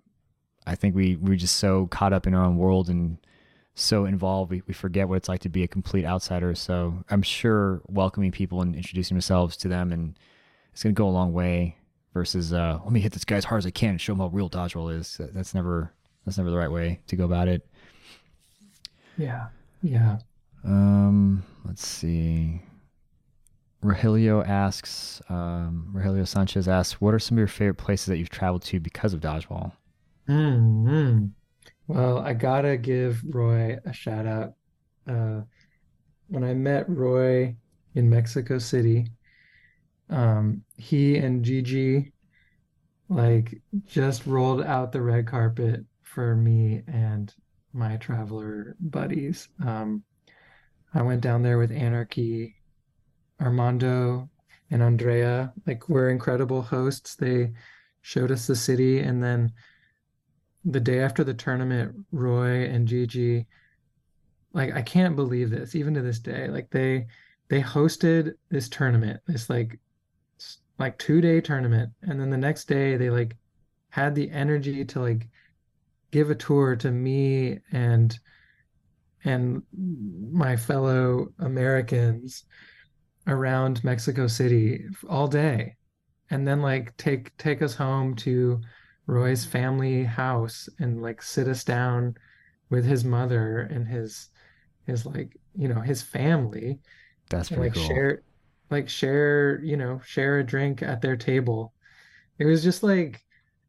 [0.67, 3.19] I think we we were just so caught up in our own world and
[3.75, 6.55] so involved we, we forget what it's like to be a complete outsider.
[6.55, 10.19] So I'm sure welcoming people and introducing ourselves to them and
[10.73, 11.77] it's gonna go a long way
[12.19, 14.19] versus uh let me hit this guy as hard as I can and show him
[14.19, 15.21] how real dodgeball is.
[15.33, 15.93] That's never
[16.25, 17.67] that's never the right way to go about it.
[19.17, 19.49] Yeah.
[19.83, 20.19] Yeah.
[20.65, 22.63] Um let's see.
[23.83, 28.31] Rogelio asks, um, Rogelio Sanchez asks, what are some of your favorite places that you've
[28.31, 29.73] traveled to because of dodgeball?
[30.27, 31.27] hmm
[31.89, 34.55] Well, I gotta give Roy a shout out.
[35.07, 35.43] Uh,
[36.29, 37.57] when I met Roy
[37.95, 39.09] in Mexico City,
[40.11, 42.13] um, he and Gigi
[43.09, 47.33] like just rolled out the red carpet for me and
[47.73, 49.49] my traveler buddies.
[49.65, 50.03] Um,
[50.95, 52.57] I went down there with Anarchy,
[53.41, 54.29] Armando,
[54.71, 55.53] and Andrea.
[55.67, 57.15] Like, we're incredible hosts.
[57.15, 57.53] They
[58.03, 59.53] showed us the city, and then
[60.65, 63.47] the day after the tournament, Roy and Gigi,
[64.53, 66.49] like I can't believe this, even to this day.
[66.49, 67.07] Like they
[67.49, 69.79] they hosted this tournament, this like
[70.79, 73.37] like two day tournament, and then the next day they like
[73.91, 75.29] had the energy to like
[76.11, 78.19] give a tour to me and
[79.25, 79.63] and
[80.33, 82.45] my fellow Americans
[83.27, 85.77] around Mexico City all day
[86.31, 88.61] and then like take take us home to
[89.07, 92.15] Roy's family house and like sit us down
[92.71, 94.29] with his mother and his
[94.87, 96.79] his like you know his family
[97.31, 97.87] That's and pretty like cool.
[97.87, 98.23] share
[98.71, 101.73] like share you know share a drink at their table.
[102.39, 103.23] It was just like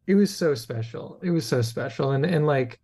[0.08, 1.20] it was so special.
[1.22, 2.12] It was so special.
[2.12, 2.80] And and like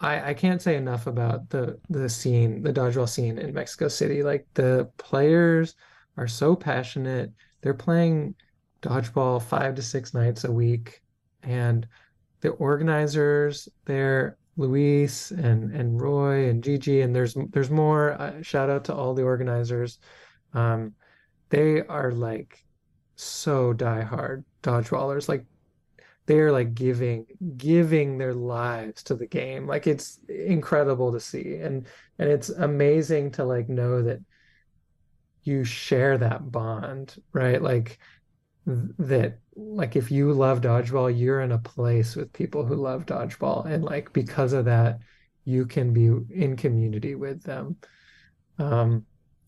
[0.00, 4.22] I I can't say enough about the the scene the dodgeball scene in Mexico City.
[4.22, 5.74] Like the players
[6.16, 7.32] are so passionate.
[7.62, 8.34] They're playing
[8.82, 11.00] dodgeball five to six nights a week.
[11.42, 11.86] And
[12.40, 18.12] the organizers there, Luis and and Roy and Gigi, and there's there's more.
[18.20, 19.98] Uh, shout out to all the organizers.
[20.52, 20.94] Um,
[21.54, 22.64] they are like
[23.14, 25.28] so diehard dodgeballers.
[25.28, 25.44] Like
[26.26, 27.26] they are like giving
[27.56, 29.68] giving their lives to the game.
[29.68, 31.86] Like it's incredible to see, and
[32.18, 34.18] and it's amazing to like know that
[35.44, 37.62] you share that bond, right?
[37.62, 37.98] Like
[38.66, 43.66] that like if you love dodgeball, you're in a place with people who love dodgeball,
[43.66, 44.98] and like because of that,
[45.44, 47.76] you can be in community with them.
[48.58, 49.06] Um,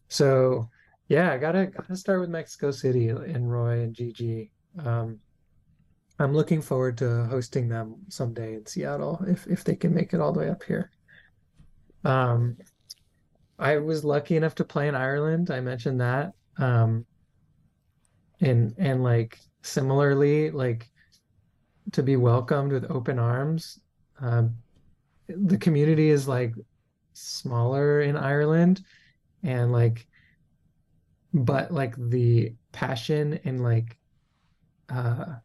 [0.08, 0.70] so
[1.08, 4.50] yeah, I gotta gotta start with Mexico City and Roy and Gigi.
[4.78, 5.20] Um,
[6.18, 10.20] I'm looking forward to hosting them someday in Seattle if if they can make it
[10.20, 10.90] all the way up here.
[12.04, 12.56] Um,
[13.58, 15.50] I was lucky enough to play in Ireland.
[15.50, 16.32] I mentioned that.
[16.58, 17.06] Um,
[18.40, 20.90] and and like similarly, like
[21.92, 23.78] to be welcomed with open arms.
[24.20, 24.56] Um,
[25.28, 26.54] the community is like
[27.12, 28.82] smaller in Ireland
[29.42, 30.06] and like
[31.32, 33.96] but like the passion and like
[34.88, 35.36] uh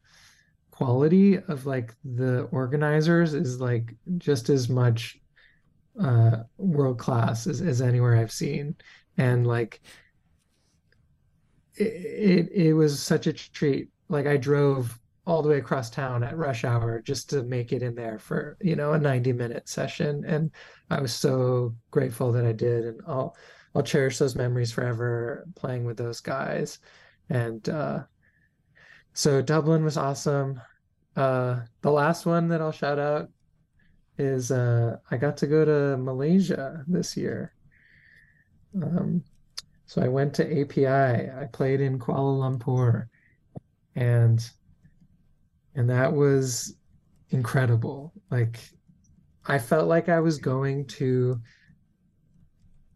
[0.71, 5.19] quality of like the organizers is like just as much
[6.01, 8.75] uh world class as, as anywhere I've seen.
[9.17, 9.81] And like
[11.75, 13.89] it, it it was such a treat.
[14.09, 17.83] Like I drove all the way across town at rush hour just to make it
[17.83, 20.23] in there for, you know, a 90 minute session.
[20.25, 20.51] And
[20.89, 22.85] I was so grateful that I did.
[22.85, 23.35] And I'll
[23.73, 26.80] I'll cherish those memories forever playing with those guys.
[27.30, 28.03] And uh
[29.14, 30.61] so Dublin was awesome.
[31.15, 33.30] Uh the last one that I'll shout out
[34.18, 37.53] is uh I got to go to Malaysia this year.
[38.81, 39.23] Um
[39.85, 40.88] so I went to API.
[40.88, 43.07] I played in Kuala Lumpur
[43.95, 44.49] and
[45.76, 46.76] and that was
[47.30, 48.14] incredible.
[48.30, 48.60] Like
[49.45, 51.39] I felt like I was going to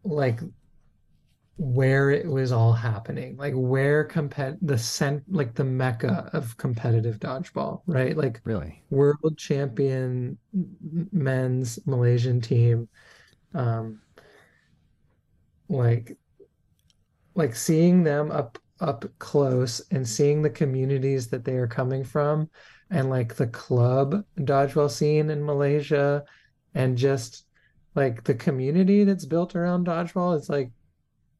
[0.04, 0.40] like
[1.58, 7.18] where it was all happening, like where compet the cent like the mecca of competitive
[7.18, 8.16] dodgeball, right?
[8.16, 8.84] Like Really?
[8.90, 10.38] world champion
[11.12, 12.88] men's Malaysian team.
[13.54, 14.00] Um,
[15.68, 16.16] like
[17.34, 22.48] like seeing them up up close and seeing the communities that they are coming from
[22.90, 26.22] and like the club dodgeball scene in Malaysia
[26.74, 27.44] and just
[27.94, 30.70] like the community that's built around dodgeball is like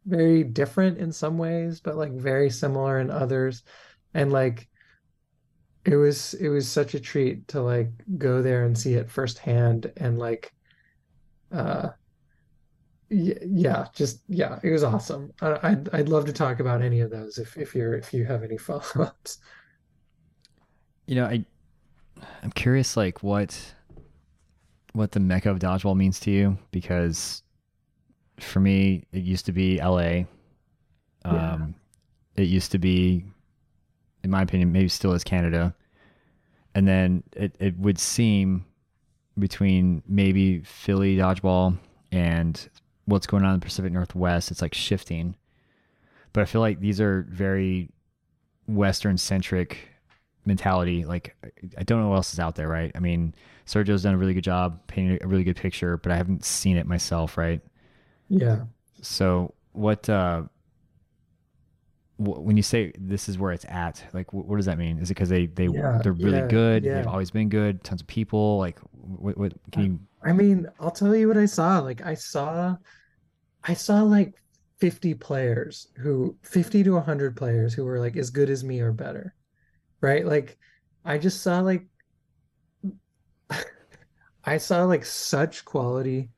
[0.07, 3.63] very different in some ways but like very similar in others
[4.15, 4.69] and like
[5.85, 9.93] it was it was such a treat to like go there and see it firsthand
[9.97, 10.53] and like
[11.53, 11.89] uh
[13.09, 15.33] yeah, just yeah, it was awesome.
[15.41, 18.25] I, I'd I'd love to talk about any of those if if you're if you
[18.25, 19.39] have any follow-ups.
[21.07, 21.45] You know, I
[22.43, 23.75] I'm curious like what
[24.93, 27.43] what the mecca of dodgeball means to you because
[28.39, 30.01] for me it used to be LA.
[30.01, 30.27] Yeah,
[31.25, 31.75] Um,
[32.37, 33.25] it used to be,
[34.23, 35.75] in my opinion, maybe still is Canada,
[36.75, 38.65] and then it, it would seem
[39.39, 41.77] between maybe Philly dodgeball
[42.13, 42.69] and
[43.07, 45.35] what's going on in the Pacific Northwest, it's like shifting.
[46.33, 47.91] But I feel like these are very
[48.67, 49.89] Western centric
[50.45, 51.05] mentality.
[51.05, 51.35] Like
[51.77, 52.93] I don't know what else is out there, right?
[52.95, 53.35] I mean,
[53.67, 56.77] Sergio's done a really good job painting a really good picture, but I haven't seen
[56.77, 57.61] it myself, right?
[58.29, 58.67] Yeah,
[59.03, 60.43] So what uh
[62.19, 64.99] wh- when you say this is where it's at, like wh- what does that mean?
[64.99, 66.91] Is it because they they yeah, they're really yeah, good?
[66.91, 67.83] They've always been good.
[67.85, 68.59] Tons of people.
[68.59, 70.01] Like what what can you?
[70.23, 71.79] I mean, I'll tell you what I saw.
[71.81, 72.77] Like I saw
[73.65, 74.35] I saw like
[74.81, 78.93] 50 players who 50 to 100 players who were like as good as me or
[78.93, 79.35] better,
[80.03, 80.27] right?
[80.27, 80.59] Like
[81.05, 81.87] I just saw like
[84.45, 86.31] I saw like such quality,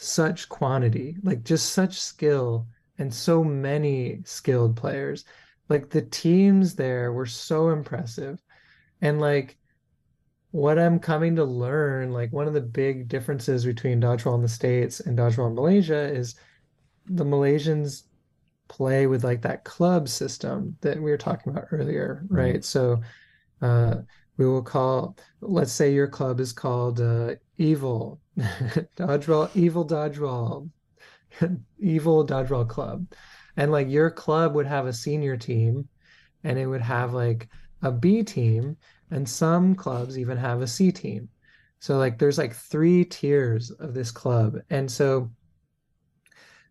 [0.00, 2.66] such quantity, like just such skill
[2.98, 5.24] and so many skilled players.
[5.68, 8.42] Like the teams there were so impressive.
[9.02, 9.58] And like
[10.52, 14.48] what I'm coming to learn, like one of the big differences between dodgeball in the
[14.48, 16.34] States and dodgeball in Malaysia is
[17.06, 18.04] the Malaysians
[18.68, 22.54] play with like that club system that we were talking about earlier, Right.
[22.54, 22.64] right?
[22.64, 23.00] So
[23.60, 23.96] uh,
[24.36, 28.20] we will call, let's say your club is called uh, Evil,
[28.96, 30.70] dodgeball, evil dodgeball,
[31.78, 33.06] evil dodgeball club.
[33.56, 35.88] And like your club would have a senior team
[36.44, 37.48] and it would have like
[37.82, 38.76] a B team,
[39.10, 41.28] and some clubs even have a C team.
[41.78, 44.56] So like there's like three tiers of this club.
[44.68, 45.30] And so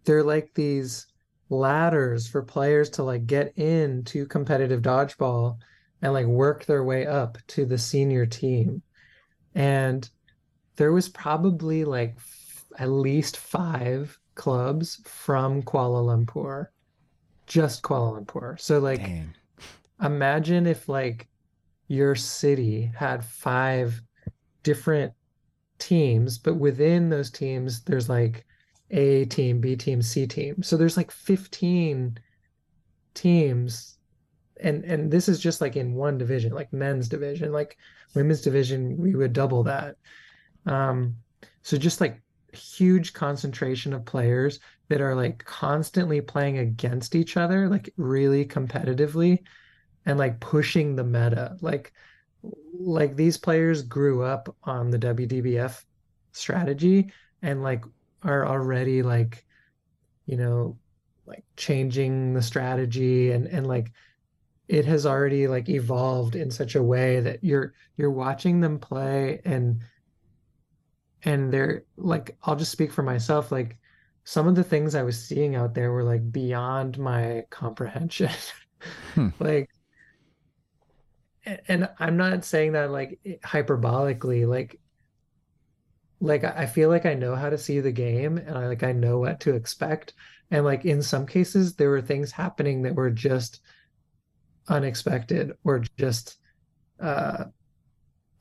[0.05, 1.07] they're like these
[1.49, 5.57] ladders for players to like get into competitive dodgeball
[6.01, 8.81] and like work their way up to the senior team.
[9.55, 10.07] And
[10.79, 16.67] there was probably like f- at least five clubs from Kuala Lumpur,
[17.47, 18.57] just Kuala Lumpur.
[18.57, 19.35] So like Dang.
[20.01, 21.27] imagine if like
[21.89, 24.01] your city had five
[24.63, 25.11] different
[25.79, 28.45] teams, but within those teams there's like
[28.91, 30.63] A team, B team, C team.
[30.63, 32.17] So there's like 15
[33.15, 33.97] teams
[34.61, 37.77] and and this is just like in one division, like men's division, like
[38.15, 39.97] women's division we would double that.
[40.65, 41.15] Um
[41.61, 42.21] so just like
[42.53, 49.39] huge concentration of players that are like constantly playing against each other, like really competitively
[50.05, 51.57] and like pushing the meta.
[51.61, 51.93] Like
[52.79, 55.83] like these players grew up on the WDBF
[56.31, 57.11] strategy
[57.41, 57.83] and like
[58.23, 59.45] are already like
[60.25, 60.77] you know
[61.25, 63.91] like changing the strategy and and like
[64.67, 69.41] it has already like evolved in such a way that you're you're watching them play
[69.45, 69.81] and
[71.23, 73.77] and they're like I'll just speak for myself like
[74.23, 78.31] some of the things I was seeing out there were like beyond my comprehension
[79.15, 79.29] Hmm.
[79.39, 79.69] like
[81.67, 84.79] and I'm not saying that like hyperbolically like
[86.21, 88.91] like I feel like I know how to see the game and I like I
[88.91, 90.13] know what to expect
[90.51, 93.61] and like in some cases there were things happening that were just
[94.67, 96.37] unexpected or just
[96.99, 97.45] uh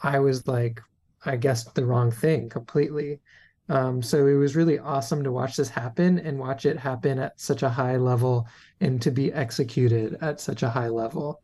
[0.03, 0.81] I was like
[1.25, 3.21] I guessed the wrong thing completely.
[3.69, 7.41] Um so it was really awesome to watch this happen and watch it happen at
[7.41, 8.47] such a high level
[8.81, 11.43] and to be executed at such a high level.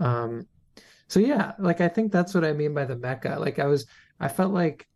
[0.00, 0.46] Um
[1.08, 3.36] so yeah, like I think that's what I mean by the mecca.
[3.38, 3.86] Like I was
[4.20, 4.86] I felt like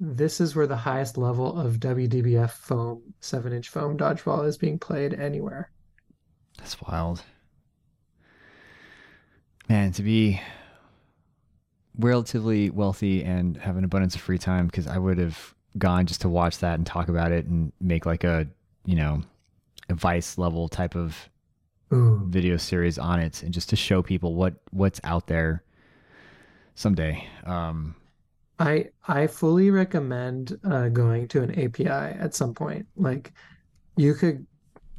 [0.00, 4.78] this is where the highest level of WDBF foam, seven inch foam dodgeball is being
[4.78, 5.70] played anywhere.
[6.58, 7.22] That's wild.
[9.68, 10.40] Man, to be
[11.98, 16.20] relatively wealthy and have an abundance of free time, because I would have gone just
[16.22, 18.46] to watch that and talk about it and make like a,
[18.84, 19.22] you know,
[19.88, 21.28] a vice level type of
[21.92, 22.22] Ooh.
[22.26, 25.62] video series on it and just to show people what what's out there
[26.74, 27.26] someday.
[27.44, 27.94] Um,
[28.58, 32.86] I I fully recommend uh, going to an API at some point.
[32.96, 33.32] Like
[33.96, 34.46] you could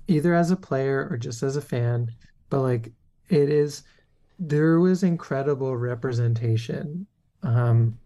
[0.08, 2.12] either as a player or just as a fan,
[2.50, 2.92] but like
[3.30, 3.84] it is
[4.40, 7.06] there was incredible representation.
[7.44, 8.00] Um,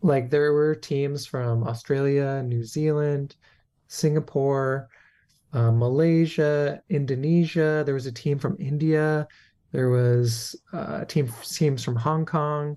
[0.00, 3.36] like there were teams from Australia, New Zealand,
[3.86, 4.88] Singapore,
[5.52, 7.82] uh, Malaysia, Indonesia.
[7.84, 9.28] There was a team from India.
[9.72, 12.76] There was uh, team teams from Hong Kong.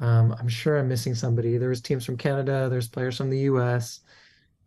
[0.00, 1.56] Um, I'm sure I'm missing somebody.
[1.58, 2.68] There was teams from Canada.
[2.68, 4.00] There's players from the U.S.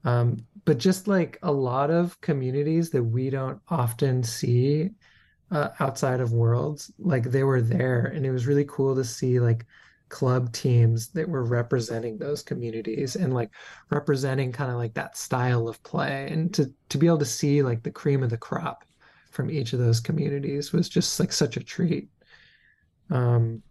[0.03, 4.91] Um, but just like a lot of communities that we don't often see
[5.51, 9.39] uh, outside of Worlds, like they were there, and it was really cool to see
[9.39, 9.65] like
[10.09, 13.51] club teams that were representing those communities and like
[13.89, 17.61] representing kind of like that style of play, and to to be able to see
[17.63, 18.83] like the cream of the crop
[19.31, 22.09] from each of those communities was just like such a treat.
[23.09, 23.61] Um,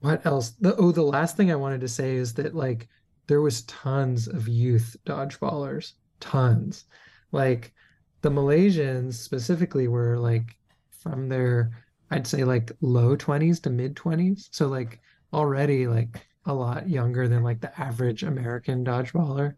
[0.00, 0.50] what else?
[0.60, 2.88] The oh, the last thing I wanted to say is that like
[3.26, 6.84] there was tons of youth dodgeballers, tons.
[7.30, 7.72] Like
[8.20, 10.56] the Malaysians specifically were like
[10.90, 11.70] from their,
[12.10, 14.48] I'd say like low 20s to mid 20s.
[14.50, 15.00] So like
[15.32, 19.54] already like a lot younger than like the average American dodgeballer.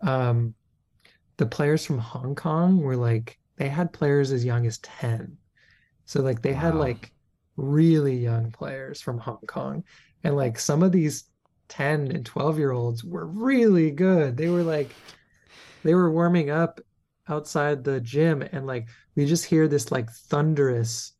[0.00, 0.54] Um,
[1.36, 5.36] the players from Hong Kong were like they had players as young as 10.
[6.04, 7.12] So like they had like
[7.56, 9.84] really young players from Hong Kong.
[10.22, 11.24] And like some of these
[11.68, 14.36] 10 and 12 year olds were really good.
[14.36, 14.90] They were like
[15.82, 16.80] they were warming up
[17.28, 21.12] outside the gym and like we just hear this like thunderous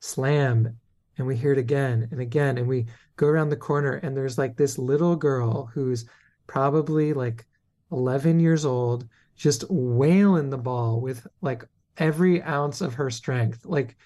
[0.00, 0.76] slam
[1.18, 4.38] and we hear it again and again and we go around the corner and there's
[4.38, 6.06] like this little girl who's
[6.46, 7.46] probably like
[7.90, 9.06] 11 years old
[9.36, 11.64] just wailing the ball with like
[11.98, 13.96] every ounce of her strength like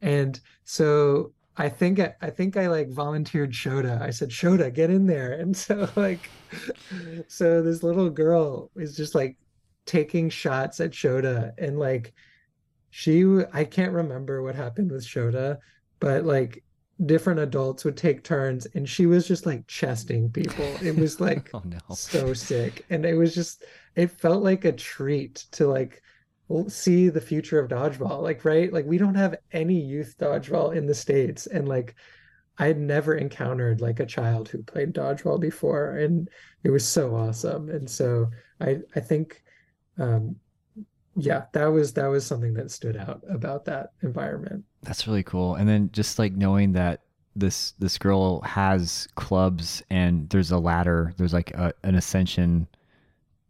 [0.00, 4.02] and so I think I, I think I like volunteered Shota.
[4.02, 5.32] I said, Shota, get in there.
[5.32, 6.28] And so like
[7.28, 9.36] so this little girl is just like
[9.86, 12.14] taking shots at Shoda and like
[12.90, 15.58] she I can't remember what happened with Shoda,
[16.00, 16.64] but like
[17.06, 20.78] different adults would take turns and she was just like chesting people.
[20.82, 21.78] It was like Oh no.
[21.90, 22.84] so sick.
[22.90, 23.64] And it was just
[23.96, 26.02] it felt like a treat to like
[26.68, 28.22] see the future of dodgeball.
[28.22, 28.72] Like, right?
[28.72, 31.46] Like we don't have any youth dodgeball in the States.
[31.46, 31.94] And like
[32.58, 35.96] I had never encountered like a child who played dodgeball before.
[35.98, 36.28] And
[36.64, 37.70] it was so awesome.
[37.70, 38.30] And so
[38.60, 39.43] I I think
[39.98, 40.36] um
[41.16, 44.64] yeah, that was that was something that stood out about that environment.
[44.82, 45.54] That's really cool.
[45.54, 47.02] And then just like knowing that
[47.36, 52.66] this this girl has clubs and there's a ladder, there's like a, an ascension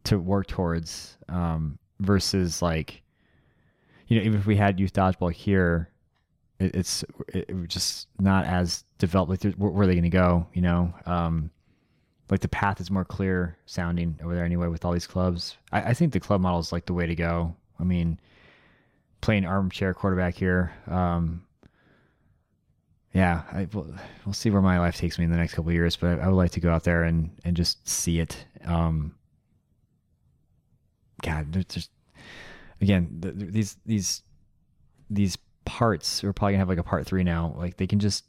[0.04, 3.02] to work towards um, versus like
[4.08, 5.90] you know even if we had youth dodgeball here
[6.60, 10.10] it, it's it, it just not as developed like where, where are they going to
[10.10, 11.50] go you know um,
[12.30, 15.82] like the path is more clear sounding over there anyway with all these clubs I,
[15.82, 18.18] I think the club model is like the way to go i mean
[19.20, 21.44] playing armchair quarterback here um,
[23.12, 23.94] yeah I, we'll,
[24.24, 26.36] we'll see where my life takes me in the next couple years but I, would
[26.36, 29.14] like to go out there and and just see it um,
[31.24, 31.90] God, there's just
[32.80, 34.22] again the, these these
[35.08, 36.22] these parts.
[36.22, 37.54] We're probably gonna have like a part three now.
[37.56, 38.24] Like they can just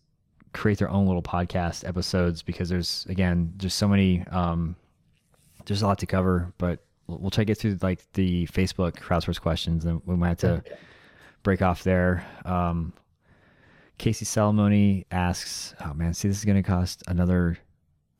[0.56, 4.76] create their own little podcast episodes because there's again there's so many um
[5.66, 9.40] there's a lot to cover but we'll try to get through like the facebook crowdsource
[9.40, 10.64] questions and we might have to
[11.44, 12.94] break off there um
[13.98, 17.58] casey salamoni asks oh man see this is going to cost another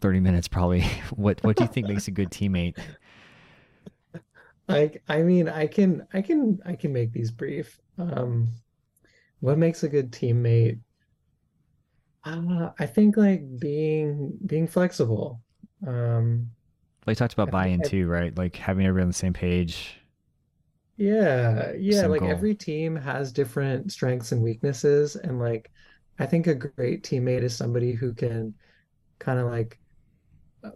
[0.02, 0.82] 30 minutes probably
[1.16, 2.78] what what do you think makes a good teammate
[4.68, 7.80] I I mean I can I can I can make these brief.
[7.98, 8.50] Um,
[9.40, 10.80] what makes a good teammate?
[12.26, 15.42] Uh, I think like being being flexible.
[15.86, 16.50] Um,
[17.06, 18.36] like talked about buy-in too, right?
[18.36, 19.98] Like having everyone on the same page.
[20.98, 22.02] Yeah, yeah.
[22.02, 22.32] Same like goal.
[22.32, 25.70] every team has different strengths and weaknesses, and like
[26.18, 28.56] I think a great teammate is somebody who can
[29.20, 29.80] kind of like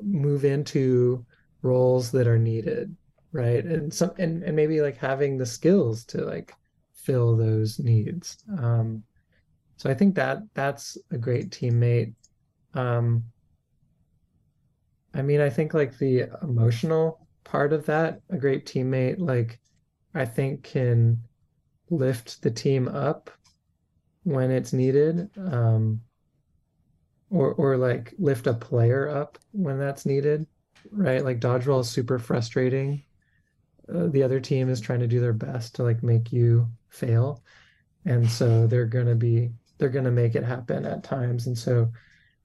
[0.01, 1.25] move into
[1.61, 2.95] roles that are needed
[3.31, 6.53] right and some and, and maybe like having the skills to like
[6.93, 9.03] fill those needs um
[9.79, 12.13] so i think that that's a great teammate.
[12.75, 13.23] Um
[15.15, 19.59] i mean i think like the emotional part of that a great teammate like
[20.13, 21.17] i think can
[21.89, 23.31] lift the team up
[24.21, 25.99] when it's needed um
[27.31, 30.45] or or like lift a player up when that's needed
[30.91, 31.23] right?
[31.23, 33.03] Like dodgeball is super frustrating.
[33.93, 37.43] Uh, the other team is trying to do their best to like make you fail.
[38.05, 41.47] And so they're going to be they're going to make it happen at times.
[41.47, 41.91] And so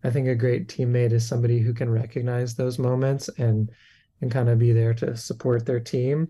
[0.04, 3.70] i think a great teammate is somebody who can recognize those moments and
[4.20, 6.28] and kind of be there to support their team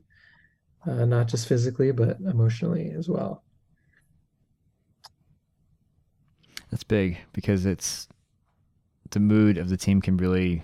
[0.86, 3.42] uh, not just physically but emotionally as well.
[6.70, 8.08] That's big because it's
[9.10, 10.62] the mood of the team can really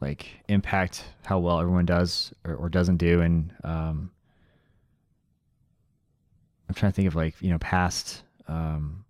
[0.00, 3.20] like impact how well everyone does or, or doesn't do.
[3.20, 4.10] And um,
[6.68, 9.04] i'm trying to think of like you know past um,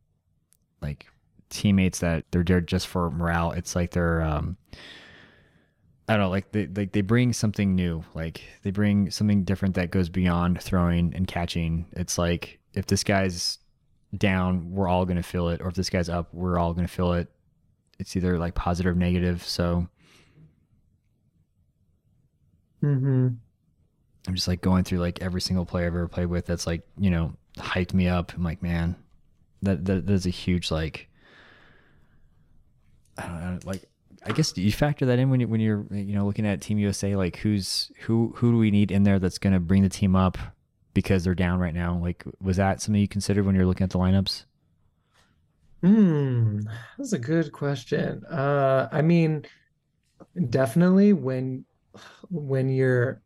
[0.85, 1.07] like
[1.51, 4.57] teammates that they're there just for morale it's like they're um,
[6.09, 9.77] I don't know, like they like they bring something new, like they bring something different
[9.77, 11.87] that goes beyond throwing and catching.
[11.93, 13.59] It's like if this guy's
[14.15, 17.15] down, we're all gonna feel it, or if this guy's up, we're all gonna feel
[17.15, 17.29] it.
[17.99, 19.43] It's either like positive or negative.
[19.45, 19.89] So
[22.85, 23.29] Mm-hmm.
[24.27, 26.83] I'm just like going through like every single player I've ever played with that's like,
[26.99, 28.33] you know, hyped me up.
[28.35, 28.97] I'm like, man,
[29.65, 31.09] that, that that's a huge like
[33.17, 33.85] I don't know, like
[34.27, 36.61] I guess do you factor that in when you when you're you know looking at
[36.61, 39.89] Team USA like who's who who do we need in there that's gonna bring the
[39.89, 40.39] team up
[40.95, 41.99] because they're down right now?
[41.99, 44.45] Like was that something you considered when you're looking at the lineups?
[45.83, 46.61] Hmm,
[46.97, 48.25] that's a good question.
[48.25, 49.45] Uh I mean
[50.49, 51.65] definitely when
[52.31, 53.21] when you're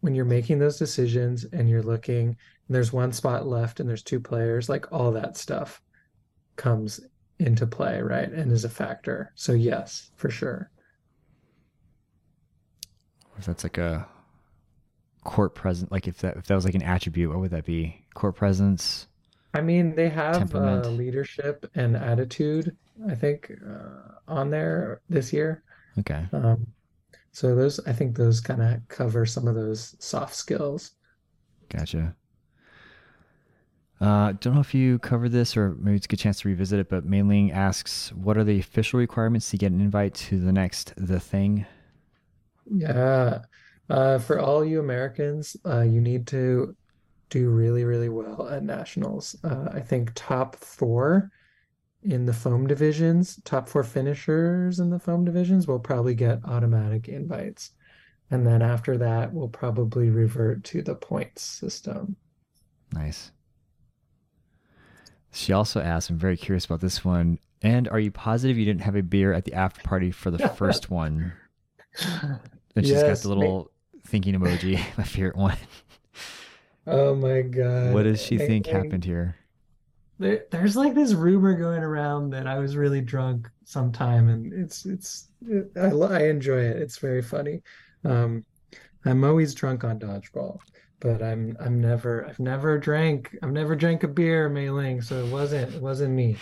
[0.00, 2.36] when you're making those decisions and you're looking
[2.68, 5.80] there's one spot left and there's two players like all that stuff
[6.56, 7.00] comes
[7.38, 9.32] into play right and is a factor.
[9.34, 10.70] So yes for sure.
[13.38, 14.06] If that's like a
[15.24, 18.04] court presence like if that if that was like an attribute what would that be?
[18.14, 19.06] Court presence?
[19.54, 22.76] I mean they have uh, leadership and attitude
[23.08, 25.62] i think uh, on there this year.
[25.98, 26.26] Okay.
[26.32, 26.66] Um,
[27.32, 30.92] so those, I think those kind of cover some of those soft skills.
[31.68, 32.14] Gotcha.
[34.00, 36.78] Uh, don't know if you covered this or maybe it's a good chance to revisit
[36.78, 40.38] it, but Mei Ling asks, what are the official requirements to get an invite to
[40.38, 41.64] the next The Thing?
[42.66, 43.42] Yeah.
[43.88, 46.76] Uh, for all you Americans, uh, you need to
[47.30, 49.34] do really, really well at nationals.
[49.42, 51.30] Uh, I think top four
[52.02, 57.08] in the foam divisions, top four finishers in the foam divisions will probably get automatic
[57.08, 57.70] invites.
[58.30, 62.16] And then after that, we'll probably revert to the points system.
[62.92, 63.30] Nice.
[65.36, 67.38] She also asked, I'm very curious about this one.
[67.60, 70.48] And are you positive you didn't have a beer at the after party for the
[70.56, 71.34] first one?
[72.74, 73.70] And she's got the little
[74.06, 75.58] thinking emoji, my favorite one.
[76.86, 77.92] Oh my God.
[77.92, 79.36] What does she think happened here?
[80.18, 84.86] There, there's like this rumor going around that I was really drunk sometime, and it's
[84.86, 86.78] it's it, I I enjoy it.
[86.78, 87.62] It's very funny.
[88.04, 88.42] Um,
[89.04, 90.58] I'm always drunk on dodgeball,
[91.00, 95.24] but I'm I'm never I've never drank I've never drank a beer, Mei Ling, so
[95.24, 96.36] it wasn't it wasn't me.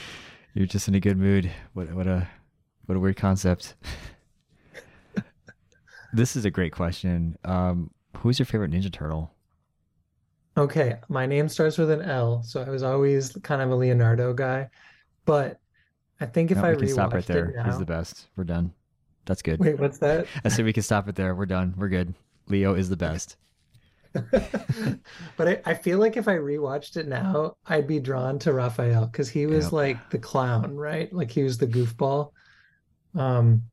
[0.55, 1.51] You're just in a good mood.
[1.73, 2.29] What what a
[2.87, 3.75] what a weird concept.
[6.13, 7.37] this is a great question.
[7.45, 9.33] Um, who's your favorite Ninja Turtle?
[10.57, 14.33] Okay, my name starts with an L, so I was always kind of a Leonardo
[14.33, 14.71] guy,
[15.25, 15.59] but
[16.21, 17.49] I think if No, I we can stop right there.
[17.49, 18.29] it He's the best.
[18.37, 18.73] We're done.
[19.25, 19.59] That's good.
[19.59, 20.27] wait, what's that?
[20.45, 21.35] I said we can stop it there.
[21.35, 21.75] We're done.
[21.77, 22.15] We're good.
[22.47, 23.37] Leo is the best.
[25.37, 29.07] But I, I feel like if I rewatched it now, I'd be drawn to Raphael
[29.07, 29.73] because he was Yep.
[29.73, 31.13] like the clown, right?
[31.13, 32.31] Like he was the goofball.
[33.15, 33.65] Um,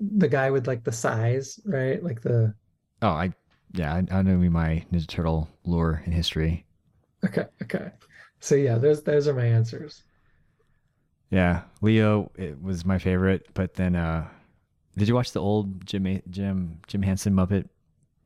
[0.00, 2.02] the guy with like the size, right?
[2.02, 2.54] Like the
[3.02, 3.34] Oh, I
[3.74, 6.64] yeah, I, I know me my Ninja Turtle lore and history.
[7.24, 7.90] okay, okay.
[8.40, 10.04] So yeah, those those are my answers.
[11.30, 14.28] Yeah, Leo it was my favorite, but then uh
[14.96, 17.68] did you watch the old Jim Jim Jim Henson Muppet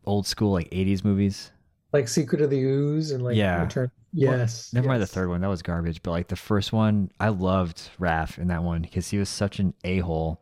[0.07, 1.51] old school like 80s movies?
[1.93, 3.63] Like Secret of the Ooze and like Yeah.
[3.63, 3.91] Return.
[4.15, 7.11] Well, Yes, Never mind the third one, that was garbage, but like the first one,
[7.19, 10.41] I loved Raph in that one because he was such an a-hole.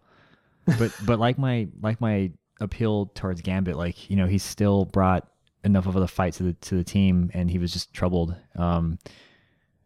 [0.78, 5.26] But but like my like my appeal towards Gambit, like, you know, he still brought
[5.64, 8.34] enough of the fight to the to the team and he was just troubled.
[8.56, 8.98] Um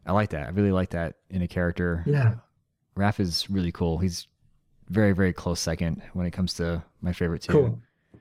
[0.05, 0.47] I like that.
[0.47, 2.03] I really like that in a character.
[2.07, 2.35] Yeah.
[2.97, 3.99] Raph is really cool.
[3.99, 4.27] He's
[4.89, 7.53] very, very close second when it comes to my favorite two.
[7.53, 7.81] Cool.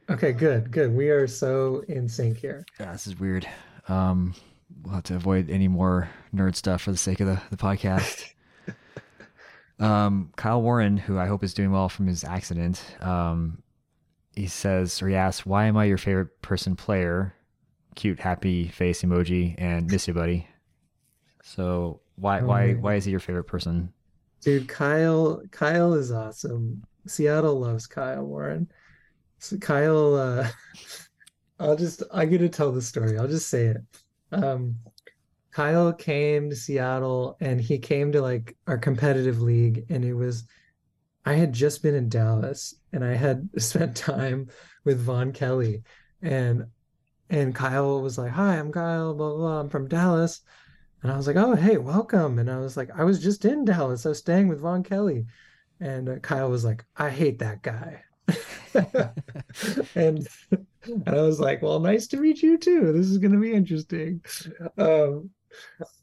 [0.10, 0.94] Okay, good, good.
[0.96, 2.66] We are so in sync here.
[2.80, 3.48] Yeah, this is weird.
[3.88, 4.36] Um,
[4.84, 8.32] we'll have to avoid any more nerd stuff for the sake of the, the podcast.
[9.80, 13.64] um, Kyle Warren, who I hope is doing well from his accident, um,
[14.36, 17.34] he says, or he asks, why am I your favorite person player?
[17.96, 20.48] Cute, happy face emoji and miss you, buddy.
[21.42, 23.92] So why, Oh why, my why is he your favorite person?
[24.42, 26.84] Dude, Kyle, Kyle is awesome.
[27.08, 28.70] Seattle loves Kyle Warren.
[29.40, 30.48] So Kyle, uh,
[31.60, 33.18] I'll just, I get to tell the story.
[33.18, 33.78] I'll just say it.
[34.32, 34.76] Um,
[35.52, 40.46] Kyle came to Seattle and he came to like our competitive league, and it was,
[41.26, 44.50] I had just been in Dallas and I had spent time
[44.84, 45.84] with Vaughn Kelly,
[46.22, 46.66] and
[47.30, 49.60] and Kyle was like, "Hi, I'm Kyle, blah blah, blah.
[49.62, 50.42] I'm from Dallas."
[51.04, 53.66] And I was like, "Oh, hey, welcome." And I was like, "I was just in
[53.66, 54.06] Dallas.
[54.06, 55.26] I was staying with Vaughn Kelly."
[55.80, 58.05] And uh, Kyle was like, "I hate that guy."
[59.96, 60.28] and
[60.86, 62.92] and I was like, "Well, nice to meet you too.
[62.92, 64.22] This is going to be interesting."
[64.78, 65.30] Um,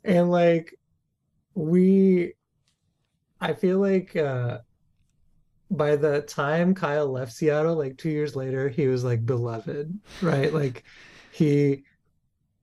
[0.05, 0.78] and like
[1.55, 2.35] we
[3.40, 4.59] I feel like uh
[5.70, 10.53] by the time Kyle left Seattle, like two years later, he was like beloved, right?
[10.53, 10.85] Like
[11.32, 11.85] he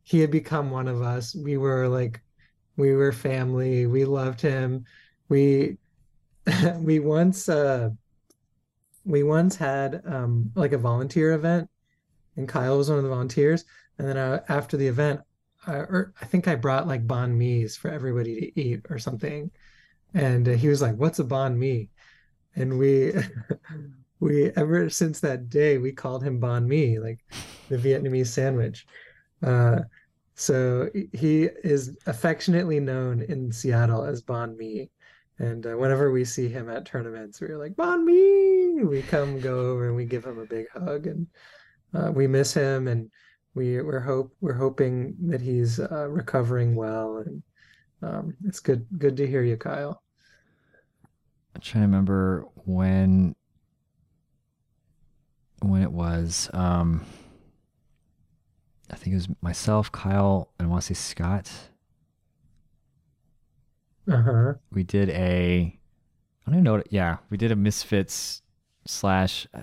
[0.03, 1.36] he had become one of us.
[1.36, 2.22] We were like
[2.77, 3.86] we were family.
[3.88, 4.86] We loved him.
[5.27, 5.77] We
[6.77, 7.90] we once uh
[9.10, 11.69] we once had um like a volunteer event
[12.36, 13.65] and Kyle was one of the volunteers
[13.98, 15.22] and then uh, after the event
[15.68, 19.52] I, or I think I brought like banh mi's for everybody to eat or something
[20.14, 21.90] and uh, he was like what's a banh mi
[22.56, 23.14] and we
[24.19, 27.19] we ever since that day we called him banh mi like
[27.69, 28.86] the Vietnamese sandwich
[29.44, 29.80] uh
[30.40, 34.90] so he is affectionately known in Seattle as Banh Mi.
[35.38, 38.59] And uh, whenever we see him at tournaments, we're like, Banh Mi!
[38.84, 41.27] We come go over and we give him a big hug and
[41.93, 43.10] uh, we miss him and
[43.56, 47.41] we we're hope we're hoping that he's uh, recovering well and
[48.01, 50.01] um, it's good good to hear you, Kyle.
[51.56, 53.35] I'm trying to remember when
[55.61, 56.49] when it was.
[56.53, 57.06] Um,
[58.91, 61.51] I think it was myself, Kyle, and I want to say Scott.
[64.10, 64.53] Uh-huh.
[64.72, 65.77] We did a.
[66.41, 66.73] I don't even know.
[66.77, 68.41] What, yeah, we did a Misfits
[68.89, 69.47] slash.
[69.53, 69.61] uh,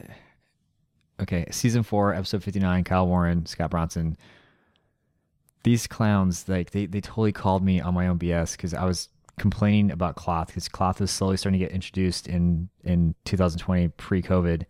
[1.19, 2.85] Okay, season four, episode fifty nine.
[2.85, 4.19] Kyle Warren, Scott Bronson.
[5.63, 9.09] These clowns, like they, they totally called me on my own BS because I was
[9.39, 14.21] complaining about cloth because cloth was slowly starting to get introduced in in 2020 pre
[14.23, 14.67] COVID.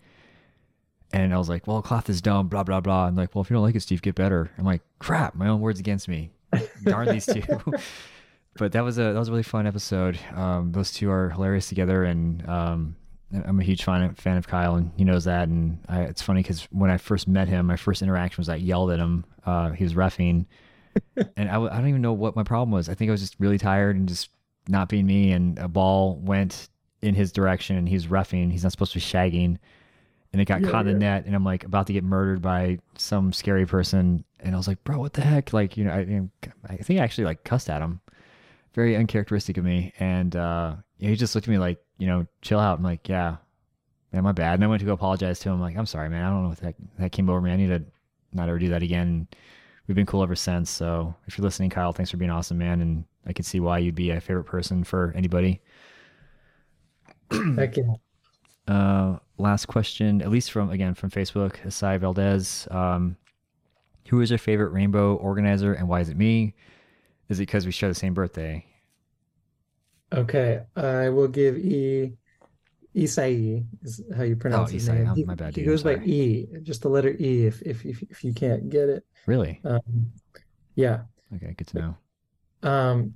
[1.12, 3.06] And I was like, well, cloth is dumb, blah, blah, blah.
[3.06, 4.50] I'm like, well, if you don't like it, Steve, get better.
[4.58, 6.30] I'm like, crap, my own words against me.
[6.84, 7.42] Darn these two.
[8.56, 10.16] but that was a that was a really fun episode.
[10.32, 12.96] Um, those two are hilarious together, and um,
[13.32, 15.48] I'm a huge fan fan of Kyle, and he knows that.
[15.48, 18.56] And I, it's funny because when I first met him, my first interaction was I
[18.56, 19.24] yelled at him.
[19.44, 20.46] Uh, he was refing,
[21.36, 22.88] and I, I don't even know what my problem was.
[22.88, 24.30] I think I was just really tired and just
[24.68, 25.32] not being me.
[25.32, 26.68] And a ball went
[27.02, 28.52] in his direction, and he's refing.
[28.52, 29.58] He's not supposed to be shagging,
[30.32, 31.26] and it got Yeah, caught in the net.
[31.26, 34.24] And I'm like about to get murdered by some scary person.
[34.40, 35.52] And I was like, bro, what the heck?
[35.52, 36.28] Like, you know, I,
[36.68, 38.00] I think I actually like cussed at him
[38.74, 39.92] very uncharacteristic of me.
[39.98, 42.78] And uh, he just looked at me like, you know, chill out.
[42.78, 43.36] I'm like, yeah,
[44.12, 44.54] man, my bad.
[44.54, 45.56] And I went to go apologize to him.
[45.56, 46.24] I'm like, I'm sorry, man.
[46.24, 47.52] I don't know what that that came over me.
[47.52, 47.84] I need to
[48.32, 49.28] not ever do that again.
[49.86, 50.70] We've been cool ever since.
[50.70, 52.80] So if you're listening, Kyle, thanks for being awesome, man.
[52.80, 55.60] And I can see why you'd be a favorite person for anybody.
[57.30, 57.96] Thank you.
[58.68, 62.66] Uh, last question, at least from again from Facebook, Asai Valdez.
[62.68, 63.16] Um,
[64.08, 66.52] who is your favorite rainbow organizer, and why is it me?
[67.28, 68.66] Is it because we share the same birthday?
[70.12, 72.12] Okay, I will give E
[72.94, 74.94] Isai is how you pronounce Oh, his Isai.
[74.98, 75.08] name.
[75.10, 75.68] Oh, He, my bad, he dude.
[75.70, 75.96] Goes by.
[76.04, 79.04] E, just the letter E if if if, if you can't get it.
[79.26, 79.60] Really?
[79.64, 80.12] Um,
[80.76, 81.02] yeah.
[81.34, 81.96] Okay, good to know.
[82.62, 83.14] Um,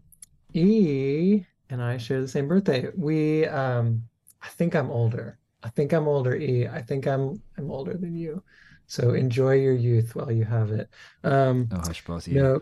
[0.52, 2.88] E and I share the same birthday.
[2.96, 4.02] We um
[4.42, 5.38] I think I'm older.
[5.62, 6.66] I think I'm older, E.
[6.66, 8.42] I think I'm I'm older than you.
[8.86, 10.88] So enjoy your youth while you have it.
[11.22, 12.34] Um, Oh, hush, of you.
[12.34, 12.60] No,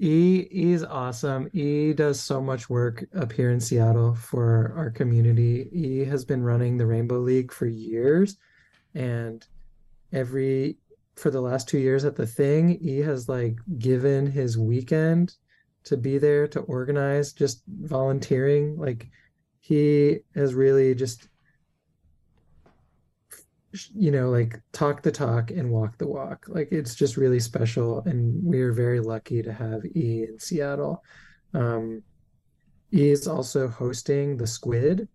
[0.00, 1.48] E is awesome.
[1.52, 5.68] E does so much work up here in Seattle for our community.
[5.72, 8.36] E has been running the Rainbow League for years,
[8.94, 9.46] and
[10.12, 10.78] every
[11.16, 15.36] for the last two years at the thing, E has like given his weekend
[15.84, 18.76] to be there to organize, just volunteering.
[18.76, 19.08] Like
[19.60, 21.28] he has really just
[23.94, 26.46] you know, like talk the talk and walk the walk.
[26.48, 31.02] Like it's just really special, and we're very lucky to have E in Seattle.
[31.52, 32.02] Um,
[32.92, 35.08] E is also hosting the Squid.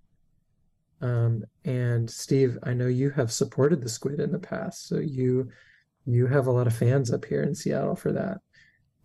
[1.02, 5.49] Um, and Steve, I know you have supported the Squid in the past, so you
[6.06, 8.38] you have a lot of fans up here in Seattle for that.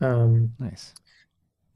[0.00, 0.94] Um, Nice.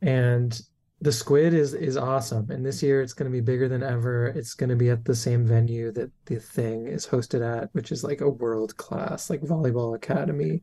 [0.02, 0.60] and
[1.00, 4.28] the squid is is awesome and this year it's going to be bigger than ever.
[4.28, 7.92] It's going to be at the same venue that the thing is hosted at which
[7.92, 10.62] is like a world class like volleyball academy.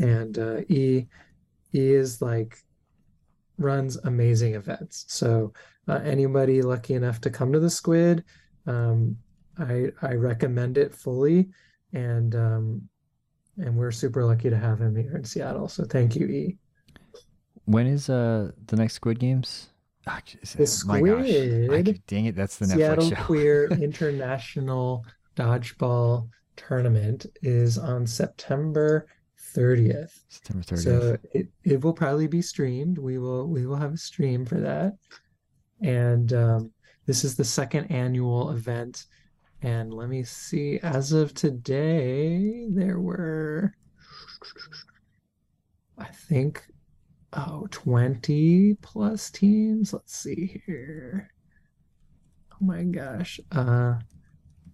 [0.00, 1.06] And uh, e
[1.74, 2.56] e is like
[3.58, 5.04] runs amazing events.
[5.08, 5.52] So
[5.86, 8.24] uh, anybody lucky enough to come to the squid
[8.66, 9.16] um,
[9.58, 11.50] i i recommend it fully.
[11.92, 12.88] And um,
[13.58, 15.68] and we're super lucky to have him here in seattle.
[15.68, 16.58] So thank you e
[17.68, 19.68] When is uh the next Squid Games?
[20.06, 21.28] Ah, jeez, The my gosh.
[21.28, 23.24] Squid, dang it, that's the Seattle Netflix show.
[23.24, 25.04] Queer International
[25.36, 29.06] Dodgeball Tournament is on September
[29.54, 30.12] 30th.
[30.30, 30.78] September 30th.
[30.78, 32.96] So it, it will probably be streamed.
[32.96, 34.96] We will we will have a stream for that.
[35.82, 36.70] And um,
[37.04, 39.04] this is the second annual event.
[39.60, 43.74] And let me see, as of today, there were
[45.98, 46.64] I think
[47.32, 49.92] oh 20 plus teams.
[49.92, 51.30] Let's see here.
[52.52, 53.40] Oh my gosh.
[53.52, 53.94] Uh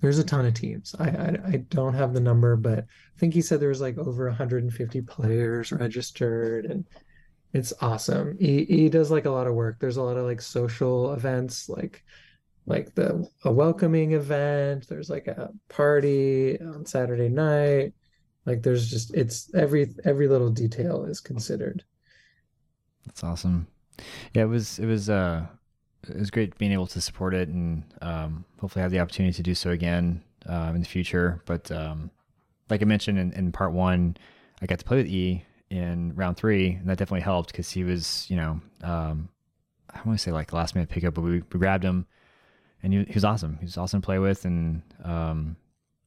[0.01, 0.94] there's a ton of teams.
[0.98, 3.97] I, I I don't have the number, but I think he said there was like
[3.98, 6.85] over 150 players registered and
[7.55, 8.36] it's awesome.
[8.39, 9.78] He he does like a lot of work.
[9.81, 12.05] There's a lot of like social events like
[12.66, 14.86] like the a welcoming event.
[14.89, 17.94] There's like a party on Saturday night.
[18.47, 21.85] Like there's just it's every every little detail is considered.
[23.06, 23.66] That's awesome.
[24.32, 25.47] Yeah, it was it was uh
[26.09, 29.43] it was great being able to support it and um hopefully have the opportunity to
[29.43, 31.43] do so again uh, in the future.
[31.47, 32.10] But um
[32.70, 34.16] like I mentioned in, in part one,
[34.62, 37.85] I got to play with E in round three, and that definitely helped because he
[37.85, 39.28] was, you know, um
[39.93, 42.06] I want to say like last minute pickup, but we, we grabbed him
[42.82, 43.59] and he, he was awesome.
[43.59, 45.56] He was awesome to play with and um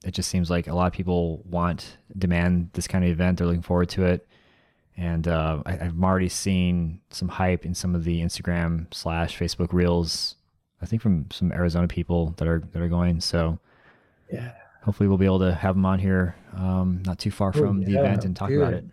[0.06, 3.38] it just seems like a lot of people want demand this kind of event.
[3.38, 4.28] They're looking forward to it
[4.98, 9.72] and uh, I, I've already seen some hype in some of the Instagram slash Facebook
[9.72, 10.36] reels.
[10.82, 13.22] I think from some Arizona people that are that are going.
[13.22, 13.60] So
[14.32, 14.52] Yeah.
[14.84, 17.82] hopefully we'll be able to have them on here, um, not too far Oh, from
[17.84, 18.86] the yeah, event, and talk about it.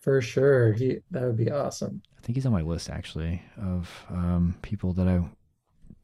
[0.00, 0.72] For sure.
[0.72, 2.02] He that would be awesome.
[2.16, 5.22] I think he's on my list actually of um, people that I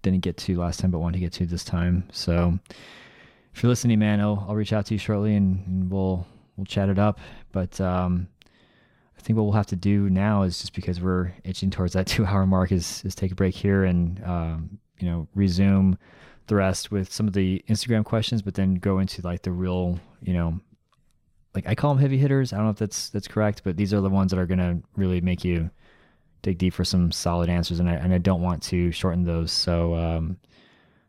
[0.03, 2.09] didn't get to last time, but want to get to this time.
[2.13, 2.59] So
[3.55, 6.67] if you're listening, man, I'll, I'll reach out to you shortly and, and we'll we'll
[6.67, 7.19] chat it up.
[7.53, 8.29] But um,
[9.27, 12.25] think what we'll have to do now is just because we're itching towards that two
[12.25, 15.99] hour mark is is take a break here and um, you know resume
[16.47, 19.99] the rest with some of the Instagram questions, but then go into like the real
[20.23, 20.61] you know
[21.55, 22.53] like I call them heavy hitters.
[22.53, 24.81] I don't know if that's that's correct, but these are the ones that are gonna
[24.95, 25.71] really make you
[26.43, 29.51] dig deep for some solid answers, and I and I don't want to shorten those.
[29.51, 30.37] So um,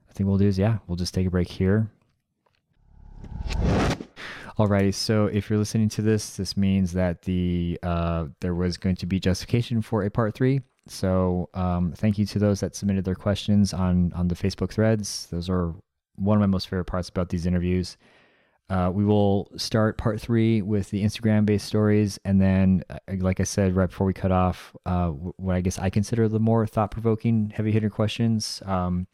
[0.10, 1.92] I think we'll do is yeah, we'll just take a break here.
[4.58, 8.96] Alrighty, so if you're listening to this, this means that the uh, there was going
[8.96, 10.62] to be justification for a part three.
[10.88, 15.28] So um, thank you to those that submitted their questions on on the Facebook threads.
[15.30, 15.76] Those are
[16.16, 17.98] one of my most favorite parts about these interviews.
[18.68, 22.20] Uh, we will start part three with the Instagram based stories.
[22.26, 25.78] And then, uh, like I said right before we cut off, uh, what I guess
[25.78, 28.64] I consider the more thought provoking, heavy hitter questions.
[28.66, 29.06] Um,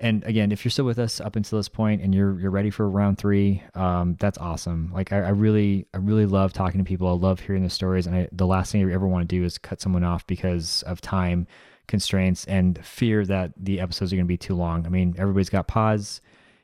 [0.00, 2.70] and again, if you're still with us up until this point and you're you're ready
[2.70, 4.90] for round three, um, that's awesome.
[4.94, 7.06] Like I, I, really I really love talking to people.
[7.06, 9.44] I love hearing the stories, and I, the last thing I ever want to do
[9.44, 11.46] is cut someone off because of time
[11.86, 14.86] constraints and fear that the episodes are going to be too long.
[14.86, 16.22] I mean, everybody's got pause.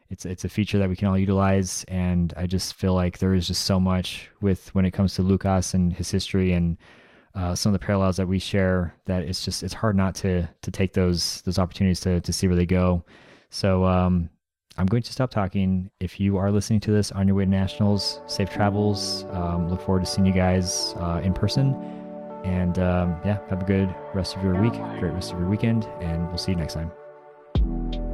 [0.09, 3.35] It's it's a feature that we can all utilize, and I just feel like there
[3.35, 6.79] is just so much with when it comes to Lu Cas and his history and
[7.35, 10.49] uh, some of the parallels that we share that it's just it's hard not to
[10.63, 13.05] to take those those opportunities to to see where they go
[13.51, 14.31] so um,
[14.79, 15.91] I'm going to stop talking.
[16.01, 19.25] If you are listening to this on your way to nationals, safe travels.
[19.31, 21.75] Um, look forward to seeing you guys uh, in person.
[22.45, 25.85] And um, yeah, have a good rest of your week, great rest of your weekend,
[26.01, 28.06] and we'll see you next time.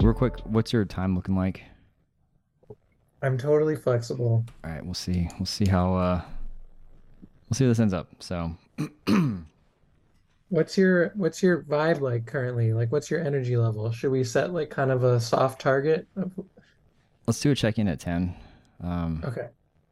[0.00, 1.62] Real quick, what's your time looking like?
[3.22, 4.44] I'm totally flexible.
[4.64, 5.28] All right, we'll see.
[5.38, 6.22] We'll see how uh
[7.48, 8.08] we'll see how this ends up.
[8.20, 8.52] So
[10.48, 12.72] What's your what's your vibe like currently?
[12.72, 13.90] Like what's your energy level?
[13.90, 16.06] Should we set like kind of a soft target?
[16.16, 16.30] Of...
[17.26, 18.34] Let's do a check-in at 10.
[18.82, 19.48] Um Okay.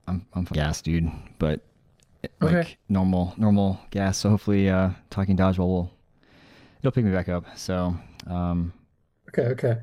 [0.06, 1.60] I'm I'm gas dude, but
[2.40, 2.78] like okay.
[2.88, 4.18] normal normal gas.
[4.18, 5.92] So hopefully uh talking dodgeball will
[6.80, 7.46] it'll pick me back up.
[7.56, 7.96] So
[8.28, 8.72] um
[9.30, 9.78] Okay, okay.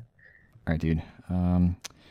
[0.66, 1.02] All right, dude.
[1.28, 1.76] Um,